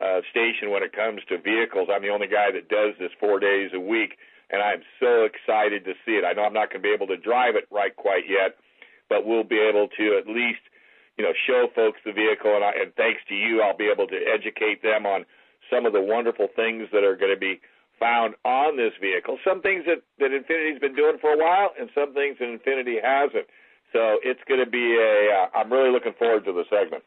uh, 0.00 0.20
station 0.30 0.70
when 0.70 0.82
it 0.82 0.92
comes 0.92 1.20
to 1.28 1.38
vehicles. 1.38 1.88
I'm 1.92 2.02
the 2.02 2.10
only 2.10 2.26
guy 2.26 2.50
that 2.52 2.68
does 2.68 2.94
this 2.98 3.10
four 3.20 3.40
days 3.40 3.70
a 3.74 3.80
week 3.80 4.18
and 4.50 4.62
I'm 4.62 4.82
so 5.00 5.26
excited 5.26 5.84
to 5.84 5.94
see 6.04 6.12
it. 6.12 6.24
I 6.24 6.32
know 6.32 6.44
I'm 6.44 6.54
not 6.54 6.70
going 6.70 6.82
to 6.82 6.86
be 6.86 6.94
able 6.94 7.08
to 7.08 7.16
drive 7.16 7.56
it 7.56 7.66
right 7.70 7.94
quite 7.94 8.24
yet, 8.28 8.56
but 9.08 9.26
we'll 9.26 9.44
be 9.44 9.58
able 9.58 9.88
to 9.98 10.18
at 10.18 10.26
least, 10.26 10.62
you 11.18 11.24
know, 11.24 11.32
show 11.46 11.66
folks 11.74 11.98
the 12.04 12.12
vehicle, 12.12 12.54
and, 12.54 12.64
I, 12.64 12.72
and 12.78 12.94
thanks 12.94 13.20
to 13.28 13.34
you, 13.34 13.62
I'll 13.62 13.76
be 13.76 13.90
able 13.90 14.06
to 14.06 14.18
educate 14.22 14.82
them 14.82 15.06
on 15.06 15.26
some 15.70 15.86
of 15.86 15.92
the 15.92 16.00
wonderful 16.00 16.48
things 16.54 16.86
that 16.92 17.02
are 17.02 17.16
going 17.16 17.34
to 17.34 17.40
be 17.40 17.60
found 17.98 18.34
on 18.44 18.76
this 18.76 18.92
vehicle. 19.00 19.38
Some 19.42 19.62
things 19.62 19.84
that 19.86 20.04
that 20.20 20.30
Infiniti's 20.30 20.78
been 20.78 20.94
doing 20.94 21.18
for 21.18 21.32
a 21.32 21.38
while, 21.38 21.70
and 21.80 21.90
some 21.94 22.14
things 22.14 22.36
that 22.38 22.46
Infiniti 22.46 23.02
hasn't. 23.02 23.46
So 23.96 24.18
it's 24.22 24.40
going 24.46 24.62
to 24.62 24.70
be 24.70 24.94
a. 25.00 25.32
Uh, 25.32 25.58
I'm 25.58 25.72
really 25.72 25.90
looking 25.90 26.12
forward 26.18 26.44
to 26.44 26.52
the 26.52 26.64
segment. 26.68 27.02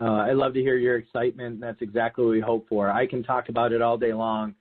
Uh, 0.00 0.24
I 0.28 0.32
love 0.32 0.54
to 0.54 0.60
hear 0.60 0.76
your 0.76 0.96
excitement. 0.96 1.60
That's 1.60 1.82
exactly 1.82 2.24
what 2.24 2.30
we 2.30 2.40
hope 2.40 2.66
for. 2.70 2.90
I 2.90 3.06
can 3.06 3.22
talk 3.22 3.50
about 3.50 3.70
it 3.70 3.82
all 3.82 3.98
day 3.98 4.14
long, 4.14 4.54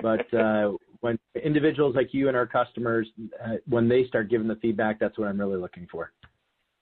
but 0.00 0.32
uh, 0.38 0.72
when 1.00 1.18
individuals 1.44 1.94
like 1.94 2.14
you 2.14 2.28
and 2.28 2.36
our 2.36 2.46
customers, 2.46 3.06
uh, 3.44 3.56
when 3.68 3.90
they 3.90 4.06
start 4.06 4.30
giving 4.30 4.48
the 4.48 4.56
feedback, 4.56 4.98
that's 4.98 5.18
what 5.18 5.28
I'm 5.28 5.38
really 5.38 5.58
looking 5.58 5.86
for. 5.92 6.12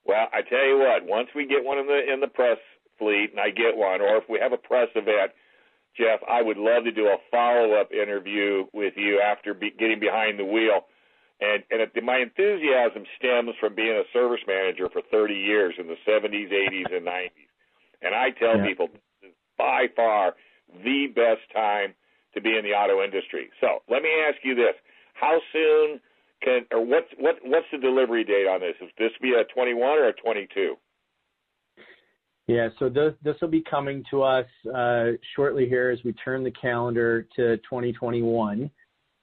Well, 0.04 0.28
I 0.32 0.42
tell 0.48 0.64
you 0.64 0.78
what, 0.78 1.04
once 1.04 1.28
we 1.34 1.46
get 1.46 1.64
one 1.64 1.78
in 1.78 1.86
the 1.86 2.00
in 2.12 2.20
the 2.20 2.28
press 2.28 2.58
fleet, 3.00 3.30
and 3.32 3.40
I 3.40 3.50
get 3.50 3.76
one, 3.76 4.00
or 4.00 4.16
if 4.16 4.24
we 4.28 4.38
have 4.38 4.52
a 4.52 4.56
press 4.56 4.88
event, 4.94 5.32
Jeff, 5.96 6.20
I 6.30 6.40
would 6.40 6.56
love 6.56 6.84
to 6.84 6.92
do 6.92 7.06
a 7.06 7.16
follow 7.32 7.72
up 7.74 7.90
interview 7.90 8.66
with 8.72 8.94
you 8.96 9.20
after 9.20 9.54
be, 9.54 9.72
getting 9.76 9.98
behind 9.98 10.38
the 10.38 10.44
wheel. 10.44 10.86
And 11.40 11.62
and 11.70 11.82
it, 11.82 11.92
my 12.02 12.18
enthusiasm 12.18 13.04
stems 13.18 13.50
from 13.60 13.74
being 13.74 13.94
a 13.94 14.02
service 14.12 14.40
manager 14.46 14.88
for 14.92 15.02
30 15.10 15.34
years 15.34 15.74
in 15.78 15.86
the 15.86 15.96
70s, 16.06 16.50
80s, 16.50 16.96
and 16.96 17.06
90s. 17.06 17.48
And 18.02 18.14
I 18.14 18.30
tell 18.30 18.58
yeah. 18.58 18.66
people, 18.66 18.88
this 18.88 19.30
is 19.30 19.34
by 19.56 19.86
far 19.94 20.34
the 20.84 21.06
best 21.14 21.46
time 21.54 21.94
to 22.34 22.40
be 22.40 22.56
in 22.56 22.64
the 22.64 22.70
auto 22.70 23.02
industry. 23.02 23.50
So 23.60 23.82
let 23.88 24.02
me 24.02 24.10
ask 24.28 24.38
you 24.42 24.54
this: 24.54 24.74
How 25.14 25.38
soon 25.52 26.00
can, 26.42 26.66
or 26.72 26.84
what's 26.84 27.08
what 27.18 27.36
what's 27.44 27.66
the 27.72 27.78
delivery 27.78 28.24
date 28.24 28.46
on 28.46 28.60
this? 28.60 28.74
Is 28.80 28.90
this 28.98 29.10
be 29.22 29.34
a 29.34 29.44
21 29.54 29.80
or 29.82 30.08
a 30.08 30.12
22? 30.12 30.74
Yeah, 32.48 32.68
so 32.78 32.88
this 32.88 33.14
this 33.22 33.36
will 33.40 33.48
be 33.48 33.62
coming 33.62 34.02
to 34.10 34.22
us 34.22 34.46
uh, 34.74 35.12
shortly 35.36 35.68
here 35.68 35.90
as 35.90 35.98
we 36.04 36.14
turn 36.14 36.42
the 36.42 36.50
calendar 36.50 37.28
to 37.36 37.58
2021. 37.58 38.70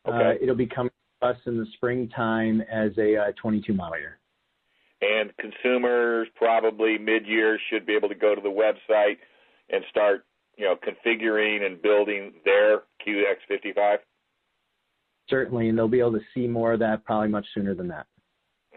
Uh, 0.06 0.10
okay. 0.10 0.18
Uh, 0.18 0.44
it'll 0.44 0.56
be 0.56 0.68
coming 0.68 0.92
us 1.22 1.38
in 1.46 1.58
the 1.58 1.66
springtime 1.74 2.62
as 2.62 2.92
a 2.98 3.16
uh, 3.18 3.32
22 3.42 3.74
model 3.74 3.98
year. 3.98 4.20
And 5.02 5.32
consumers 5.38 6.28
probably 6.36 6.98
mid-year 6.98 7.60
should 7.70 7.86
be 7.86 7.94
able 7.94 8.10
to 8.10 8.16
go 8.16 8.34
to 8.34 8.42
the 8.42 8.50
website 8.50 9.18
and 9.70 9.84
start 9.90 10.26
you 10.58 10.66
know, 10.66 10.76
configuring 10.76 11.66
and 11.66 11.82
building 11.82 12.34
their 12.44 12.84
QX55? 13.06 13.98
Certainly, 15.30 15.70
and 15.70 15.78
they'll 15.78 15.88
be 15.88 16.00
able 16.00 16.14
to 16.14 16.22
see 16.34 16.48
more 16.48 16.74
of 16.74 16.80
that 16.80 17.04
probably 17.04 17.30
much 17.30 17.46
sooner 17.54 17.74
than 17.74 17.88
that. 17.88 18.06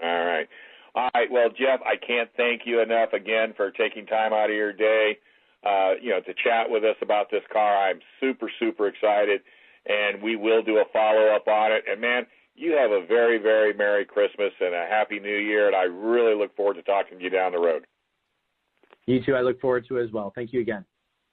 All 0.03 0.25
right. 0.25 0.49
All 0.95 1.11
right. 1.15 1.31
Well, 1.31 1.51
Jeff, 1.51 1.81
I 1.85 1.97
can't 2.05 2.31
thank 2.37 2.63
you 2.65 2.81
enough 2.81 3.13
again 3.13 3.53
for 3.57 3.71
taking 3.71 4.07
time 4.07 4.33
out 4.33 4.51
of 4.51 4.57
your 4.57 4.73
day, 4.73 5.19
uh, 5.65 5.93
you 6.01 6.11
know, 6.11 6.21
to 6.21 6.33
chat 6.43 6.69
with 6.69 6.85
us 6.85 6.97
about 7.03 7.31
this 7.31 7.43
car. 7.53 7.89
I'm 7.89 8.01
super, 8.21 8.51
super 8.59 8.89
excited, 8.89 9.43
and 9.89 10.23
we 10.23 10.37
will 10.37 10.63
do 10.63 10.79
a 10.79 10.85
follow 10.93 11.35
up 11.35 11.49
on 11.49 11.73
it. 11.73 11.85
And 11.91 12.01
man, 12.01 12.27
you 12.55 12.73
have 12.73 12.91
a 12.91 13.07
very, 13.07 13.39
very 13.39 13.73
Merry 13.73 14.05
Christmas 14.05 14.53
and 14.61 14.75
a 14.75 14.87
Happy 14.89 15.19
New 15.19 15.37
Year, 15.37 15.67
and 15.67 15.77
I 15.77 15.85
really 15.85 16.35
look 16.35 16.55
forward 16.57 16.75
to 16.75 16.83
talking 16.83 17.19
to 17.19 17.25
you 17.25 17.31
down 17.31 17.53
the 17.53 17.59
road. 17.59 17.87
You 19.07 19.25
too. 19.25 19.35
I 19.35 19.41
look 19.41 19.61
forward 19.61 19.87
to 19.89 19.97
it 19.97 20.05
as 20.05 20.13
well. 20.13 20.33
Thank 20.35 20.53
you 20.53 20.61
again. 20.61 20.85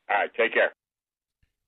All 0.09 0.17
right, 0.17 0.29
take 0.37 0.53
care. 0.53 0.73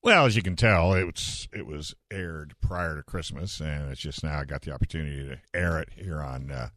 Well, 0.03 0.25
as 0.25 0.35
you 0.35 0.41
can 0.41 0.55
tell, 0.55 0.93
it 0.93 1.03
was 1.03 1.47
it 1.51 1.65
was 1.65 1.95
aired 2.11 2.53
prior 2.61 2.95
to 2.95 3.03
Christmas, 3.03 3.59
and 3.59 3.91
it's 3.91 3.99
just 3.99 4.23
now 4.23 4.39
I 4.39 4.45
got 4.45 4.61
the 4.61 4.71
opportunity 4.71 5.27
to 5.27 5.39
air 5.53 5.79
it 5.79 5.89
here 5.95 6.21
on 6.21 6.51
uh, 6.51 6.69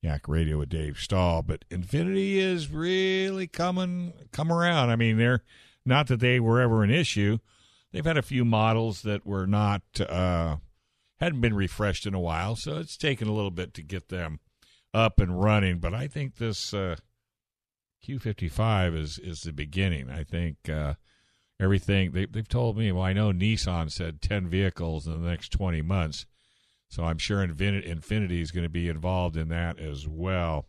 Yak 0.00 0.26
Radio 0.26 0.58
with 0.58 0.70
Dave 0.70 0.98
Stahl. 0.98 1.42
But 1.42 1.64
Infiniti 1.68 2.36
is 2.36 2.70
really 2.70 3.46
coming 3.46 4.14
come 4.32 4.50
around. 4.50 4.90
I 4.90 4.96
mean, 4.96 5.18
they're 5.18 5.44
not 5.84 6.08
that 6.08 6.20
they 6.20 6.40
were 6.40 6.60
ever 6.60 6.82
an 6.82 6.90
issue. 6.90 7.38
They've 7.92 8.04
had 8.04 8.18
a 8.18 8.22
few 8.22 8.44
models 8.44 9.02
that 9.02 9.26
were 9.26 9.46
not 9.46 9.82
uh, 10.00 10.56
hadn't 11.18 11.40
been 11.40 11.54
refreshed 11.54 12.06
in 12.06 12.14
a 12.14 12.20
while, 12.20 12.56
so 12.56 12.78
it's 12.78 12.96
taken 12.96 13.28
a 13.28 13.32
little 13.32 13.50
bit 13.50 13.74
to 13.74 13.82
get 13.82 14.08
them 14.08 14.40
up 14.94 15.20
and 15.20 15.40
running. 15.40 15.78
But 15.78 15.94
I 15.94 16.06
think 16.06 16.36
this 16.36 16.72
uh, 16.72 16.96
Q55 18.06 18.96
is 18.96 19.18
is 19.18 19.40
the 19.42 19.52
beginning. 19.52 20.08
I 20.08 20.24
think 20.24 20.68
uh, 20.68 20.94
everything 21.60 22.12
they, 22.12 22.26
they've 22.26 22.48
told 22.48 22.76
me. 22.76 22.90
Well, 22.92 23.04
I 23.04 23.12
know 23.12 23.32
Nissan 23.32 23.90
said 23.90 24.22
10 24.22 24.48
vehicles 24.48 25.06
in 25.06 25.22
the 25.22 25.28
next 25.28 25.50
20 25.52 25.82
months, 25.82 26.26
so 26.88 27.04
I'm 27.04 27.18
sure 27.18 27.46
Infiniti, 27.46 27.88
Infiniti 27.88 28.40
is 28.40 28.50
going 28.50 28.64
to 28.64 28.70
be 28.70 28.88
involved 28.88 29.36
in 29.36 29.48
that 29.48 29.78
as 29.78 30.08
well. 30.08 30.66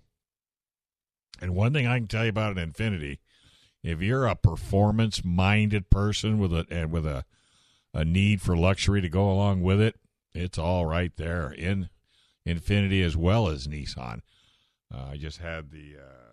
And 1.40 1.56
one 1.56 1.74
thing 1.74 1.88
I 1.88 1.98
can 1.98 2.08
tell 2.08 2.24
you 2.24 2.30
about 2.30 2.58
an 2.58 2.72
Infiniti, 2.72 3.20
if 3.84 4.02
you're 4.02 4.26
a 4.26 4.36
performance 4.36 5.24
minded 5.24 5.90
person 5.90 6.38
with 6.38 6.54
a 6.54 6.66
and 6.70 6.92
with 6.92 7.06
a 7.06 7.26
a 7.94 8.06
need 8.06 8.42
for 8.42 8.56
luxury 8.56 9.02
to 9.02 9.10
go 9.10 9.30
along 9.30 9.62
with 9.62 9.82
it, 9.82 9.98
it's 10.34 10.58
all 10.58 10.86
right 10.86 11.12
there 11.18 11.52
in 11.52 11.90
Infiniti 12.48 13.04
as 13.04 13.18
well 13.18 13.48
as 13.48 13.68
Nissan. 13.68 14.22
Uh, 14.94 15.10
I 15.12 15.18
just 15.18 15.40
had 15.40 15.72
the 15.72 15.98
uh, 15.98 16.32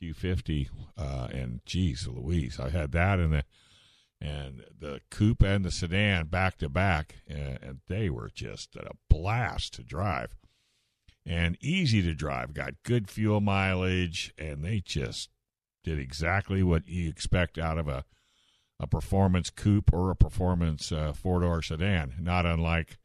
Q50, 0.00 0.68
uh, 0.96 1.28
and 1.32 1.60
geez, 1.64 2.06
Louise, 2.06 2.58
I 2.60 2.70
had 2.70 2.92
that 2.92 3.18
in 3.18 3.30
the 3.30 3.44
and 4.20 4.64
the 4.76 5.00
coupe 5.10 5.42
and 5.42 5.64
the 5.64 5.70
sedan 5.70 6.26
back 6.26 6.58
to 6.58 6.68
back, 6.68 7.16
and 7.28 7.78
they 7.86 8.10
were 8.10 8.30
just 8.34 8.74
a 8.74 8.90
blast 9.08 9.74
to 9.74 9.84
drive 9.84 10.34
and 11.24 11.56
easy 11.60 12.02
to 12.02 12.14
drive. 12.14 12.52
Got 12.52 12.82
good 12.82 13.08
fuel 13.08 13.40
mileage, 13.40 14.32
and 14.36 14.64
they 14.64 14.80
just 14.80 15.30
did 15.84 15.98
exactly 15.98 16.62
what 16.62 16.88
you 16.88 17.08
expect 17.08 17.58
out 17.58 17.78
of 17.78 17.88
a 17.88 18.04
a 18.80 18.86
performance 18.86 19.50
coupe 19.50 19.92
or 19.92 20.10
a 20.10 20.16
performance 20.16 20.92
uh, 20.92 21.12
four 21.12 21.40
door 21.40 21.62
sedan. 21.62 22.14
Not 22.20 22.46
unlike 22.46 22.98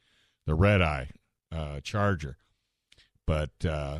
the 0.45 0.53
red 0.53 0.81
eye 0.81 1.09
uh, 1.51 1.79
Charger, 1.81 2.37
but 3.25 3.65
uh, 3.67 3.99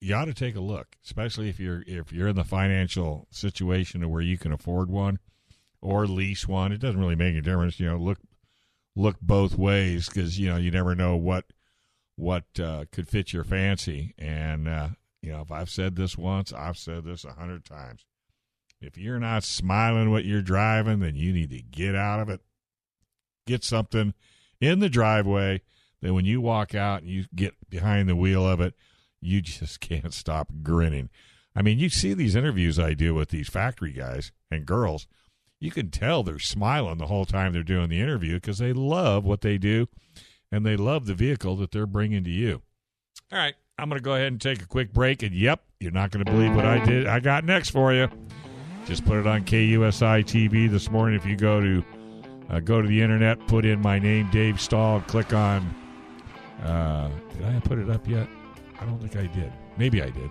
you 0.00 0.14
ought 0.14 0.26
to 0.26 0.34
take 0.34 0.56
a 0.56 0.60
look, 0.60 0.96
especially 1.04 1.48
if 1.48 1.60
you're 1.60 1.82
if 1.86 2.12
you're 2.12 2.28
in 2.28 2.36
the 2.36 2.44
financial 2.44 3.26
situation 3.30 4.08
where 4.10 4.22
you 4.22 4.38
can 4.38 4.52
afford 4.52 4.90
one 4.90 5.18
or 5.80 6.06
lease 6.06 6.46
one. 6.46 6.72
It 6.72 6.80
doesn't 6.80 7.00
really 7.00 7.16
make 7.16 7.36
a 7.36 7.42
difference. 7.42 7.78
You 7.78 7.90
know, 7.90 7.96
look 7.96 8.18
look 8.96 9.20
both 9.20 9.56
ways 9.56 10.08
because 10.08 10.38
you 10.38 10.48
know 10.48 10.56
you 10.56 10.70
never 10.70 10.94
know 10.94 11.16
what 11.16 11.46
what 12.16 12.44
uh, 12.60 12.84
could 12.90 13.08
fit 13.08 13.32
your 13.32 13.44
fancy. 13.44 14.14
And 14.18 14.68
uh, 14.68 14.88
you 15.22 15.32
know, 15.32 15.40
if 15.40 15.50
I've 15.50 15.70
said 15.70 15.96
this 15.96 16.16
once, 16.16 16.52
I've 16.52 16.78
said 16.78 17.04
this 17.04 17.24
a 17.24 17.32
hundred 17.32 17.64
times. 17.64 18.04
If 18.80 18.96
you're 18.96 19.18
not 19.18 19.42
smiling 19.42 20.10
what 20.10 20.24
you're 20.24 20.42
driving, 20.42 21.00
then 21.00 21.16
you 21.16 21.32
need 21.32 21.50
to 21.50 21.62
get 21.62 21.94
out 21.96 22.20
of 22.20 22.28
it. 22.28 22.40
Get 23.46 23.64
something 23.64 24.14
in 24.60 24.78
the 24.78 24.88
driveway 24.88 25.62
that 26.00 26.14
when 26.14 26.24
you 26.24 26.40
walk 26.40 26.74
out 26.74 27.02
and 27.02 27.10
you 27.10 27.24
get 27.34 27.54
behind 27.68 28.08
the 28.08 28.14
wheel 28.14 28.46
of 28.46 28.60
it 28.60 28.74
you 29.20 29.40
just 29.42 29.80
can't 29.80 30.14
stop 30.14 30.48
grinning. 30.62 31.10
I 31.54 31.62
mean, 31.62 31.78
you 31.78 31.88
see 31.88 32.14
these 32.14 32.36
interviews 32.36 32.78
I 32.78 32.94
do 32.94 33.14
with 33.14 33.30
these 33.30 33.48
factory 33.48 33.92
guys 33.92 34.32
and 34.50 34.66
girls. 34.66 35.06
You 35.60 35.72
can 35.72 35.90
tell 35.90 36.22
they're 36.22 36.38
smiling 36.38 36.98
the 36.98 37.06
whole 37.06 37.24
time 37.24 37.52
they're 37.52 37.64
doing 37.64 37.88
the 37.88 38.00
interview 38.00 38.34
because 38.34 38.58
they 38.58 38.72
love 38.72 39.24
what 39.24 39.40
they 39.40 39.58
do 39.58 39.88
and 40.52 40.64
they 40.64 40.76
love 40.76 41.06
the 41.06 41.14
vehicle 41.14 41.56
that 41.56 41.72
they're 41.72 41.86
bringing 41.86 42.22
to 42.24 42.30
you. 42.30 42.62
All 43.32 43.38
right, 43.38 43.54
I'm 43.78 43.88
going 43.88 43.98
to 43.98 44.04
go 44.04 44.14
ahead 44.14 44.28
and 44.28 44.40
take 44.40 44.60
a 44.60 44.66
quick 44.66 44.92
break. 44.92 45.22
And 45.22 45.32
yep, 45.34 45.62
you're 45.78 45.92
not 45.92 46.10
going 46.10 46.24
to 46.24 46.30
believe 46.30 46.54
what 46.54 46.64
I 46.66 46.84
did. 46.84 47.06
I 47.06 47.20
got 47.20 47.44
next 47.44 47.70
for 47.70 47.92
you. 47.94 48.08
Just 48.86 49.04
put 49.04 49.18
it 49.18 49.26
on 49.26 49.44
KUSI 49.44 50.24
TV 50.24 50.68
this 50.68 50.90
morning. 50.90 51.14
If 51.14 51.24
you 51.26 51.36
go 51.36 51.60
to 51.60 51.84
uh, 52.50 52.60
go 52.60 52.82
to 52.82 52.88
the 52.88 53.00
internet, 53.00 53.46
put 53.46 53.64
in 53.64 53.80
my 53.80 53.98
name, 53.98 54.28
Dave 54.30 54.60
Stahl, 54.60 55.00
click 55.02 55.32
on. 55.32 55.74
Uh, 56.64 57.10
did 57.36 57.44
I 57.44 57.60
put 57.60 57.78
it 57.78 57.88
up 57.90 58.08
yet? 58.08 58.26
I 58.80 58.84
don't 58.84 58.98
think 58.98 59.16
I 59.16 59.32
did. 59.32 59.52
Maybe 59.76 60.02
I 60.02 60.10
did. 60.10 60.30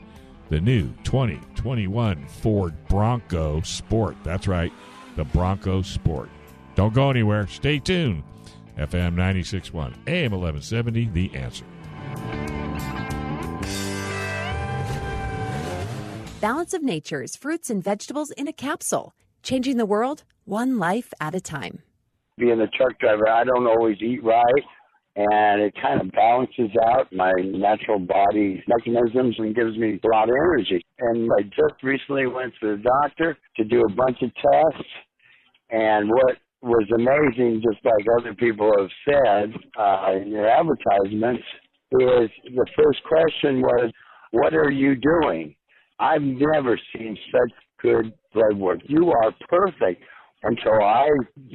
The 0.50 0.60
new 0.60 0.92
2021 1.04 2.28
Ford 2.28 2.74
Bronco 2.90 3.62
Sport. 3.62 4.18
That's 4.24 4.48
right, 4.48 4.74
the 5.16 5.24
Bronco 5.24 5.84
Sport. 5.84 6.30
Don't 6.76 6.94
go 6.94 7.10
anywhere. 7.10 7.48
Stay 7.48 7.80
tuned. 7.80 8.24
FM 8.78 9.16
96.1, 9.16 9.74
AM 10.08 10.32
1170, 10.32 11.10
The 11.10 11.36
Answer. 11.36 11.66
Balance 16.40 16.76
of 16.76 16.84
Nature's 16.84 17.36
fruits 17.36 17.72
and 17.72 17.84
vegetables 17.84 18.30
in 18.30 18.48
a 18.48 18.54
capsule, 18.54 19.16
changing 19.42 19.78
the 19.78 19.88
world 19.88 20.24
one 20.46 20.78
life 20.78 21.12
at 21.20 21.34
a 21.34 21.42
time. 21.42 21.80
Being 22.38 22.62
a 22.62 22.68
truck 22.68 23.00
driver, 23.00 23.28
I 23.28 23.44
don't 23.44 23.66
always 23.66 23.98
eat 24.02 24.24
right, 24.24 24.64
and 25.16 25.64
it 25.64 25.74
kind 25.82 26.00
of 26.00 26.12
balances 26.12 26.70
out 26.86 27.12
my 27.12 27.32
natural 27.42 27.98
body 27.98 28.64
mechanisms 28.68 29.34
and 29.40 29.56
gives 29.56 29.76
me 29.80 30.00
a 30.00 30.08
lot 30.16 30.30
of 30.30 30.36
energy. 30.36 30.86
And 31.00 31.28
I 31.40 31.42
just 31.42 31.82
recently 31.82 32.28
went 32.28 32.54
to 32.62 32.78
the 32.78 32.84
doctor 32.84 33.36
to 33.56 33.64
do 33.64 33.82
a 33.82 33.92
bunch 33.92 34.18
of 34.22 34.30
tests, 34.36 34.90
and 35.72 36.08
what 36.08 36.38
was 36.62 36.88
amazing, 36.94 37.64
just 37.64 37.84
like 37.84 38.06
other 38.20 38.36
people 38.36 38.72
have 38.78 38.92
said 39.10 39.54
uh, 39.76 40.22
in 40.22 40.28
your 40.30 40.48
advertisements, 40.48 41.44
is 41.94 42.30
the 42.46 42.66
first 42.78 43.02
question 43.10 43.62
was, 43.62 43.92
"What 44.30 44.54
are 44.54 44.70
you 44.70 44.94
doing?" 44.94 45.56
I've 46.00 46.22
never 46.22 46.80
seen 46.94 47.18
such 47.32 47.52
good 47.82 48.14
blood 48.34 48.58
work. 48.58 48.80
You 48.88 49.12
are 49.12 49.32
perfect. 49.50 50.04
And 50.44 50.58
so 50.64 50.72
I 50.72 51.08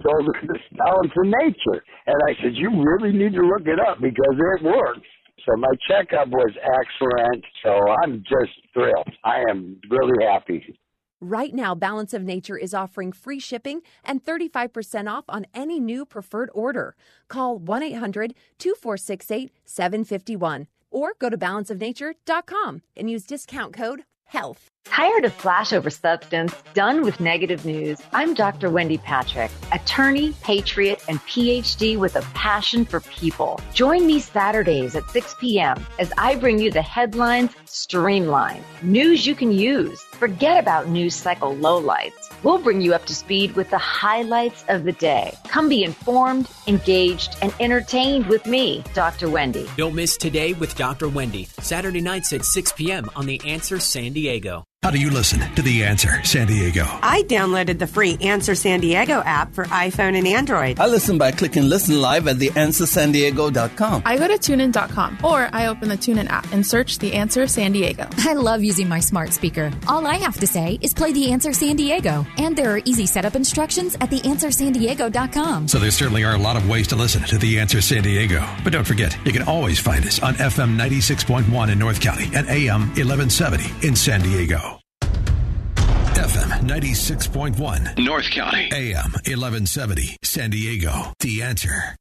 told 0.02 0.34
her 0.34 0.46
this 0.46 0.62
balance 0.76 1.12
of 1.16 1.26
nature. 1.26 1.84
And 2.06 2.16
I 2.28 2.34
said, 2.42 2.52
You 2.54 2.70
really 2.70 3.12
need 3.16 3.32
to 3.34 3.42
look 3.42 3.66
it 3.66 3.78
up 3.78 4.00
because 4.00 4.34
it 4.36 4.64
works. 4.64 5.06
So 5.46 5.56
my 5.56 5.72
checkup 5.88 6.28
was 6.28 6.52
excellent. 6.56 7.44
So 7.64 7.70
I'm 8.02 8.22
just 8.22 8.52
thrilled. 8.74 9.08
I 9.24 9.42
am 9.50 9.80
really 9.90 10.24
happy. 10.24 10.76
Right 11.20 11.54
now, 11.54 11.76
Balance 11.76 12.14
of 12.14 12.24
Nature 12.24 12.56
is 12.56 12.74
offering 12.74 13.12
free 13.12 13.38
shipping 13.38 13.82
and 14.04 14.24
35% 14.24 15.08
off 15.08 15.24
on 15.28 15.46
any 15.54 15.78
new 15.78 16.04
preferred 16.04 16.50
order. 16.52 16.96
Call 17.28 17.58
1 17.58 17.82
800 17.82 18.34
2468 18.58 19.52
751 19.64 20.66
or 20.90 21.14
go 21.20 21.30
to 21.30 21.38
balanceofnature.com 21.38 22.82
and 22.96 23.08
use 23.08 23.24
discount 23.24 23.72
code 23.72 24.02
HEALTH. 24.32 24.70
Tired 25.02 25.24
of 25.24 25.36
flashover 25.36 25.90
substance? 25.90 26.54
Done 26.74 27.02
with 27.02 27.18
negative 27.18 27.64
news? 27.64 27.98
I'm 28.12 28.34
Dr. 28.34 28.70
Wendy 28.70 28.98
Patrick, 28.98 29.50
attorney, 29.72 30.32
patriot, 30.42 31.02
and 31.08 31.18
PhD 31.20 31.98
with 31.98 32.14
a 32.14 32.20
passion 32.34 32.84
for 32.84 33.00
people. 33.00 33.58
Join 33.72 34.06
me 34.06 34.20
Saturdays 34.20 34.94
at 34.94 35.08
6 35.10 35.34
p.m. 35.40 35.84
as 35.98 36.12
I 36.18 36.34
bring 36.34 36.58
you 36.58 36.70
the 36.70 36.82
headlines 36.82 37.52
streamlined, 37.64 38.64
news 38.82 39.26
you 39.26 39.34
can 39.34 39.50
use. 39.50 40.00
Forget 40.02 40.58
about 40.58 40.88
news 40.88 41.14
cycle 41.14 41.56
lowlights. 41.56 42.32
We'll 42.42 42.58
bring 42.58 42.80
you 42.80 42.94
up 42.94 43.06
to 43.06 43.14
speed 43.14 43.56
with 43.56 43.70
the 43.70 43.78
highlights 43.78 44.64
of 44.68 44.84
the 44.84 44.92
day. 44.92 45.34
Come 45.48 45.68
be 45.68 45.84
informed, 45.84 46.48
engaged, 46.66 47.36
and 47.40 47.54
entertained 47.60 48.26
with 48.26 48.46
me, 48.46 48.84
Dr. 48.94 49.30
Wendy. 49.30 49.68
Don't 49.76 49.94
miss 49.94 50.16
Today 50.16 50.52
with 50.52 50.76
Dr. 50.76 51.08
Wendy, 51.08 51.44
Saturday 51.60 52.00
nights 52.00 52.32
at 52.32 52.44
6 52.44 52.72
p.m. 52.72 53.10
on 53.16 53.26
The 53.26 53.40
Answer 53.46 53.80
San 53.80 54.12
Diego. 54.12 54.64
How 54.82 54.90
do 54.90 54.98
you 54.98 55.10
listen 55.10 55.38
to 55.54 55.62
The 55.62 55.84
Answer 55.84 56.24
San 56.24 56.48
Diego? 56.48 56.82
I 57.04 57.22
downloaded 57.28 57.78
the 57.78 57.86
free 57.86 58.18
Answer 58.20 58.56
San 58.56 58.80
Diego 58.80 59.22
app 59.24 59.54
for 59.54 59.64
iPhone 59.66 60.18
and 60.18 60.26
Android. 60.26 60.80
I 60.80 60.86
listen 60.88 61.18
by 61.18 61.30
clicking 61.30 61.68
listen 61.68 62.00
live 62.00 62.26
at 62.26 62.38
theanswersandiego.com. 62.38 64.02
I 64.04 64.18
go 64.18 64.26
to 64.26 64.34
tunein.com 64.34 65.18
or 65.22 65.48
I 65.52 65.66
open 65.66 65.88
the 65.88 65.94
TuneIn 65.96 66.28
app 66.30 66.52
and 66.52 66.66
search 66.66 66.98
The 66.98 67.12
Answer 67.12 67.46
San 67.46 67.70
Diego. 67.70 68.08
I 68.18 68.32
love 68.32 68.64
using 68.64 68.88
my 68.88 68.98
smart 68.98 69.32
speaker. 69.32 69.70
All 69.86 70.04
I 70.04 70.16
have 70.16 70.38
to 70.40 70.48
say 70.48 70.80
is 70.82 70.92
play 70.92 71.12
The 71.12 71.30
Answer 71.30 71.52
San 71.52 71.76
Diego. 71.76 72.26
And 72.36 72.56
there 72.56 72.72
are 72.74 72.82
easy 72.84 73.06
setup 73.06 73.36
instructions 73.36 73.94
at 74.00 74.10
theanswersandiego.com. 74.10 75.68
So 75.68 75.78
there 75.78 75.92
certainly 75.92 76.24
are 76.24 76.34
a 76.34 76.38
lot 76.38 76.56
of 76.56 76.68
ways 76.68 76.88
to 76.88 76.96
listen 76.96 77.22
to 77.22 77.38
The 77.38 77.60
Answer 77.60 77.80
San 77.82 78.02
Diego. 78.02 78.44
But 78.64 78.72
don't 78.72 78.84
forget, 78.86 79.16
you 79.24 79.30
can 79.32 79.42
always 79.44 79.78
find 79.78 80.04
us 80.04 80.20
on 80.20 80.34
FM 80.34 80.76
96.1 80.76 81.70
in 81.70 81.78
North 81.78 82.00
County 82.00 82.24
and 82.34 82.48
AM 82.48 82.88
1170 82.96 83.86
in 83.86 83.94
San 83.94 84.20
Diego. 84.22 84.71
FM 86.62 87.54
96.1 87.56 88.04
North 88.04 88.30
County, 88.30 88.68
AM 88.72 89.12
1170 89.12 90.16
San 90.22 90.50
Diego. 90.50 91.12
The 91.20 91.42
Answer. 91.42 91.96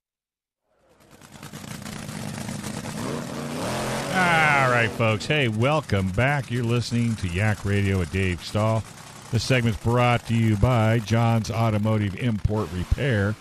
All 4.14 4.70
right, 4.70 4.89
folks. 4.91 5.26
Hey, 5.26 5.47
welcome 5.47 6.09
back. 6.09 6.51
You're 6.51 6.64
listening 6.64 7.16
to 7.18 7.28
Yak 7.28 7.66
Radio 7.66 7.99
with 7.99 8.12
Dave 8.12 8.43
Stahl. 8.43 8.84
This 9.32 9.43
segment's 9.43 9.82
brought 9.82 10.28
to 10.28 10.36
you 10.36 10.57
by 10.57 10.99
John's 10.99 11.49
Automotive 11.49 12.16
Import 12.16 12.70
Repair, 12.74 13.36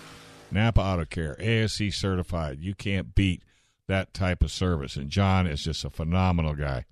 Napa 0.51 0.81
Auto 0.81 1.05
Care, 1.05 1.37
ASE 1.41 1.95
certified. 1.95 2.61
You 2.61 2.75
can't 2.75 3.15
beat 3.15 3.43
that 3.89 4.15
type 4.15 4.43
of 4.43 4.53
service. 4.53 4.97
And 4.97 5.11
John 5.11 5.47
is 5.47 5.63
just 5.63 5.85
a 5.85 5.91
phenomenal 5.91 6.55
guy. 6.55 6.85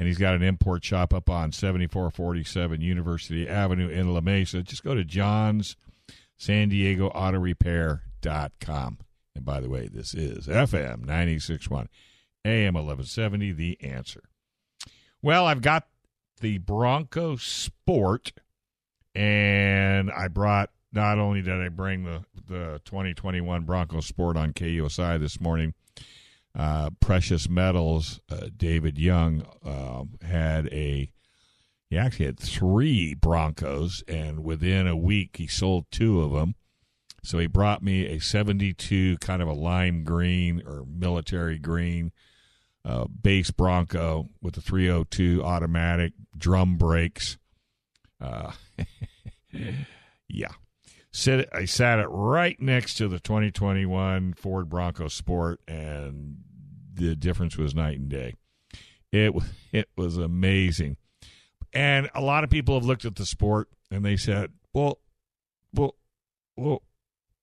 And 0.00 0.06
he's 0.06 0.16
got 0.16 0.34
an 0.34 0.42
import 0.42 0.82
shop 0.82 1.12
up 1.12 1.28
on 1.28 1.52
7447 1.52 2.80
University 2.80 3.46
Avenue 3.46 3.90
in 3.90 4.14
La 4.14 4.22
Mesa. 4.22 4.62
Just 4.62 4.82
go 4.82 4.94
to 4.94 5.04
John's 5.04 5.76
San 6.38 6.70
Diego 6.70 7.08
Auto 7.08 7.38
Repair.com. 7.38 8.96
And 9.36 9.44
by 9.44 9.60
the 9.60 9.68
way, 9.68 9.88
this 9.92 10.14
is 10.14 10.46
FM 10.46 11.00
961 11.00 11.90
AM 12.46 12.72
1170, 12.72 13.52
The 13.52 13.78
Answer. 13.82 14.22
Well, 15.20 15.44
I've 15.44 15.60
got 15.60 15.86
the 16.40 16.56
Bronco 16.56 17.36
Sport, 17.36 18.32
and 19.14 20.10
I 20.10 20.28
brought, 20.28 20.70
not 20.94 21.18
only 21.18 21.42
did 21.42 21.60
I 21.60 21.68
bring 21.68 22.04
the, 22.04 22.24
the 22.48 22.80
2021 22.86 23.64
Bronco 23.64 24.00
Sport 24.00 24.38
on 24.38 24.54
KUSI 24.54 25.20
this 25.20 25.38
morning, 25.42 25.74
uh, 26.56 26.90
Precious 27.00 27.48
Metals, 27.48 28.20
uh, 28.30 28.48
David 28.56 28.98
Young 28.98 29.46
um, 29.64 30.18
had 30.22 30.66
a, 30.68 31.10
he 31.88 31.98
actually 31.98 32.26
had 32.26 32.40
three 32.40 33.14
Broncos, 33.14 34.02
and 34.08 34.44
within 34.44 34.86
a 34.86 34.96
week 34.96 35.36
he 35.36 35.46
sold 35.46 35.86
two 35.90 36.20
of 36.22 36.32
them. 36.32 36.54
So 37.22 37.38
he 37.38 37.46
brought 37.46 37.82
me 37.82 38.06
a 38.06 38.18
72 38.18 39.18
kind 39.18 39.42
of 39.42 39.48
a 39.48 39.52
lime 39.52 40.04
green 40.04 40.62
or 40.66 40.84
military 40.86 41.58
green 41.58 42.12
uh, 42.84 43.04
base 43.08 43.50
Bronco 43.50 44.30
with 44.40 44.56
a 44.56 44.60
302 44.60 45.42
automatic 45.44 46.12
drum 46.36 46.76
brakes. 46.76 47.36
Uh, 48.20 48.52
yeah. 50.28 50.52
Sit, 51.12 51.48
I 51.52 51.64
sat 51.64 51.98
it 51.98 52.06
right 52.06 52.60
next 52.60 52.94
to 52.94 53.08
the 53.08 53.18
2021 53.18 54.34
Ford 54.34 54.68
Bronco 54.68 55.08
Sport, 55.08 55.60
and 55.66 56.36
the 56.94 57.16
difference 57.16 57.56
was 57.56 57.74
night 57.74 57.98
and 57.98 58.08
day. 58.08 58.36
It 59.10 59.34
it 59.72 59.88
was 59.96 60.16
amazing, 60.16 60.96
and 61.72 62.08
a 62.14 62.20
lot 62.20 62.44
of 62.44 62.50
people 62.50 62.74
have 62.74 62.84
looked 62.84 63.04
at 63.04 63.16
the 63.16 63.26
Sport 63.26 63.68
and 63.90 64.04
they 64.04 64.16
said, 64.16 64.52
"Well, 64.72 65.00
well, 65.74 65.96
well, 66.56 66.82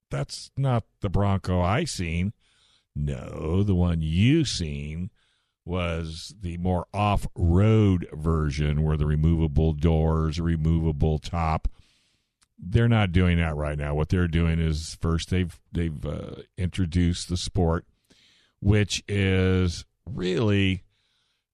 that's 0.09 0.49
not 0.55 0.85
the 1.01 1.09
Bronco 1.09 1.61
I 1.61 1.83
seen." 1.83 2.33
No, 2.95 3.63
the 3.63 3.75
one 3.75 4.01
you 4.01 4.45
seen 4.45 5.11
was 5.65 6.33
the 6.41 6.57
more 6.57 6.87
off-road 6.93 8.07
version, 8.13 8.81
where 8.81 8.97
the 8.97 9.05
removable 9.05 9.73
doors, 9.73 10.39
removable 10.39 11.19
top 11.19 11.67
they're 12.59 12.87
not 12.87 13.11
doing 13.11 13.37
that 13.37 13.55
right 13.55 13.77
now. 13.77 13.93
What 13.93 14.09
they're 14.09 14.27
doing 14.27 14.59
is 14.59 14.97
first 15.01 15.29
they've 15.29 15.57
they've 15.71 16.05
uh, 16.05 16.41
introduced 16.57 17.29
the 17.29 17.37
sport, 17.37 17.85
which 18.59 19.03
is 19.07 19.85
really, 20.05 20.83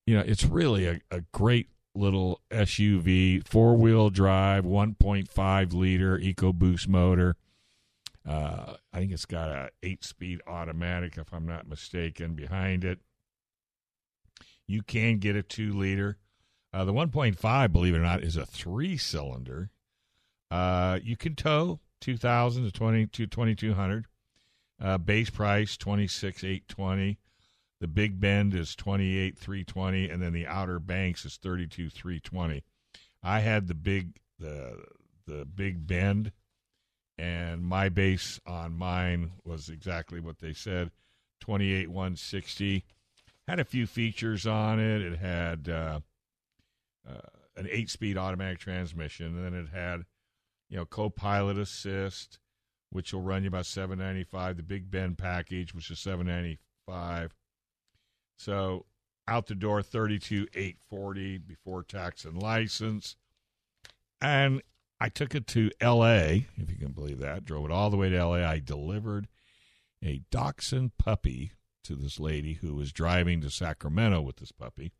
you 0.05 0.15
know, 0.15 0.23
it's 0.25 0.45
really 0.45 0.85
a, 0.85 1.01
a 1.11 1.21
great 1.31 1.69
little 1.95 2.41
SUV, 2.49 3.45
four 3.47 3.75
wheel 3.75 4.09
drive, 4.09 4.65
one 4.65 4.95
point 4.95 5.29
five 5.29 5.73
liter 5.73 6.17
EcoBoost 6.17 6.87
motor. 6.87 7.35
Uh, 8.27 8.75
I 8.93 8.99
think 8.99 9.11
it's 9.11 9.25
got 9.25 9.49
a 9.49 9.69
eight 9.81 10.03
speed 10.03 10.41
automatic, 10.47 11.17
if 11.17 11.33
I'm 11.33 11.45
not 11.45 11.67
mistaken, 11.67 12.35
behind 12.35 12.85
it. 12.85 12.99
You 14.65 14.81
can 14.81 15.17
get 15.17 15.35
a 15.35 15.43
two 15.43 15.73
liter. 15.73 16.17
Uh, 16.73 16.85
the 16.85 16.93
1.5, 16.93 17.71
believe 17.71 17.93
it 17.93 17.99
or 17.99 18.01
not, 18.01 18.23
is 18.23 18.35
a 18.35 18.47
three 18.47 18.97
cylinder. 18.97 19.69
Uh, 20.53 20.99
you 21.01 21.17
can 21.17 21.33
tow 21.33 21.79
2000 22.01 22.65
to 22.65 22.71
20 22.71 23.07
to 23.07 23.25
2200. 23.25 24.05
Uh, 24.79 24.99
base 24.99 25.31
price 25.31 25.77
26 25.77 26.43
820. 26.43 27.17
The 27.81 27.87
Big 27.87 28.19
Bend 28.19 28.53
is 28.53 28.75
28 28.75 29.35
320, 29.35 30.09
and 30.09 30.21
then 30.21 30.31
the 30.31 30.45
Outer 30.45 30.77
Banks 30.77 31.25
is 31.25 31.37
32 31.37 31.89
320. 31.89 32.63
I 33.23 33.39
had 33.39 33.67
the 33.67 33.73
big 33.73 34.19
the 34.37 34.83
the 35.25 35.43
Big 35.43 35.87
Bend, 35.87 36.31
and 37.17 37.63
my 37.63 37.89
base 37.89 38.39
on 38.45 38.77
mine 38.77 39.31
was 39.43 39.69
exactly 39.69 40.19
what 40.19 40.37
they 40.37 40.53
said, 40.53 40.91
28 41.41 41.89
160. 41.89 42.85
Had 43.47 43.59
a 43.59 43.65
few 43.65 43.87
features 43.87 44.45
on 44.45 44.79
it. 44.79 45.01
It 45.01 45.17
had 45.17 45.67
uh, 45.67 45.99
uh, 47.09 47.27
an 47.57 47.67
eight-speed 47.71 48.19
automatic 48.19 48.59
transmission, 48.59 49.35
and 49.35 49.43
then 49.43 49.55
it 49.55 49.69
had 49.69 50.05
you 50.73 50.79
know 50.79 50.85
co-pilot 50.85 51.59
assist, 51.59 52.39
which 52.89 53.13
will 53.13 53.21
run 53.21 53.43
you 53.43 53.49
about 53.49 53.67
795. 53.67 54.57
The 54.57 54.63
Big 54.63 54.89
Bend 54.89 55.19
package, 55.19 55.75
which 55.75 55.91
is 55.91 55.99
795. 55.99 57.35
So 58.37 58.87
out 59.27 59.45
the 59.45 59.53
door, 59.53 59.83
32 59.83 60.47
840 60.51 61.37
before 61.37 61.83
tax 61.83 62.25
and 62.25 62.41
license. 62.41 63.15
And 64.19 64.63
I 64.99 65.09
took 65.09 65.35
it 65.35 65.45
to 65.47 65.69
L.A., 65.79 66.47
if 66.57 66.71
you 66.71 66.77
can 66.77 66.93
believe 66.93 67.19
that. 67.19 67.45
Drove 67.45 67.65
it 67.65 67.71
all 67.71 67.91
the 67.91 67.97
way 67.97 68.09
to 68.09 68.17
L.A. 68.17 68.43
I 68.43 68.57
delivered 68.57 69.27
a 70.03 70.23
dachshund 70.31 70.97
puppy 70.97 71.51
to 71.83 71.95
this 71.95 72.19
lady 72.19 72.53
who 72.53 72.73
was 72.73 72.91
driving 72.91 73.41
to 73.41 73.51
Sacramento 73.51 74.21
with 74.21 74.37
this 74.37 74.51
puppy. 74.51 74.91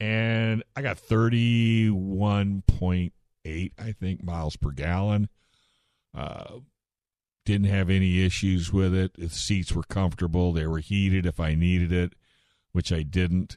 And 0.00 0.64
I 0.74 0.80
got 0.80 0.96
31.8, 0.96 3.12
I 3.44 3.94
think, 3.98 4.22
miles 4.22 4.56
per 4.56 4.70
gallon. 4.70 5.28
Uh, 6.14 6.60
didn't 7.44 7.68
have 7.68 7.90
any 7.90 8.24
issues 8.24 8.72
with 8.72 8.94
it. 8.94 9.14
The 9.14 9.28
seats 9.28 9.72
were 9.72 9.82
comfortable. 9.82 10.52
They 10.52 10.66
were 10.66 10.78
heated 10.78 11.26
if 11.26 11.40
I 11.40 11.54
needed 11.54 11.92
it, 11.92 12.14
which 12.72 12.92
I 12.92 13.02
didn't. 13.02 13.56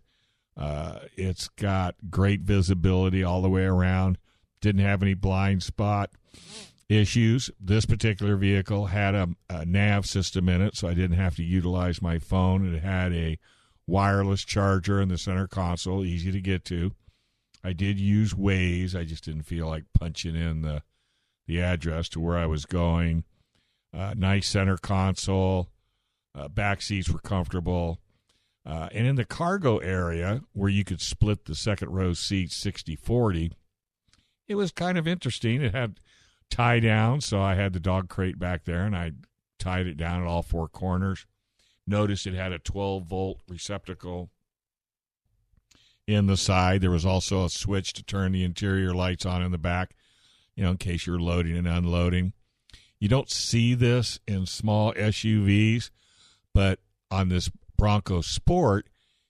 Uh, 0.58 1.00
it's 1.16 1.50
got 1.50 1.96
great 2.10 2.42
visibility 2.42 3.24
all 3.24 3.42
the 3.42 3.50
way 3.50 3.66
around. 3.66 4.18
Didn't 4.62 4.82
have 4.82 5.04
any 5.04 5.14
blind 5.14 5.62
spot 5.62 6.12
issues. 6.90 7.52
This 7.60 7.86
particular 7.86 8.36
vehicle 8.36 8.88
had 8.88 9.14
a, 9.14 9.30
a 9.50 9.66
nav 9.66 10.06
system 10.06 10.50
in 10.50 10.62
it, 10.62 10.76
so 10.76 10.88
I 10.88 10.94
didn't 10.94 11.18
have 11.18 11.36
to 11.36 11.44
utilize 11.44 12.02
my 12.02 12.20
phone. 12.20 12.74
It 12.74 12.82
had 12.82 13.14
a 13.14 13.38
wireless 13.86 14.44
charger 14.44 15.00
in 15.00 15.10
the 15.10 15.18
center 15.18 15.48
console, 15.48 16.04
easy 16.04 16.32
to 16.32 16.42
get 16.42 16.66
to. 16.66 16.94
I 17.66 17.74
did 17.74 18.00
use 18.00 18.34
Waze. 18.36 18.96
I 18.96 19.06
just 19.06 19.24
didn't 19.24 19.44
feel 19.44 19.68
like 19.68 19.86
punching 19.98 20.36
in 20.36 20.62
the 20.62 20.84
the 21.48 21.62
address 21.62 22.10
to 22.10 22.20
where 22.20 22.38
I 22.38 22.46
was 22.46 22.66
going. 22.66 23.24
Uh, 23.92 24.14
nice 24.16 24.48
center 24.48 24.78
console. 24.78 25.70
Uh, 26.36 26.48
back 26.48 26.82
seats 26.82 27.10
were 27.10 27.20
comfortable. 27.20 28.00
Uh, 28.66 28.90
and 28.92 29.08
in 29.08 29.16
the 29.16 29.26
cargo 29.26 29.78
area, 29.78 30.42
where 30.54 30.70
you 30.70 30.84
could 30.84 31.02
split 31.02 31.46
the 31.46 31.56
second 31.56 31.90
row 31.90 32.14
seats 32.14 32.56
60 32.56 32.96
40, 32.96 33.52
it 34.48 34.56
was 34.56 34.72
kind 34.72 34.98
of 34.98 35.08
interesting. 35.08 35.62
It 35.64 35.74
had 35.74 36.00
tie 36.52 36.80
down, 36.80 37.22
so 37.22 37.42
I 37.42 37.56
had 37.56 37.74
the 37.74 37.80
dog 37.80 38.10
crate 38.10 38.38
back 38.38 38.66
there 38.66 38.86
and 38.86 38.96
I 38.96 39.14
tied 39.58 39.88
it 39.88 39.98
down 39.98 40.22
at 40.22 40.28
all 40.28 40.44
four 40.44 40.68
corners. 40.68 41.26
Noticed 41.88 42.28
it 42.28 42.34
had 42.36 42.52
a 42.52 42.60
12 42.60 43.06
volt 43.06 43.40
receptacle 43.48 44.30
in 46.08 46.28
the 46.28 46.38
side. 46.38 46.82
There 46.82 46.92
was 46.92 47.06
also 47.06 47.46
a 47.46 47.50
switch 47.50 47.94
to 47.94 48.04
turn 48.04 48.32
the 48.32 48.44
interior 48.44 48.94
lights 48.94 49.26
on 49.26 49.42
in 49.42 49.52
the 49.52 49.58
back, 49.58 49.96
you 50.56 50.64
know, 50.64 50.72
in 50.72 50.78
case 50.78 51.06
you're 51.06 51.20
loading 51.20 51.58
and 51.58 51.68
unloading. 51.68 52.34
You 53.00 53.10
don't 53.10 53.30
see 53.30 53.74
this 53.74 54.20
in 54.28 54.46
small 54.46 54.94
SUVs, 54.94 55.90
but 56.54 56.80
on 57.12 57.30
this 57.30 57.50
Bronco 57.78 58.22
Sport, 58.22 58.88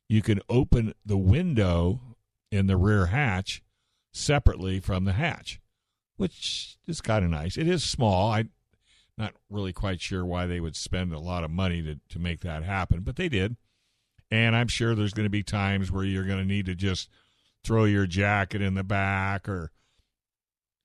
you 0.07 0.21
can 0.21 0.39
open 0.49 0.93
the 1.05 1.17
window 1.17 1.99
in 2.51 2.67
the 2.67 2.77
rear 2.77 3.07
hatch 3.07 3.63
separately 4.11 4.79
from 4.79 5.05
the 5.05 5.13
hatch, 5.13 5.59
which 6.15 6.77
is 6.87 7.01
kind 7.01 7.25
of 7.25 7.31
nice. 7.31 7.57
It 7.57 7.67
is 7.67 7.83
small. 7.83 8.31
I'm 8.31 8.51
not 9.17 9.33
really 9.49 9.73
quite 9.73 10.01
sure 10.01 10.25
why 10.25 10.45
they 10.45 10.59
would 10.59 10.75
spend 10.75 11.13
a 11.13 11.19
lot 11.19 11.43
of 11.43 11.51
money 11.51 11.81
to, 11.81 11.99
to 12.09 12.19
make 12.19 12.41
that 12.41 12.63
happen, 12.63 13.01
but 13.01 13.15
they 13.15 13.29
did. 13.29 13.55
And 14.35 14.53
I'm 14.53 14.67
sure 14.67 14.95
there's 14.95 15.13
going 15.13 15.25
to 15.25 15.29
be 15.29 15.43
times 15.43 15.89
where 15.89 16.03
you're 16.03 16.25
going 16.25 16.39
to 16.39 16.45
need 16.45 16.65
to 16.65 16.75
just 16.75 17.09
throw 17.63 17.85
your 17.85 18.05
jacket 18.05 18.61
in 18.61 18.73
the 18.73 18.83
back 18.83 19.47
or 19.47 19.71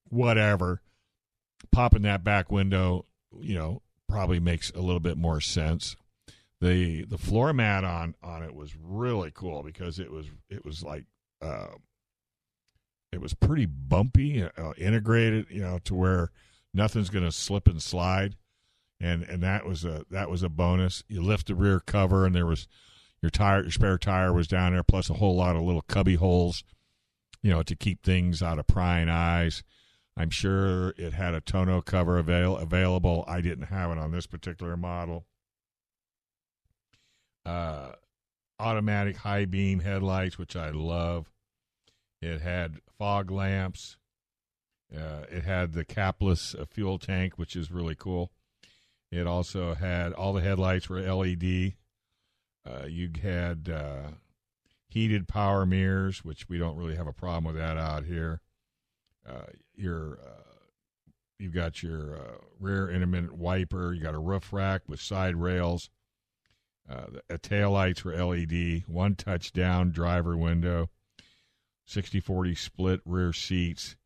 whatever. 0.09 0.81
Popping 1.73 2.03
that 2.03 2.23
back 2.23 2.53
window, 2.53 3.07
you 3.41 3.57
know, 3.57 3.83
probably 4.09 4.39
makes 4.39 4.71
a 4.71 4.81
little 4.81 5.01
bit 5.01 5.17
more 5.17 5.41
sense. 5.41 5.97
The 6.61 7.05
the 7.05 7.19
floor 7.19 7.53
mat 7.53 7.83
on 7.83 8.15
on 8.23 8.45
it 8.45 8.55
was 8.55 8.77
really 8.81 9.33
cool 9.35 9.65
because 9.65 9.99
it 9.99 10.13
was 10.13 10.27
it 10.49 10.65
was 10.65 10.85
like 10.85 11.07
uh, 11.43 11.75
it 13.11 13.21
was 13.21 13.35
pretty 13.35 13.67
bumpy, 13.67 14.45
uh, 14.45 14.73
integrated, 14.79 15.47
you 15.51 15.63
know, 15.63 15.81
to 15.85 15.95
where 15.95 16.31
nothing's 16.73 17.11
going 17.11 17.25
to 17.25 17.33
slip 17.33 17.67
and 17.67 17.83
slide, 17.83 18.37
and 19.01 19.25
and 19.25 19.43
that 19.43 19.67
was 19.67 19.85
a 19.85 20.05
that 20.11 20.31
was 20.31 20.45
a 20.45 20.49
bonus. 20.49 21.03
You 21.09 21.21
lift 21.21 21.49
the 21.49 21.57
rear 21.57 21.81
cover, 21.81 22.27
and 22.27 22.35
there 22.35 22.47
was 22.47 22.69
your 23.23 23.31
tire, 23.31 23.63
your 23.63 23.71
spare 23.71 23.99
tire 23.99 24.33
was 24.33 24.49
down 24.49 24.73
there, 24.73 24.83
plus 24.83 25.11
a 25.11 25.15
whole 25.15 25.37
lot 25.37 25.57
of 25.57 25.63
little 25.63 25.83
cubby 25.83 26.15
holes, 26.15 26.65
you 27.43 27.51
know, 27.51 27.63
to 27.63 27.77
keep 27.77 28.03
things 28.03 28.43
out 28.43 28.59
of 28.59 28.67
prying 28.67 29.09
eyes. 29.09 29.63
I'm 30.17 30.31
sure 30.31 30.91
it 30.97 31.13
had 31.13 31.35
a 31.35 31.41
tonneau 31.41 31.81
cover 31.81 32.19
avail- 32.19 32.57
available. 32.57 33.25
I 33.27 33.41
didn't 33.41 33.67
have 33.67 33.91
it 33.91 33.99
on 33.99 34.11
this 34.11 34.27
particular 34.27 34.77
model. 34.77 35.27
Uh, 37.47 37.93
automatic 38.59 39.17
high 39.17 39.47
beam 39.47 39.81
headlights, 39.81 40.39
which 40.39 40.57
I 40.57 40.71
love. 40.71 41.31
It 42.21 42.41
had 42.41 42.81
fog 42.99 43.31
lamps. 43.31 43.97
Uh, 44.95 45.25
it 45.31 45.45
had 45.45 45.73
the 45.73 45.85
capless 45.85 46.59
uh, 46.59 46.65
fuel 46.67 46.99
tank, 46.99 47.39
which 47.39 47.57
is 47.57 47.71
really 47.71 47.95
cool. 47.95 48.31
It 49.11 49.27
also 49.27 49.75
had 49.75 50.13
all 50.13 50.33
the 50.33 50.43
headlights 50.43 50.89
were 50.89 51.01
LED. 51.01 51.75
Uh, 52.71 52.87
you 52.87 53.11
had 53.23 53.69
uh, 53.69 54.11
heated 54.89 55.27
power 55.29 55.67
mirrors, 55.67 56.25
which 56.25 56.49
we 56.49 56.59
don't 56.59 56.77
really 56.77 56.97
have 56.97 57.07
a 57.07 57.13
problem 57.13 57.45
with 57.45 57.57
that 57.57 57.77
out 57.77 58.05
here. 58.05 58.41
Uh, 59.29 59.47
your 59.75 60.19
uh, 60.25 60.67
you've 61.39 61.55
got 61.55 61.83
your 61.83 62.19
rear 62.59 62.91
intermittent 62.91 63.37
wiper. 63.37 63.93
You 63.93 64.03
got 64.03 64.15
a 64.15 64.19
roof 64.19 64.53
rack 64.53 64.83
with 64.89 65.01
side 65.01 65.37
rails. 65.37 65.91
the 66.89 67.39
tail 67.39 67.71
lights 67.71 68.05
were 68.05 68.15
LED. 68.15 68.85
One 68.87 69.15
touchdown 69.15 69.91
driver 69.91 70.37
window 70.37 70.91
60 71.91 72.21
40 72.21 72.55
split 72.55 73.01
rear 73.05 73.33
seats, 73.33 73.97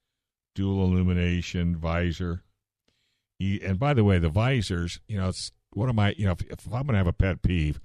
dual 0.54 0.84
illumination 0.84 1.76
visor. 1.76 2.42
And 3.38 3.78
by 3.78 3.92
the 3.92 4.04
way, 4.04 4.18
the 4.18 4.30
visors, 4.30 5.00
you 5.06 5.18
know, 5.18 5.28
it's 5.28 5.52
what 5.74 5.90
am 5.90 5.98
I, 5.98 6.14
you 6.16 6.24
know, 6.24 6.32
if, 6.32 6.42
if 6.42 6.66
I'm 6.66 6.86
going 6.86 6.92
to 6.92 6.96
have 6.96 7.06
a 7.06 7.12
pet 7.12 7.42
peeve, 7.42 7.80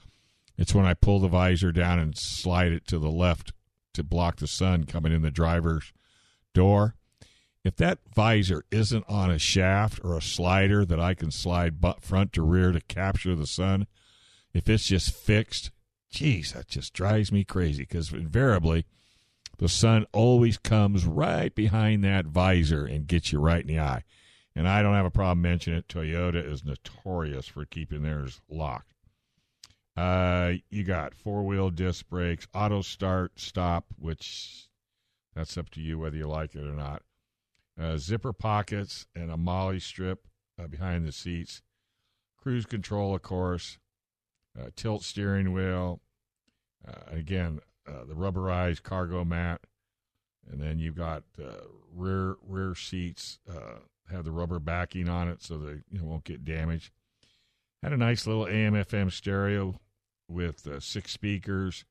it's 0.59 0.75
when 0.75 0.85
I 0.85 0.93
pull 0.93 1.21
the 1.21 1.29
visor 1.29 1.71
down 1.71 1.99
and 1.99 2.17
slide 2.17 2.73
it 2.73 2.85
to 2.87 2.99
the 2.99 3.09
left 3.09 3.53
to 3.93 4.03
block 4.03 4.35
the 4.35 4.47
sun 4.47 4.83
coming 4.83 5.13
in 5.13 5.21
the 5.21 5.31
driver's 5.31 5.93
door. 6.53 6.95
If 7.63 7.77
that 7.77 7.99
visor 8.13 8.65
isn't 8.69 9.05
on 9.07 9.31
a 9.31 9.39
shaft 9.39 10.01
or 10.03 10.17
a 10.17 10.21
slider 10.21 10.83
that 10.83 10.99
I 10.99 11.13
can 11.13 11.31
slide 11.31 11.77
front 12.01 12.33
to 12.33 12.41
rear 12.41 12.73
to 12.73 12.81
capture 12.81 13.35
the 13.35 13.47
sun, 13.47 13.87
if 14.53 14.67
it's 14.67 14.85
just 14.85 15.13
fixed, 15.13 15.71
geez, 16.11 16.51
that 16.51 16.67
just 16.67 16.93
drives 16.93 17.31
me 17.31 17.45
crazy 17.45 17.83
because 17.83 18.11
invariably 18.11 18.85
the 19.59 19.69
sun 19.69 20.05
always 20.11 20.57
comes 20.57 21.05
right 21.05 21.55
behind 21.55 22.03
that 22.03 22.25
visor 22.25 22.85
and 22.85 23.07
gets 23.07 23.31
you 23.31 23.39
right 23.39 23.61
in 23.61 23.67
the 23.67 23.79
eye. 23.79 24.03
And 24.53 24.67
I 24.67 24.81
don't 24.81 24.95
have 24.95 25.05
a 25.05 25.11
problem 25.11 25.41
mentioning 25.41 25.79
it. 25.79 25.87
Toyota 25.87 26.45
is 26.45 26.65
notorious 26.65 27.47
for 27.47 27.63
keeping 27.63 28.03
theirs 28.03 28.41
locked. 28.49 28.93
Uh, 29.99 30.53
you 30.69 30.85
got 30.85 31.13
four 31.13 31.43
wheel 31.43 31.69
disc 31.69 32.07
brakes, 32.07 32.47
auto 32.53 32.81
start, 32.81 33.37
stop, 33.37 33.87
which 33.97 34.69
that's 35.35 35.57
up 35.57 35.69
to 35.69 35.81
you 35.81 35.99
whether 35.99 36.15
you 36.15 36.25
like 36.25 36.55
it 36.55 36.63
or 36.63 36.71
not. 36.71 37.03
Uh, 37.77 37.97
zipper 37.97 38.31
pockets 38.31 39.07
and 39.13 39.29
a 39.29 39.35
MOLLE 39.35 39.77
strip 39.81 40.25
uh, 40.57 40.67
behind 40.67 41.05
the 41.05 41.11
seats. 41.11 41.61
Cruise 42.37 42.65
control, 42.65 43.13
of 43.13 43.23
course. 43.23 43.77
Uh, 44.57 44.69
tilt 44.73 45.03
steering 45.03 45.51
wheel. 45.51 45.99
Uh, 46.87 47.11
again, 47.11 47.59
uh, 47.85 48.05
the 48.07 48.15
rubberized 48.15 48.83
cargo 48.83 49.25
mat, 49.25 49.59
and 50.49 50.61
then 50.61 50.79
you've 50.79 50.95
got 50.95 51.23
rear 51.93 52.37
rear 52.47 52.73
seats 52.73 53.39
have 54.09 54.23
the 54.23 54.31
rubber 54.31 54.59
backing 54.59 55.09
on 55.09 55.27
it 55.27 55.43
so 55.43 55.57
they 55.57 55.81
you 55.91 55.99
know, 55.99 56.05
won't 56.05 56.23
get 56.23 56.45
damaged. 56.45 56.93
Had 57.83 57.91
a 57.91 57.97
nice 57.97 58.25
little 58.25 58.47
AM/FM 58.47 59.11
stereo 59.11 59.77
with 60.29 60.67
uh, 60.67 60.79
six 60.79 61.11
speakers. 61.11 61.83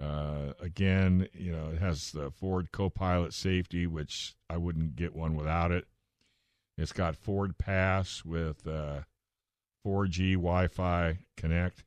Uh, 0.00 0.52
again, 0.60 1.28
you 1.32 1.52
know, 1.52 1.70
it 1.74 1.78
has 1.78 2.12
the 2.12 2.30
Ford 2.30 2.72
Copilot 2.72 3.34
safety, 3.34 3.86
which 3.86 4.34
I 4.48 4.56
wouldn't 4.56 4.96
get 4.96 5.14
one 5.14 5.34
without 5.34 5.72
it. 5.72 5.86
It's 6.78 6.92
got 6.92 7.16
Ford 7.16 7.58
Pass 7.58 8.24
with 8.24 8.64
4G 8.64 10.34
Wi-Fi 10.34 11.18
Connect 11.36 11.84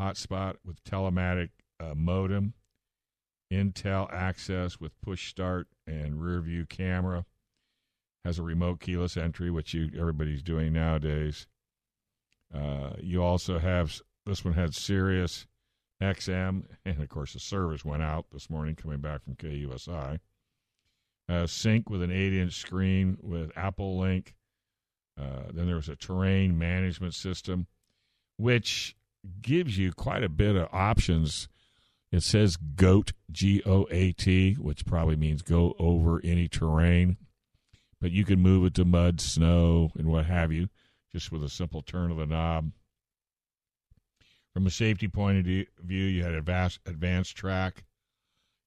hotspot 0.00 0.56
with 0.64 0.82
telematic 0.84 1.50
uh, 1.78 1.94
modem, 1.94 2.54
Intel 3.52 4.12
access 4.12 4.80
with 4.80 5.00
push 5.02 5.28
start 5.28 5.66
and 5.86 6.22
rear 6.22 6.40
view 6.40 6.64
camera, 6.64 7.26
has 8.24 8.38
a 8.38 8.42
remote 8.42 8.80
keyless 8.80 9.16
entry, 9.16 9.50
which 9.50 9.74
you 9.74 9.90
everybody's 9.98 10.42
doing 10.42 10.72
nowadays. 10.72 11.46
Uh, 12.54 12.92
you 13.00 13.22
also 13.22 13.58
have 13.58 14.00
this 14.30 14.44
one 14.44 14.54
had 14.54 14.74
Sirius 14.74 15.46
XM, 16.00 16.62
and 16.84 17.02
of 17.02 17.08
course 17.08 17.32
the 17.32 17.40
service 17.40 17.84
went 17.84 18.02
out 18.02 18.26
this 18.32 18.48
morning 18.48 18.76
coming 18.76 19.00
back 19.00 19.24
from 19.24 19.34
KUSI. 19.34 20.20
Uh, 21.28 21.46
sync 21.46 21.90
with 21.90 22.00
an 22.00 22.12
8 22.12 22.32
inch 22.32 22.54
screen 22.54 23.18
with 23.20 23.50
Apple 23.56 23.98
Link. 23.98 24.34
Uh, 25.20 25.50
then 25.52 25.66
there 25.66 25.76
was 25.76 25.88
a 25.88 25.96
terrain 25.96 26.56
management 26.56 27.14
system, 27.14 27.66
which 28.36 28.96
gives 29.42 29.76
you 29.76 29.92
quite 29.92 30.22
a 30.22 30.28
bit 30.28 30.56
of 30.56 30.68
options. 30.72 31.48
It 32.12 32.22
says 32.22 32.56
GOAT, 32.56 33.12
G 33.30 33.62
O 33.66 33.86
A 33.90 34.12
T, 34.12 34.54
which 34.54 34.86
probably 34.86 35.16
means 35.16 35.42
go 35.42 35.74
over 35.78 36.20
any 36.24 36.48
terrain, 36.48 37.16
but 38.00 38.12
you 38.12 38.24
can 38.24 38.40
move 38.40 38.64
it 38.64 38.74
to 38.74 38.84
mud, 38.84 39.20
snow, 39.20 39.90
and 39.98 40.08
what 40.08 40.26
have 40.26 40.52
you, 40.52 40.68
just 41.12 41.30
with 41.30 41.44
a 41.44 41.48
simple 41.48 41.82
turn 41.82 42.10
of 42.10 42.16
the 42.16 42.26
knob. 42.26 42.70
From 44.54 44.66
a 44.66 44.70
safety 44.70 45.08
point 45.08 45.38
of 45.38 45.44
view, 45.44 46.04
you 46.04 46.24
had 46.24 46.34
advanced, 46.34 46.82
AdvanceTrac, 46.84 47.84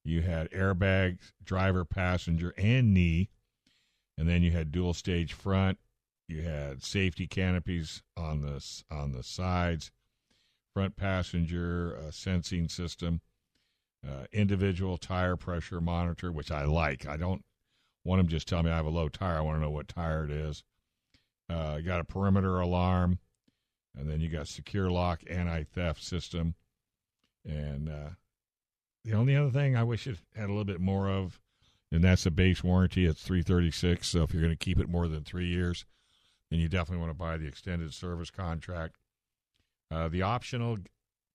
you 0.06 0.22
had 0.22 0.50
airbags, 0.52 1.32
driver, 1.44 1.86
passenger, 1.86 2.54
and 2.58 2.94
knee, 2.94 3.30
and 4.18 4.28
then 4.28 4.44
you 4.44 4.52
had 4.52 4.72
dual 4.72 4.94
stage 4.94 5.34
front. 5.34 5.80
You 6.28 6.42
had 6.42 6.84
safety 6.84 7.28
canopies 7.28 8.02
on 8.18 8.42
the 8.42 8.64
on 8.90 9.12
the 9.12 9.24
sides, 9.24 9.92
front 10.74 10.96
passenger 10.96 11.98
uh, 11.98 12.12
sensing 12.12 12.70
system, 12.70 13.22
uh, 14.08 14.26
individual 14.32 14.98
tire 14.98 15.36
pressure 15.36 15.82
monitor, 15.82 16.32
which 16.32 16.52
I 16.52 16.64
like. 16.66 17.06
I 17.06 17.18
don't 17.18 17.44
want 18.04 18.20
them 18.20 18.28
just 18.28 18.48
tell 18.48 18.64
me 18.64 18.72
I 18.72 18.76
have 18.76 18.86
a 18.86 18.90
low 18.90 19.10
tire. 19.10 19.38
I 19.38 19.42
want 19.42 19.58
to 19.58 19.62
know 19.62 19.70
what 19.70 19.88
tire 19.88 20.26
it 20.26 20.32
is. 20.32 20.64
Uh, 21.50 21.80
got 21.80 22.00
a 22.00 22.06
perimeter 22.06 22.60
alarm, 22.60 23.20
and 23.98 24.10
then 24.10 24.20
you 24.20 24.30
got 24.30 24.48
secure 24.48 24.90
lock 24.90 25.22
anti 25.30 25.64
theft 25.64 26.04
system, 26.04 26.56
and 27.46 27.90
uh, 27.90 28.10
the 29.04 29.14
only 29.14 29.36
other 29.36 29.52
thing 29.52 29.76
I 29.76 29.84
wish 29.84 30.08
it 30.08 30.18
had 30.36 30.46
a 30.46 30.48
little 30.48 30.64
bit 30.64 30.82
more 30.82 31.10
of, 31.10 31.40
and 31.92 32.04
that's 32.04 32.26
a 32.26 32.32
base 32.32 32.64
warranty. 32.64 33.06
It's 33.06 33.22
three 33.22 33.42
thirty 33.42 33.72
six. 33.72 34.08
So 34.08 34.24
if 34.24 34.34
you're 34.34 34.42
going 34.42 34.56
to 34.56 34.66
keep 34.66 34.80
it 34.80 34.90
more 34.90 35.08
than 35.08 35.24
three 35.24 35.48
years, 35.48 35.86
then 36.50 36.60
you 36.60 36.68
definitely 36.68 37.00
want 37.00 37.12
to 37.12 37.18
buy 37.18 37.38
the 37.38 37.48
extended 37.48 37.94
service 37.94 38.32
contract. 38.32 38.98
Uh, 39.92 40.08
the 40.08 40.22
optional 40.22 40.78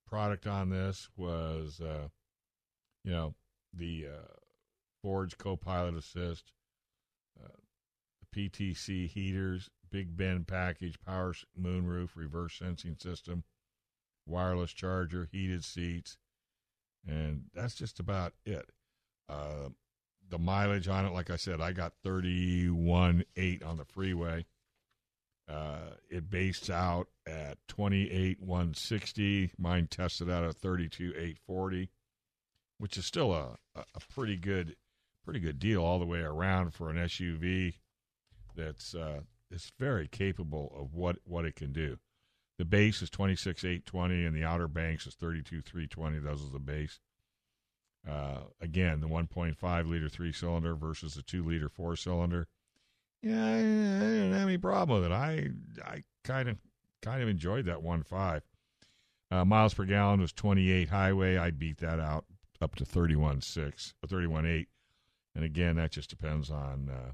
product 0.07 0.47
on 0.47 0.71
this 0.71 1.09
was, 1.17 1.81
uh, 1.81 2.09
you 3.05 3.13
know, 3.13 3.35
the 3.73 4.07
uh, 4.07 4.33
Ford's 5.03 5.35
Copilot 5.35 5.97
Assist, 5.97 6.53
uh, 7.43 7.49
the 8.33 8.49
PTC 8.49 9.09
heaters, 9.09 9.71
Big 9.91 10.17
Bend 10.17 10.47
package, 10.47 10.99
power 11.05 11.35
moonroof, 11.61 12.11
reverse 12.15 12.55
sensing 12.59 12.97
system, 12.99 13.45
wireless 14.27 14.73
charger, 14.73 15.29
heated 15.31 15.65
seats, 15.65 16.17
and 17.07 17.45
that's 17.55 17.75
just 17.75 18.01
about 18.01 18.35
it. 18.45 18.71
Uh, 19.29 19.71
the 20.31 20.39
mileage 20.39 20.89
on 20.89 21.07
it, 21.07 21.13
like 21.13 21.31
I 21.31 21.37
said, 21.37 21.61
I 21.61 21.73
got 21.73 21.95
31.8 22.05 23.67
on 23.67 23.77
the 23.79 23.85
freeway. 23.85 24.47
Uh, 25.49 25.93
it 26.11 26.29
based 26.29 26.69
out 26.69 27.09
at 27.27 27.57
28 27.69 28.43
160. 28.43 29.53
Mine 29.57 29.87
tested 29.91 30.29
out 30.29 30.45
at 30.45 30.57
32 30.57 31.11
840, 31.11 31.91
which 32.77 32.99
is 32.99 33.07
still 33.07 33.33
a, 33.33 33.57
a 33.75 34.01
pretty 34.15 34.37
good 34.37 34.77
pretty 35.25 35.41
good 35.41 35.59
deal 35.59 35.83
all 35.83 35.99
the 35.99 36.07
way 36.07 36.21
around 36.21 36.73
for 36.73 36.91
an 36.91 36.97
SUV 36.97 37.75
that's 38.57 38.95
uh, 38.95 39.21
is 39.51 39.73
very 39.79 40.09
capable 40.09 40.75
of 40.79 40.95
what, 40.95 41.19
what 41.25 41.45
it 41.45 41.57
can 41.57 41.73
do. 41.73 41.99
The 42.59 42.65
base 42.65 43.03
is 43.03 43.11
26 43.11 43.65
820 43.65 44.25
and 44.25 44.37
the 44.37 44.45
Outer 44.45 44.69
Banks 44.69 45.07
is 45.07 45.15
32 45.15 45.63
320. 45.63 46.19
Those 46.19 46.45
are 46.45 46.53
the 46.53 46.59
base. 46.59 47.01
Uh, 48.09 48.41
again, 48.61 49.01
the 49.01 49.09
1.5 49.09 49.89
liter 49.89 50.09
three 50.09 50.33
cylinder 50.33 50.75
versus 50.75 51.15
the 51.15 51.23
two 51.23 51.45
liter 51.45 51.69
four 51.69 51.95
cylinder 51.97 52.49
yeah, 53.23 53.45
I, 53.45 53.55
I, 53.55 53.61
didn't 53.61 54.33
have 54.33 54.49
any 54.49 54.59
problem 54.59 55.01
with 55.01 55.11
it. 55.11 55.15
I 55.15 55.51
I 55.85 56.05
kind 56.25 56.49
of 56.49 56.57
kind 57.03 57.23
of 57.23 57.29
enjoyed 57.29 57.67
that 57.67 57.83
one 57.83 58.03
five. 58.03 58.43
Uh, 59.31 59.45
miles 59.45 59.75
per 59.75 59.85
gallon 59.85 60.21
was 60.21 60.33
28 60.33 60.89
highway. 60.89 61.37
I 61.37 61.51
beat 61.51 61.79
that 61.79 62.01
out 62.01 62.25
up 62.63 62.77
to 62.77 62.85
31.6 62.85 63.93
or 64.03 64.09
31.8. 64.09 64.67
And 65.35 65.45
again, 65.45 65.77
that 65.77 65.91
just 65.91 66.09
depends 66.09 66.51
on 66.51 66.89
uh, 66.91 67.11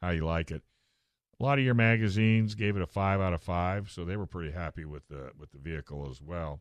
how 0.00 0.10
you 0.10 0.24
like 0.24 0.52
it. 0.52 0.62
A 1.38 1.42
lot 1.42 1.58
of 1.58 1.64
your 1.64 1.74
magazines 1.74 2.54
gave 2.54 2.76
it 2.76 2.82
a 2.82 2.86
five 2.86 3.20
out 3.20 3.32
of 3.32 3.42
five, 3.42 3.90
so 3.90 4.04
they 4.04 4.16
were 4.16 4.26
pretty 4.26 4.52
happy 4.52 4.84
with 4.84 5.08
the 5.08 5.32
with 5.38 5.50
the 5.52 5.58
vehicle 5.58 6.08
as 6.10 6.22
well. 6.22 6.60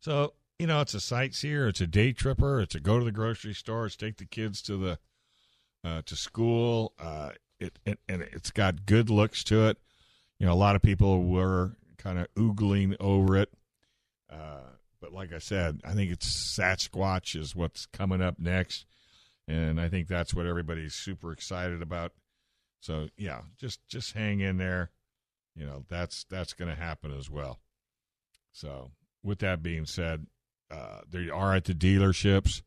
So 0.00 0.34
you 0.58 0.66
know, 0.66 0.80
it's 0.80 0.94
a 0.94 1.00
sightseer, 1.00 1.68
it's 1.68 1.80
a 1.80 1.86
day 1.86 2.12
tripper, 2.12 2.60
it's 2.60 2.74
a 2.74 2.80
go 2.80 2.98
to 2.98 3.04
the 3.04 3.12
grocery 3.12 3.54
store, 3.54 3.86
it's 3.86 3.96
take 3.96 4.16
the 4.16 4.26
kids 4.26 4.60
to 4.62 4.76
the 4.76 4.98
uh, 5.84 6.02
to 6.06 6.16
school. 6.16 6.92
Uh, 6.98 7.30
it, 7.60 7.78
it, 7.84 7.98
and 8.08 8.22
it's 8.22 8.50
got 8.50 8.86
good 8.86 9.10
looks 9.10 9.42
to 9.44 9.66
it. 9.68 9.78
You 10.38 10.46
know, 10.46 10.52
a 10.52 10.54
lot 10.54 10.76
of 10.76 10.82
people 10.82 11.24
were 11.24 11.76
kind 11.96 12.18
of 12.18 12.32
oogling 12.34 12.96
over 13.00 13.36
it. 13.36 13.52
Uh, 14.30 14.70
but 15.00 15.12
like 15.12 15.32
I 15.32 15.38
said, 15.38 15.80
I 15.84 15.94
think 15.94 16.10
it's 16.10 16.56
Sasquatch 16.58 17.36
is 17.36 17.54
what's 17.54 17.86
coming 17.86 18.20
up 18.20 18.38
next, 18.38 18.84
and 19.46 19.80
I 19.80 19.88
think 19.88 20.08
that's 20.08 20.34
what 20.34 20.46
everybody's 20.46 20.94
super 20.94 21.32
excited 21.32 21.82
about. 21.82 22.12
So 22.80 23.08
yeah, 23.16 23.40
just 23.58 23.86
just 23.88 24.12
hang 24.12 24.40
in 24.40 24.58
there. 24.58 24.90
You 25.54 25.66
know, 25.66 25.84
that's 25.88 26.24
that's 26.24 26.52
going 26.52 26.70
to 26.70 26.80
happen 26.80 27.16
as 27.16 27.28
well. 27.28 27.58
So 28.52 28.92
with 29.22 29.40
that 29.40 29.62
being 29.62 29.86
said, 29.86 30.26
uh, 30.70 31.00
they 31.08 31.28
are 31.28 31.54
at 31.54 31.64
the 31.64 31.74
dealerships. 31.74 32.62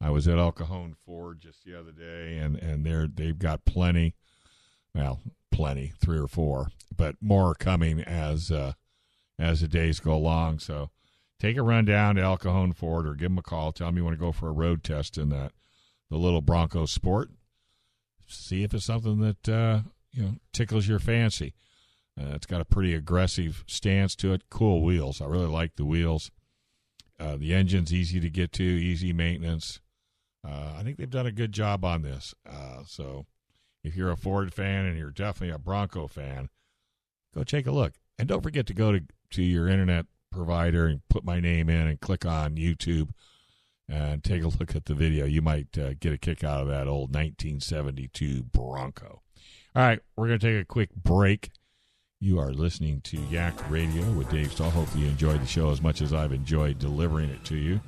I 0.00 0.10
was 0.10 0.28
at 0.28 0.38
El 0.38 0.52
Cajon 0.52 0.94
Ford 1.04 1.40
just 1.40 1.64
the 1.64 1.78
other 1.78 1.92
day, 1.92 2.36
and 2.38 2.56
and 2.56 2.84
they're 2.84 3.06
they've 3.06 3.38
got 3.38 3.64
plenty, 3.64 4.14
well, 4.94 5.20
plenty, 5.50 5.92
three 5.98 6.18
or 6.18 6.28
four, 6.28 6.68
but 6.94 7.16
more 7.20 7.54
coming 7.54 8.00
as 8.00 8.50
uh, 8.50 8.72
as 9.38 9.62
the 9.62 9.68
days 9.68 10.00
go 10.00 10.12
along. 10.12 10.58
So 10.58 10.90
take 11.40 11.56
a 11.56 11.62
run 11.62 11.86
down 11.86 12.16
to 12.16 12.22
El 12.22 12.36
Cajon 12.36 12.72
Ford 12.72 13.06
or 13.06 13.14
give 13.14 13.30
them 13.30 13.38
a 13.38 13.42
call. 13.42 13.72
Tell 13.72 13.88
them 13.88 13.96
you 13.96 14.04
want 14.04 14.14
to 14.14 14.24
go 14.24 14.32
for 14.32 14.48
a 14.48 14.52
road 14.52 14.84
test 14.84 15.16
in 15.16 15.30
that 15.30 15.52
the 16.10 16.16
little 16.16 16.42
Bronco 16.42 16.86
Sport. 16.86 17.30
See 18.28 18.62
if 18.62 18.74
it's 18.74 18.84
something 18.84 19.20
that 19.20 19.48
uh, 19.48 19.80
you 20.12 20.22
know 20.22 20.34
tickles 20.52 20.88
your 20.88 20.98
fancy. 20.98 21.54
Uh, 22.18 22.34
it's 22.34 22.46
got 22.46 22.60
a 22.60 22.64
pretty 22.64 22.94
aggressive 22.94 23.62
stance 23.66 24.16
to 24.16 24.32
it. 24.32 24.48
Cool 24.48 24.82
wheels. 24.82 25.20
I 25.20 25.26
really 25.26 25.46
like 25.46 25.76
the 25.76 25.84
wheels. 25.84 26.30
Uh, 27.20 27.36
the 27.36 27.54
engine's 27.54 27.92
easy 27.92 28.20
to 28.20 28.30
get 28.30 28.52
to, 28.52 28.62
easy 28.62 29.12
maintenance. 29.12 29.80
Uh, 30.46 30.74
I 30.78 30.82
think 30.82 30.96
they've 30.96 31.10
done 31.10 31.26
a 31.26 31.32
good 31.32 31.52
job 31.52 31.84
on 31.84 32.02
this. 32.02 32.34
Uh, 32.48 32.82
so 32.86 33.26
if 33.84 33.96
you're 33.96 34.10
a 34.10 34.16
Ford 34.16 34.52
fan 34.52 34.86
and 34.86 34.98
you're 34.98 35.10
definitely 35.10 35.54
a 35.54 35.58
Bronco 35.58 36.06
fan, 36.06 36.48
go 37.34 37.44
take 37.44 37.66
a 37.66 37.72
look. 37.72 37.94
And 38.18 38.28
don't 38.28 38.42
forget 38.42 38.66
to 38.66 38.74
go 38.74 38.92
to, 38.92 39.02
to 39.32 39.42
your 39.42 39.68
internet 39.68 40.06
provider 40.30 40.86
and 40.86 41.06
put 41.08 41.24
my 41.24 41.40
name 41.40 41.68
in 41.68 41.86
and 41.86 42.00
click 42.00 42.24
on 42.24 42.56
YouTube 42.56 43.10
and 43.88 44.24
take 44.24 44.42
a 44.42 44.48
look 44.48 44.74
at 44.74 44.86
the 44.86 44.94
video. 44.94 45.26
You 45.26 45.42
might 45.42 45.76
uh, 45.78 45.94
get 45.94 46.12
a 46.12 46.18
kick 46.18 46.42
out 46.42 46.62
of 46.62 46.68
that 46.68 46.88
old 46.88 47.14
1972 47.14 48.44
Bronco. 48.44 49.22
All 49.74 49.82
right, 49.82 50.00
we're 50.16 50.28
going 50.28 50.38
to 50.38 50.46
take 50.46 50.62
a 50.62 50.64
quick 50.64 50.94
break. 50.94 51.50
You 52.18 52.38
are 52.38 52.52
listening 52.52 53.02
to 53.02 53.18
Yak 53.30 53.70
Radio 53.70 54.10
with 54.12 54.30
Dave 54.30 54.52
Stahl. 54.52 54.70
Hopefully, 54.70 55.04
you 55.04 55.10
enjoyed 55.10 55.42
the 55.42 55.46
show 55.46 55.70
as 55.70 55.82
much 55.82 56.00
as 56.00 56.14
I've 56.14 56.32
enjoyed 56.32 56.78
delivering 56.78 57.28
it 57.28 57.44
to 57.44 57.56
you. 57.56 57.80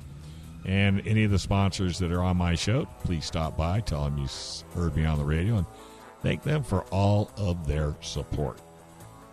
And 0.65 1.05
any 1.07 1.23
of 1.23 1.31
the 1.31 1.39
sponsors 1.39 1.97
that 1.99 2.11
are 2.11 2.21
on 2.21 2.37
my 2.37 2.53
show, 2.53 2.85
please 3.03 3.25
stop 3.25 3.57
by, 3.57 3.79
tell 3.79 4.03
them 4.03 4.17
you 4.17 4.27
heard 4.75 4.95
me 4.95 5.05
on 5.05 5.17
the 5.17 5.23
radio, 5.23 5.57
and 5.57 5.65
thank 6.21 6.43
them 6.43 6.63
for 6.63 6.81
all 6.91 7.31
of 7.37 7.65
their 7.65 7.95
support. 8.01 8.59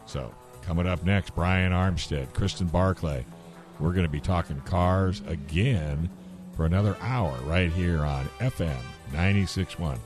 So, 0.06 0.32
coming 0.62 0.86
up 0.86 1.04
next, 1.04 1.34
Brian 1.34 1.72
Armstead, 1.72 2.32
Kristen 2.32 2.68
Barclay. 2.68 3.24
We're 3.78 3.92
going 3.92 4.06
to 4.06 4.10
be 4.10 4.20
talking 4.20 4.58
cars 4.62 5.20
again 5.26 6.08
for 6.56 6.64
another 6.64 6.96
hour 7.00 7.36
right 7.44 7.70
here 7.70 8.00
on 8.04 8.24
FM 8.40 8.80
961 9.12 9.98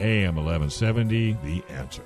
AM 0.00 0.34
1170, 0.36 1.36
The 1.44 1.62
Answer. 1.72 2.02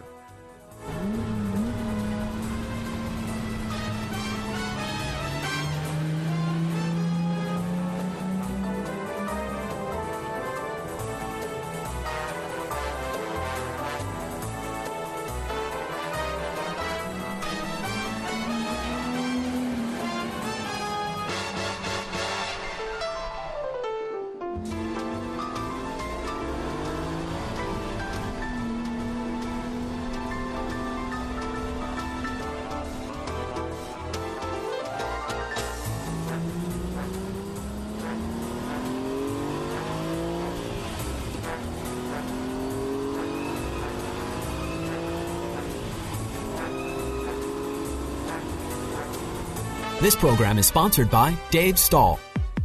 Program 50.19 50.59
is 50.59 50.66
sponsored 50.66 51.11
by 51.11 51.37
Dave 51.51 51.79
Stahl. 51.79 52.19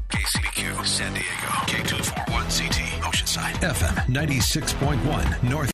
KCBQ, 0.10 0.86
San 0.86 1.14
Diego, 1.14 1.50
K241CT, 1.70 2.84
Oceanside, 3.02 3.54
FM 3.62 3.96
96.1, 4.08 5.44
North. 5.50 5.72